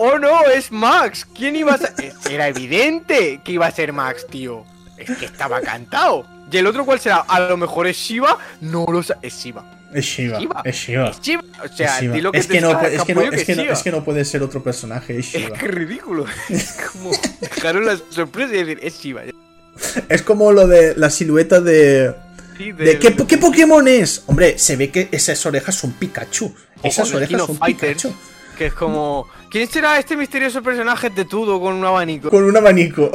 [0.00, 0.46] ¡Oh no!
[0.46, 1.26] ¡Es Max!
[1.34, 1.92] ¿Quién iba a ser?
[2.30, 4.64] Era evidente que iba a ser Max, tío.
[4.96, 6.24] Es que estaba cantado.
[6.50, 7.18] ¿Y el otro cuál será?
[7.18, 8.38] A lo mejor es Shiva.
[8.60, 9.14] No lo sé.
[9.22, 9.64] Es Shiva.
[9.92, 10.38] Es Shiva.
[10.64, 11.10] Es Shiva.
[11.10, 11.42] Es Shiva.
[11.64, 13.82] O sea, es, lo que es, que no, es, que no, es, que no, es
[13.82, 15.18] que no puede ser otro personaje.
[15.18, 15.56] Es Shiva.
[15.56, 16.26] Es que ridículo.
[16.48, 17.10] Es como
[17.40, 19.22] dejaron la sorpresa y decir, es Shiva.
[20.08, 22.14] Es como lo de la silueta de.
[22.56, 24.22] Sí, de, de ¿qué, ¿qué, Pokémon es?
[24.26, 26.54] Hombre, se ve que esas orejas son Pikachu.
[26.82, 28.14] Esas orejas son Fighter, Pikachu.
[28.58, 29.28] Que es como.
[29.50, 32.28] ¿Quién será este misterioso personaje tetudo con un abanico?
[32.28, 33.10] Con un abanico.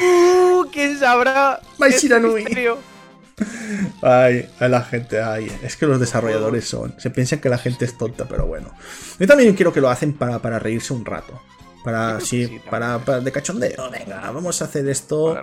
[0.00, 1.60] Uh, ¿Quién sabrá?
[1.78, 2.46] Maishiranui.
[4.02, 6.94] Ay, a la gente, ay, es que los desarrolladores son.
[6.98, 8.70] Se piensan que la gente es tonta, pero bueno.
[9.18, 11.40] Yo también quiero que lo hacen para, para reírse un rato.
[11.84, 13.90] Para, sí, sí para, para, de cachondeo.
[13.90, 15.40] Venga, vamos a hacer esto.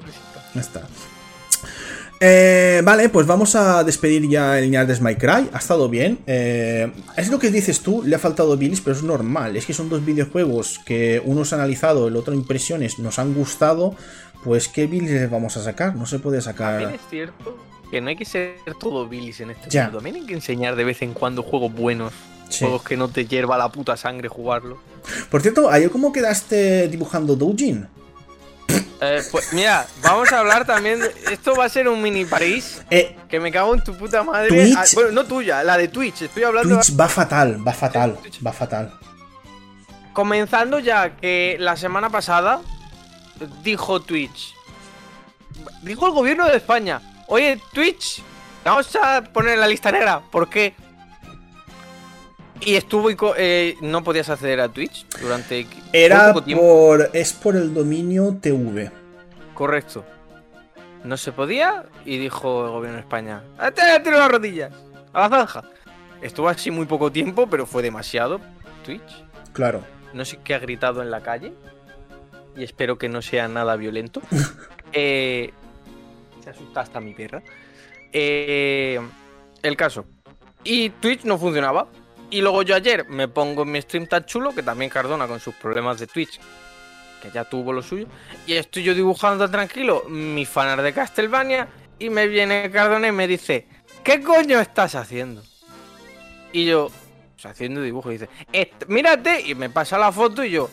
[0.53, 0.87] Ya está.
[2.27, 5.47] Eh, vale, pues vamos a despedir ya el lineal de Cry.
[5.53, 6.17] Ha estado bien.
[6.25, 9.55] Eh, es lo que dices tú, le ha faltado bilis, pero es normal.
[9.55, 13.35] Es que son dos videojuegos que uno se ha analizado, el otro impresiones, nos han
[13.35, 13.95] gustado.
[14.43, 15.95] Pues, ¿qué bilis les vamos a sacar?
[15.95, 16.79] No se puede sacar.
[16.79, 17.57] También es cierto
[17.91, 19.97] que no hay que ser todo bilis en este mundo.
[19.97, 22.11] También hay que enseñar de vez en cuando juegos buenos.
[22.57, 24.79] Juegos que no te hierva la puta sangre jugarlo.
[25.29, 27.87] Por cierto, ¿ayer cómo quedaste dibujando Doujin?
[29.01, 30.99] Eh, pues mira, vamos a hablar también.
[30.99, 31.13] De...
[31.31, 32.81] Esto va a ser un mini París.
[32.89, 34.73] Eh, que me cago en tu puta madre.
[34.75, 36.23] Ah, bueno, no tuya, la de Twitch.
[36.23, 36.75] Estoy hablando.
[36.75, 38.93] Twitch va fatal, va fatal, va fatal.
[40.13, 42.61] Comenzando ya que la semana pasada
[43.63, 44.55] dijo Twitch.
[45.81, 47.01] Dijo el gobierno de España.
[47.27, 48.21] Oye, Twitch,
[48.63, 50.21] vamos a poner la lista negra.
[50.31, 50.73] ¿Por qué?
[52.65, 57.73] Y estuvo y eh, no podías acceder a Twitch durante Era por es por el
[57.75, 58.91] dominio TV.
[59.53, 60.03] Correcto.
[61.03, 63.43] No se podía y dijo el gobierno de España,
[63.75, 64.73] ¡Tírate las rodillas!
[65.13, 65.63] ¡A la zanja!
[66.23, 68.41] Estuvo así muy poco tiempo, pero fue demasiado
[68.83, 69.23] Twitch.
[69.53, 69.83] Claro.
[70.13, 71.53] No sé qué ha gritado en la calle.
[72.57, 74.21] Y espero que no sea nada violento.
[74.91, 75.53] eh,
[76.43, 77.43] se asusta hasta mi perra.
[78.11, 78.99] Eh,
[79.61, 80.05] el caso.
[80.63, 81.87] Y Twitch no funcionaba.
[82.35, 85.39] Y luego yo ayer me pongo en mi stream tan chulo, que también Cardona con
[85.39, 86.37] sus problemas de Twitch,
[87.21, 88.07] que ya tuvo lo suyo,
[88.45, 93.25] y estoy yo dibujando tranquilo mi fanar de Castlevania, y me viene Cardona y me
[93.25, 93.69] dice,
[94.03, 95.43] ¿qué coño estás haciendo?
[96.51, 96.91] Y yo,
[97.35, 98.29] pues, haciendo dibujo, y dice,
[98.89, 100.69] mírate, y me pasa la foto y yo,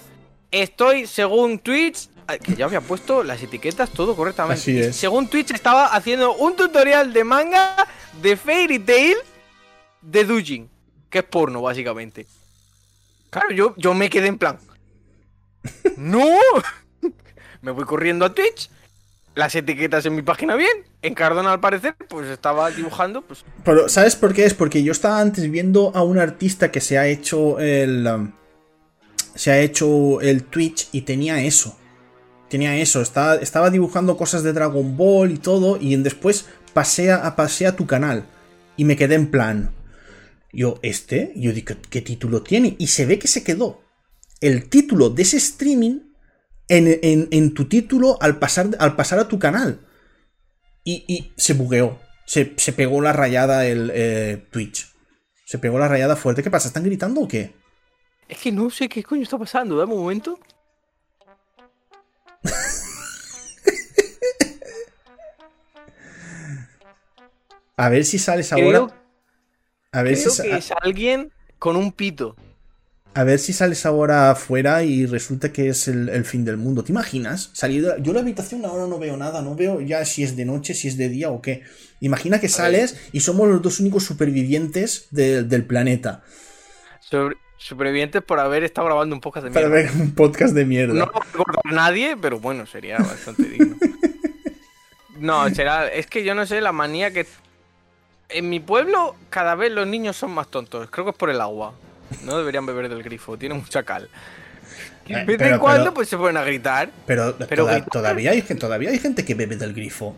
[0.50, 2.08] estoy según Twitch,
[2.42, 4.60] que ya había puesto las etiquetas todo correctamente.
[4.60, 4.96] Así es.
[4.96, 7.86] Según Twitch estaba haciendo un tutorial de manga
[8.20, 9.16] de Fairy Tail
[10.00, 10.71] de Dujin
[11.12, 12.26] que es porno, básicamente.
[13.30, 14.58] Claro, yo, yo me quedé en plan.
[15.96, 16.26] ¡No!
[17.62, 18.70] me voy corriendo a Twitch.
[19.34, 20.84] Las etiquetas en mi página bien.
[21.02, 23.22] En Cardona, al parecer, pues estaba dibujando.
[23.22, 23.44] Pues...
[23.86, 24.44] ¿sabes por qué?
[24.44, 28.06] Es porque yo estaba antes viendo a un artista que se ha hecho el.
[28.06, 28.32] Um,
[29.34, 31.78] se ha hecho el Twitch y tenía eso.
[32.50, 33.00] Tenía eso.
[33.00, 35.78] Estaba, estaba dibujando cosas de Dragon Ball y todo.
[35.80, 38.26] Y después pasé a, pasé a tu canal.
[38.76, 39.72] Y me quedé en plan.
[40.52, 42.76] Yo, este, yo digo, ¿qué título tiene?
[42.78, 43.82] Y se ve que se quedó
[44.42, 46.00] el título de ese streaming
[46.68, 49.86] en, tu título al pasar, al pasar a tu canal.
[50.84, 52.00] Y, se bugueó.
[52.26, 54.92] Se, pegó la rayada el eh, Twitch.
[55.46, 56.42] Se pegó la rayada fuerte.
[56.42, 56.66] ¿Qué pasa?
[56.68, 57.54] ¿Están gritando o qué?
[58.28, 59.76] Es que no sé qué coño está pasando.
[59.76, 60.40] Dame un momento.
[67.76, 69.01] a ver si sales ahora.
[69.92, 72.34] A ver si que es alguien con un pito.
[73.14, 76.82] A ver si sales ahora afuera y resulta que es el, fin del mundo.
[76.82, 77.50] ¿Te imaginas?
[77.52, 78.02] Salir de...
[78.02, 80.72] Yo en la habitación ahora no veo nada, no veo ya si es de noche,
[80.72, 81.62] si es de día o qué.
[82.00, 86.22] Imagina que sales y somos los dos únicos supervivientes del planeta.
[87.58, 89.68] supervivientes por haber estado grabando un podcast de mierda.
[89.68, 90.94] Para ver un podcast de mierda.
[90.94, 91.22] No va
[91.64, 93.76] a nadie, pero bueno, sería bastante digno.
[95.22, 95.86] No, será.
[95.86, 97.24] Es que yo no sé la manía que.
[98.34, 100.88] En mi pueblo, cada vez los niños son más tontos.
[100.90, 101.74] Creo que es por el agua.
[102.24, 104.08] No deberían beber del grifo, tiene mucha cal.
[105.06, 106.90] De Eh, vez pero- en cuando, pero- pues se ponen a gritar.
[107.06, 110.14] Pero, Pero toda- gritar- todavía, hay, gen- todavía hay gente que bebe del grifo.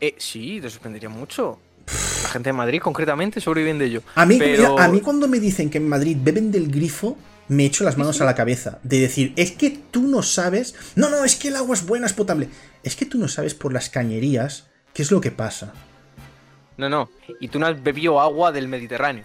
[0.00, 1.58] Eh, sí, te sorprendería mucho.
[2.22, 4.02] La gente de Madrid, concretamente, sobreviven de ello.
[4.14, 7.18] A mí, Pero- a mí cuando me dicen que en Madrid beben del grifo,
[7.48, 8.78] me echo las manos a la cabeza.
[8.82, 10.74] De decir, es que tú no sabes...
[10.94, 12.48] No, no, es que el agua es buena, es potable.
[12.82, 15.72] Es que tú no sabes por las cañerías qué es lo que pasa.
[16.76, 17.08] No, no.
[17.40, 19.24] Y tú no has bebido agua del Mediterráneo.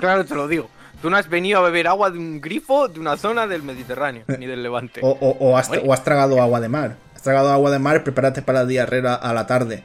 [0.00, 0.68] claro, te lo digo.
[1.00, 4.24] Tú no has venido a beber agua de un grifo de una zona del Mediterráneo,
[4.38, 5.00] ni del Levante.
[5.02, 6.96] O, o- o has, o has tragado agua de mar.
[7.14, 9.84] Has tragado agua de mar, prepárate para la diarrea a la tarde.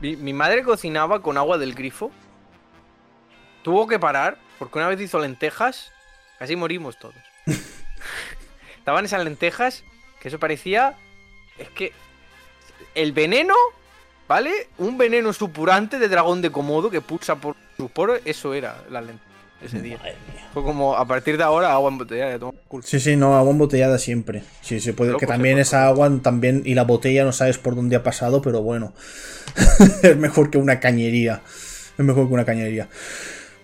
[0.00, 2.10] Mi, mi madre cocinaba con agua del grifo.
[3.62, 5.90] Tuvo que parar porque una vez hizo lentejas.
[6.38, 7.14] Casi morimos todos.
[8.78, 9.84] Estaban esas lentejas
[10.20, 10.94] que eso parecía.
[11.58, 11.92] Es que.
[12.94, 13.54] El veneno,
[14.32, 14.68] ¿vale?
[14.78, 18.18] Un veneno supurante de dragón de Komodo que pulsa por sus poros.
[18.24, 19.30] Eso era la lenteja
[19.62, 19.98] ese día.
[20.54, 22.38] Fue como a partir de ahora agua embotellada.
[22.82, 24.42] Sí, sí, no, agua embotellada siempre.
[24.62, 25.10] Sí, se puede.
[25.10, 26.62] Loco, que también esa agua también.
[26.64, 28.94] Y la botella no sabes por dónde ha pasado, pero bueno.
[30.02, 31.42] es mejor que una cañería.
[31.98, 32.88] Es mejor que una cañería.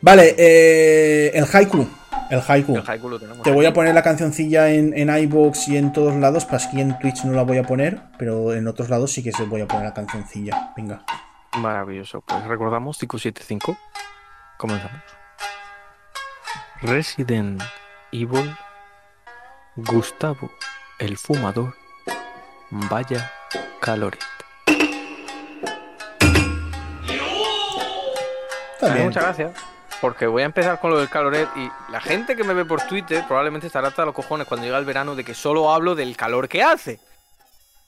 [0.03, 1.89] Vale, eh, el haiku.
[2.31, 2.77] El haiku.
[2.77, 5.93] El haiku lo tenemos Te voy a poner la cancioncilla en, en iBox y en
[5.93, 6.45] todos lados.
[6.45, 9.33] Pues aquí en Twitch no la voy a poner, pero en otros lados sí que
[9.33, 10.73] se voy a poner la cancioncilla.
[10.77, 11.03] Venga.
[11.59, 12.21] Maravilloso.
[12.21, 13.77] Pues recordamos 575.
[14.59, 15.03] Comenzamos.
[16.83, 17.63] Resident
[18.13, 18.55] Evil.
[19.77, 20.51] Gustavo,
[20.99, 21.75] el fumador.
[22.71, 23.31] Vaya
[23.81, 24.21] caloret.
[28.75, 29.07] Está bien.
[29.07, 29.78] Muchas gracias.
[30.01, 32.81] Porque voy a empezar con lo del caloret y la gente que me ve por
[32.83, 36.17] Twitter probablemente estará hasta los cojones cuando llega el verano de que solo hablo del
[36.17, 37.01] calor que hace.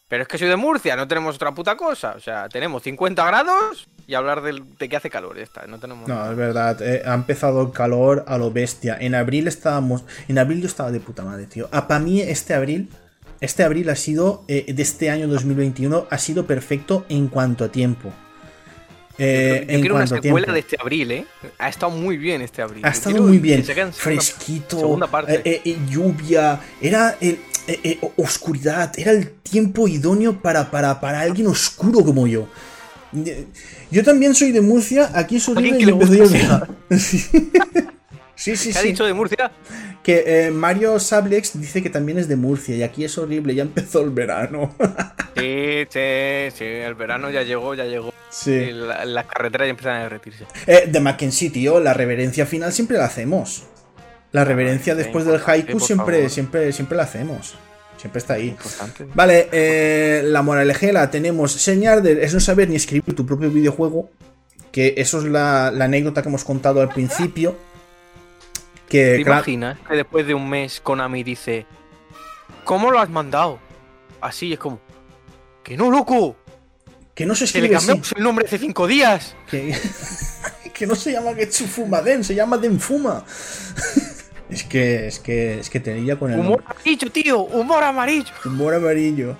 [0.09, 2.15] Pero es que soy de Murcia, no tenemos otra puta cosa.
[2.17, 5.37] O sea, tenemos 50 grados y hablar de que hace calor.
[5.37, 6.83] Ya está, no tenemos No, es verdad.
[6.83, 8.97] eh, ha empezado el calor a lo bestia.
[8.99, 10.03] En abril estábamos.
[10.27, 11.69] En abril yo estaba de puta madre, tío.
[11.71, 12.91] para mí, este abril.
[13.41, 14.43] Este abril ha sido.
[14.49, 18.13] eh, de este año 2021 ha sido perfecto en cuanto a tiempo.
[19.23, 20.53] Eh, Yo quiero una secuela tiempo.
[20.53, 21.27] de este abril, ¿eh?
[21.59, 22.85] Ha estado muy bien este abril.
[22.85, 23.63] Ha Yo estado muy bien.
[23.93, 24.79] Fresquito.
[24.79, 25.43] segunda parte.
[25.45, 26.59] eh, eh, lluvia.
[26.81, 27.39] Era el.
[28.17, 28.93] oscuridad.
[28.99, 32.49] Era el tiempo idóneo para, para, para alguien oscuro como yo.
[33.91, 35.11] Yo también soy de Murcia.
[35.15, 37.91] Aquí es horrible Alguien y que le empezó gusta a llover.
[38.41, 38.89] Sí, sí, ¿Qué ha sí.
[38.89, 39.53] dicho de Murcia?
[40.03, 43.61] Que eh, Mario Sablex dice que también es de Murcia y aquí es horrible, ya
[43.65, 44.75] empezó el verano.
[45.37, 46.65] Sí, sí, sí.
[46.65, 48.13] El verano ya llegó, ya llegó.
[48.31, 48.71] Sí.
[48.71, 50.47] la- las carreteras ya empiezan a derretirse.
[50.67, 53.65] Eh, de Mackenzie, tío, la reverencia final siempre la hacemos.
[54.33, 57.57] La reverencia después del haiku siempre, siempre, siempre la hacemos.
[57.97, 58.57] Siempre está ahí.
[59.15, 61.53] Vale, eh, la la tenemos.
[61.53, 64.09] Señar de es no saber ni escribir tu propio videojuego.
[64.73, 67.59] Que eso es la, la anécdota que hemos contado al principio.
[68.89, 71.65] Que, ¿Te imaginas que después de un mes Konami dice
[72.65, 73.59] ¿Cómo lo has mandado?
[74.21, 74.81] Así es como
[75.63, 76.37] ¡Que no, loco!
[77.21, 77.87] Que no se ¡Que le escribe así.
[77.89, 79.37] cambiamos el nombre hace cinco días!
[79.51, 79.77] Que,
[80.73, 83.27] que no se llama Getsufumaden, se llama Denfuma.
[84.49, 87.41] es que, es que, es que tenía con el ¡Humor amarillo, tío!
[87.41, 88.33] ¡Humor amarillo!
[88.47, 89.37] humor amarillo.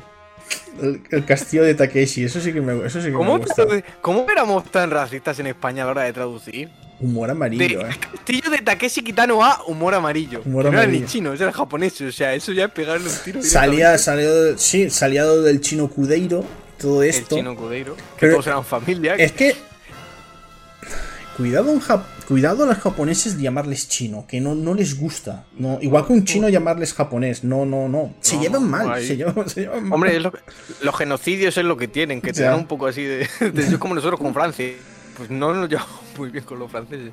[0.83, 3.65] El, el castillo de Takeshi, eso sí que me, eso sí que me ¿Cómo, gusta.
[4.03, 6.69] ¿Cómo éramos tan racistas en España a la hora de traducir?
[7.01, 7.97] Humor De amarillo, eh.
[7.99, 10.43] castillo de Takeshi Kitano a humor amarillo.
[10.45, 11.99] Humor no era ni chino, eso era japonés.
[12.03, 13.43] O sea, eso ya es pegarle un tiro.
[13.43, 16.45] Salía, salió, sí, saliado del chino Kudeiro,
[16.81, 17.37] todo el esto.
[17.37, 17.95] chino Kudeiro.
[17.97, 19.15] Que Pero- todos eran familia.
[19.17, 19.55] Es que.
[21.37, 25.47] Cuidado, en Jap- cuidado a los japoneses de llamarles chino, que no, no les gusta.
[25.57, 27.45] No, igual que un chino llamarles japonés.
[27.45, 28.13] No, no, no.
[28.21, 28.93] Se No, llevan mal.
[28.93, 29.93] ahí- Se llevan, se llevan mal.
[29.95, 30.41] Hombre, es lo que-
[30.83, 32.51] los genocidios es lo que tienen, que te Ya.
[32.51, 34.67] dan un poco así de, de como nosotros con Francia.
[35.17, 37.13] Pues no nos llevamos muy bien con los franceses.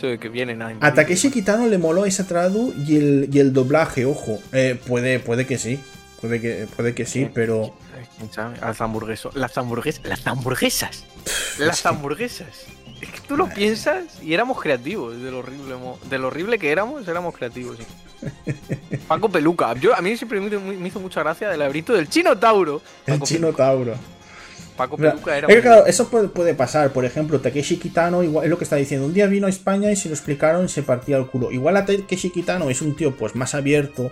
[0.00, 0.94] Que vienen a A invadir.
[0.94, 4.38] Takeshi Kitano le moló esa tradu y el, y el doblaje, ojo.
[4.52, 5.80] Eh, puede, puede que sí.
[6.20, 7.74] Puede que, puede que sí, pero.
[7.96, 8.58] Ay, ¿Quién sabe?
[8.60, 9.34] Las hamburguesas.
[9.34, 10.04] Las hamburguesas.
[10.04, 11.04] Las hamburguesas.
[11.58, 12.66] Las hamburguesas.
[13.00, 15.20] Es que tú lo piensas y éramos creativos.
[15.22, 15.76] De lo horrible,
[16.10, 17.78] de lo horrible que éramos, éramos creativos.
[17.78, 17.84] sí.
[19.08, 19.74] Paco Peluca.
[19.74, 22.82] Yo, a mí siempre me, hizo mucha gracia el laberinto del chino Tauro.
[23.06, 23.94] El chino Tauro.
[24.76, 25.46] Paco Peluca era.
[25.46, 26.92] es que muy- claro, eso puede, puede pasar.
[26.92, 29.06] Por ejemplo, Takeshi Kitano, igual es lo que está diciendo.
[29.06, 31.52] Un día vino a España y se lo explicaron y se partía el culo.
[31.52, 34.10] Igual a Takeshi Kitano es un tío pues más abierto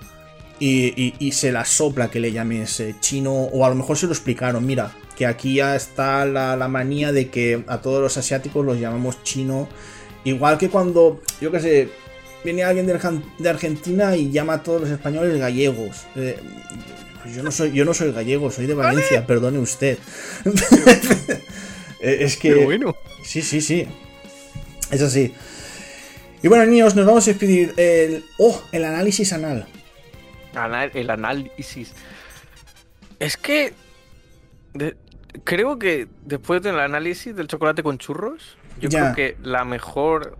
[0.58, 3.32] y, y- y se la sopla que le llames chino.
[3.32, 4.64] O a lo mejor se lo explicaron.
[4.66, 8.78] Mira, que aquí ya está la, la manía de que a todos los asiáticos los
[8.78, 9.68] llamamos chino
[10.24, 11.88] Igual que cuando, yo qué sé,
[12.44, 16.04] viene alguien de Argentina y llama a todos los españoles gallegos.
[16.16, 16.36] Eh,
[17.22, 19.98] pues yo no soy, yo no soy gallego, soy de Valencia, perdone usted.
[22.00, 22.54] Es que.
[22.64, 22.94] bueno.
[23.24, 23.86] Sí, sí, sí.
[24.90, 25.32] Es así.
[26.42, 27.72] Y bueno, niños, nos vamos a despedir.
[27.76, 28.24] El.
[28.38, 29.66] Oh, el análisis anal.
[30.56, 31.94] El análisis.
[33.18, 33.74] Es que.
[35.44, 40.38] creo que después del análisis del chocolate con churros, yo creo que la mejor.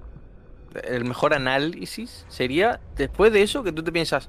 [0.85, 4.29] El mejor análisis sería después de eso que tú te piensas.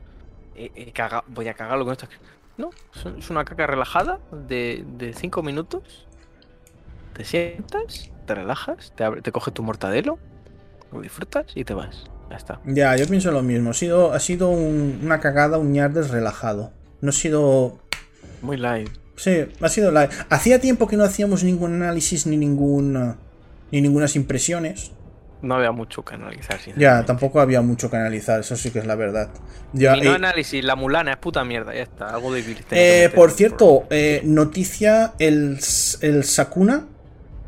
[0.56, 0.94] Eh,
[1.28, 2.08] voy a cagarlo con esto.
[2.58, 2.72] No,
[3.18, 6.08] es una caca relajada de 5 minutos.
[7.14, 10.20] Te sientas, te relajas, te, te coges tu mortadelo,
[10.92, 12.06] lo disfrutas y te vas.
[12.30, 12.60] Ya está.
[12.66, 13.72] Ya, yo pienso lo mismo.
[13.72, 16.72] Ha sido, ha sido una cagada, un ñardes relajado.
[17.02, 17.80] No ha sido.
[18.42, 18.92] Muy live.
[19.16, 20.10] Sí, ha sido live.
[20.30, 23.16] Hacía tiempo que no hacíamos ningún análisis ni ningún.
[23.72, 24.92] ni ningunas impresiones
[25.42, 26.60] no había mucho que analizar.
[26.76, 29.30] Ya, tampoco había mucho que analizar, eso sí que es la verdad.
[29.74, 33.86] Ya, no análisis, la mulana es puta mierda, ya está, algo de eh, Por cierto,
[33.90, 35.60] eh, noticia, el,
[36.02, 36.88] el Sakuna,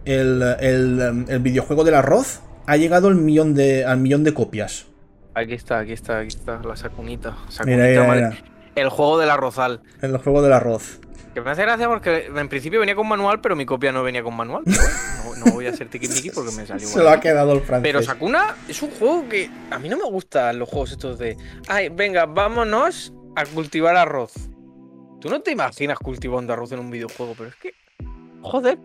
[0.06, 4.85] el, el, videojuego del arroz, ha llegado al millón de, al millón de copias.
[5.33, 7.35] Aquí está, aquí está, aquí está, la Sakunita.
[7.65, 8.37] mira,
[8.75, 9.81] El juego del arrozal.
[10.01, 10.99] El juego del arroz.
[11.33, 14.21] Que me hace gracia porque en principio venía con manual, pero mi copia no venía
[14.21, 14.63] con manual.
[15.45, 16.87] no, voy a hacer tiki porque me salió.
[16.87, 17.83] Se lo ha quedado el francés.
[17.83, 21.37] Pero Sakuna es un juego que a mí no me gustan los juegos estos de.
[21.67, 24.33] Ay, venga, vámonos a cultivar arroz.
[25.19, 27.73] Tú no te imaginas cultivando arroz en un videojuego, pero es que.
[28.41, 28.77] Joder.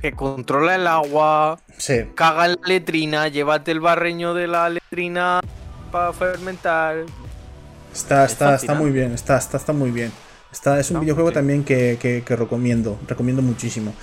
[0.00, 1.58] Que controla el agua.
[1.76, 2.06] Sí.
[2.14, 5.40] Caga en la letrina, llévate el barreño de la letrina
[5.90, 7.04] para fermentar.
[7.92, 10.12] Está, está, está muy bien, está, está, está muy bien
[10.78, 13.94] es un videojuego también que, recomiendo, recomiendo muchísimo.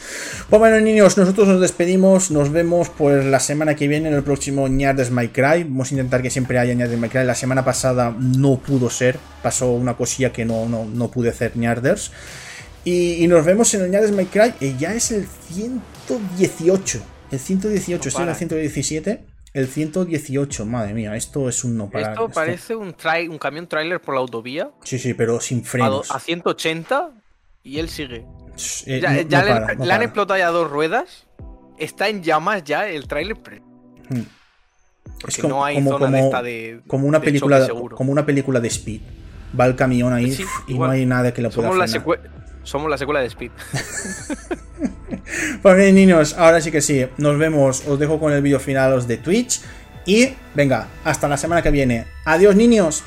[0.50, 4.24] Pues bueno, niños, nosotros nos despedimos, nos vemos pues la semana que viene en el
[4.24, 5.64] próximo Ñardes My Cry.
[5.64, 7.26] Vamos a intentar que siempre haya Ñardes My Cry.
[7.26, 12.12] La semana pasada no pudo ser, pasó una cosilla que no, no, pude hacer Ñarders.
[12.90, 17.02] Y, nos vemos en el Ñardes My Cry, y ya es el 118.
[17.32, 19.26] El 118, no el 117.
[19.54, 22.12] El 118, madre mía, esto es un no para.
[22.12, 22.96] Esto parece un,
[23.30, 24.72] un camión trailer por la autovía.
[24.86, 26.10] Sí, sí, pero sin frenos.
[26.12, 27.12] A, 180
[27.64, 28.26] y él sigue.
[28.86, 31.28] Eh, ya, le, han explotado ya dos ruedas.
[31.78, 33.38] Está en llamas ya el trailer.
[34.10, 34.22] Hmm.
[35.28, 39.02] Es como, no hay zona de, como una película, como una película de Speed.
[39.60, 40.38] Va el camión ahí
[40.68, 42.38] y no hay nada que lo pueda frenar.
[42.68, 43.50] Somos la secuela de Speed.
[45.62, 47.08] pues bien, niños, ahora sí que sí.
[47.18, 47.88] Nos vemos.
[47.88, 49.62] Os dejo con el vídeo final de Twitch.
[50.06, 52.08] Y venga, hasta la semana que viene.
[52.26, 53.06] Adiós, niños.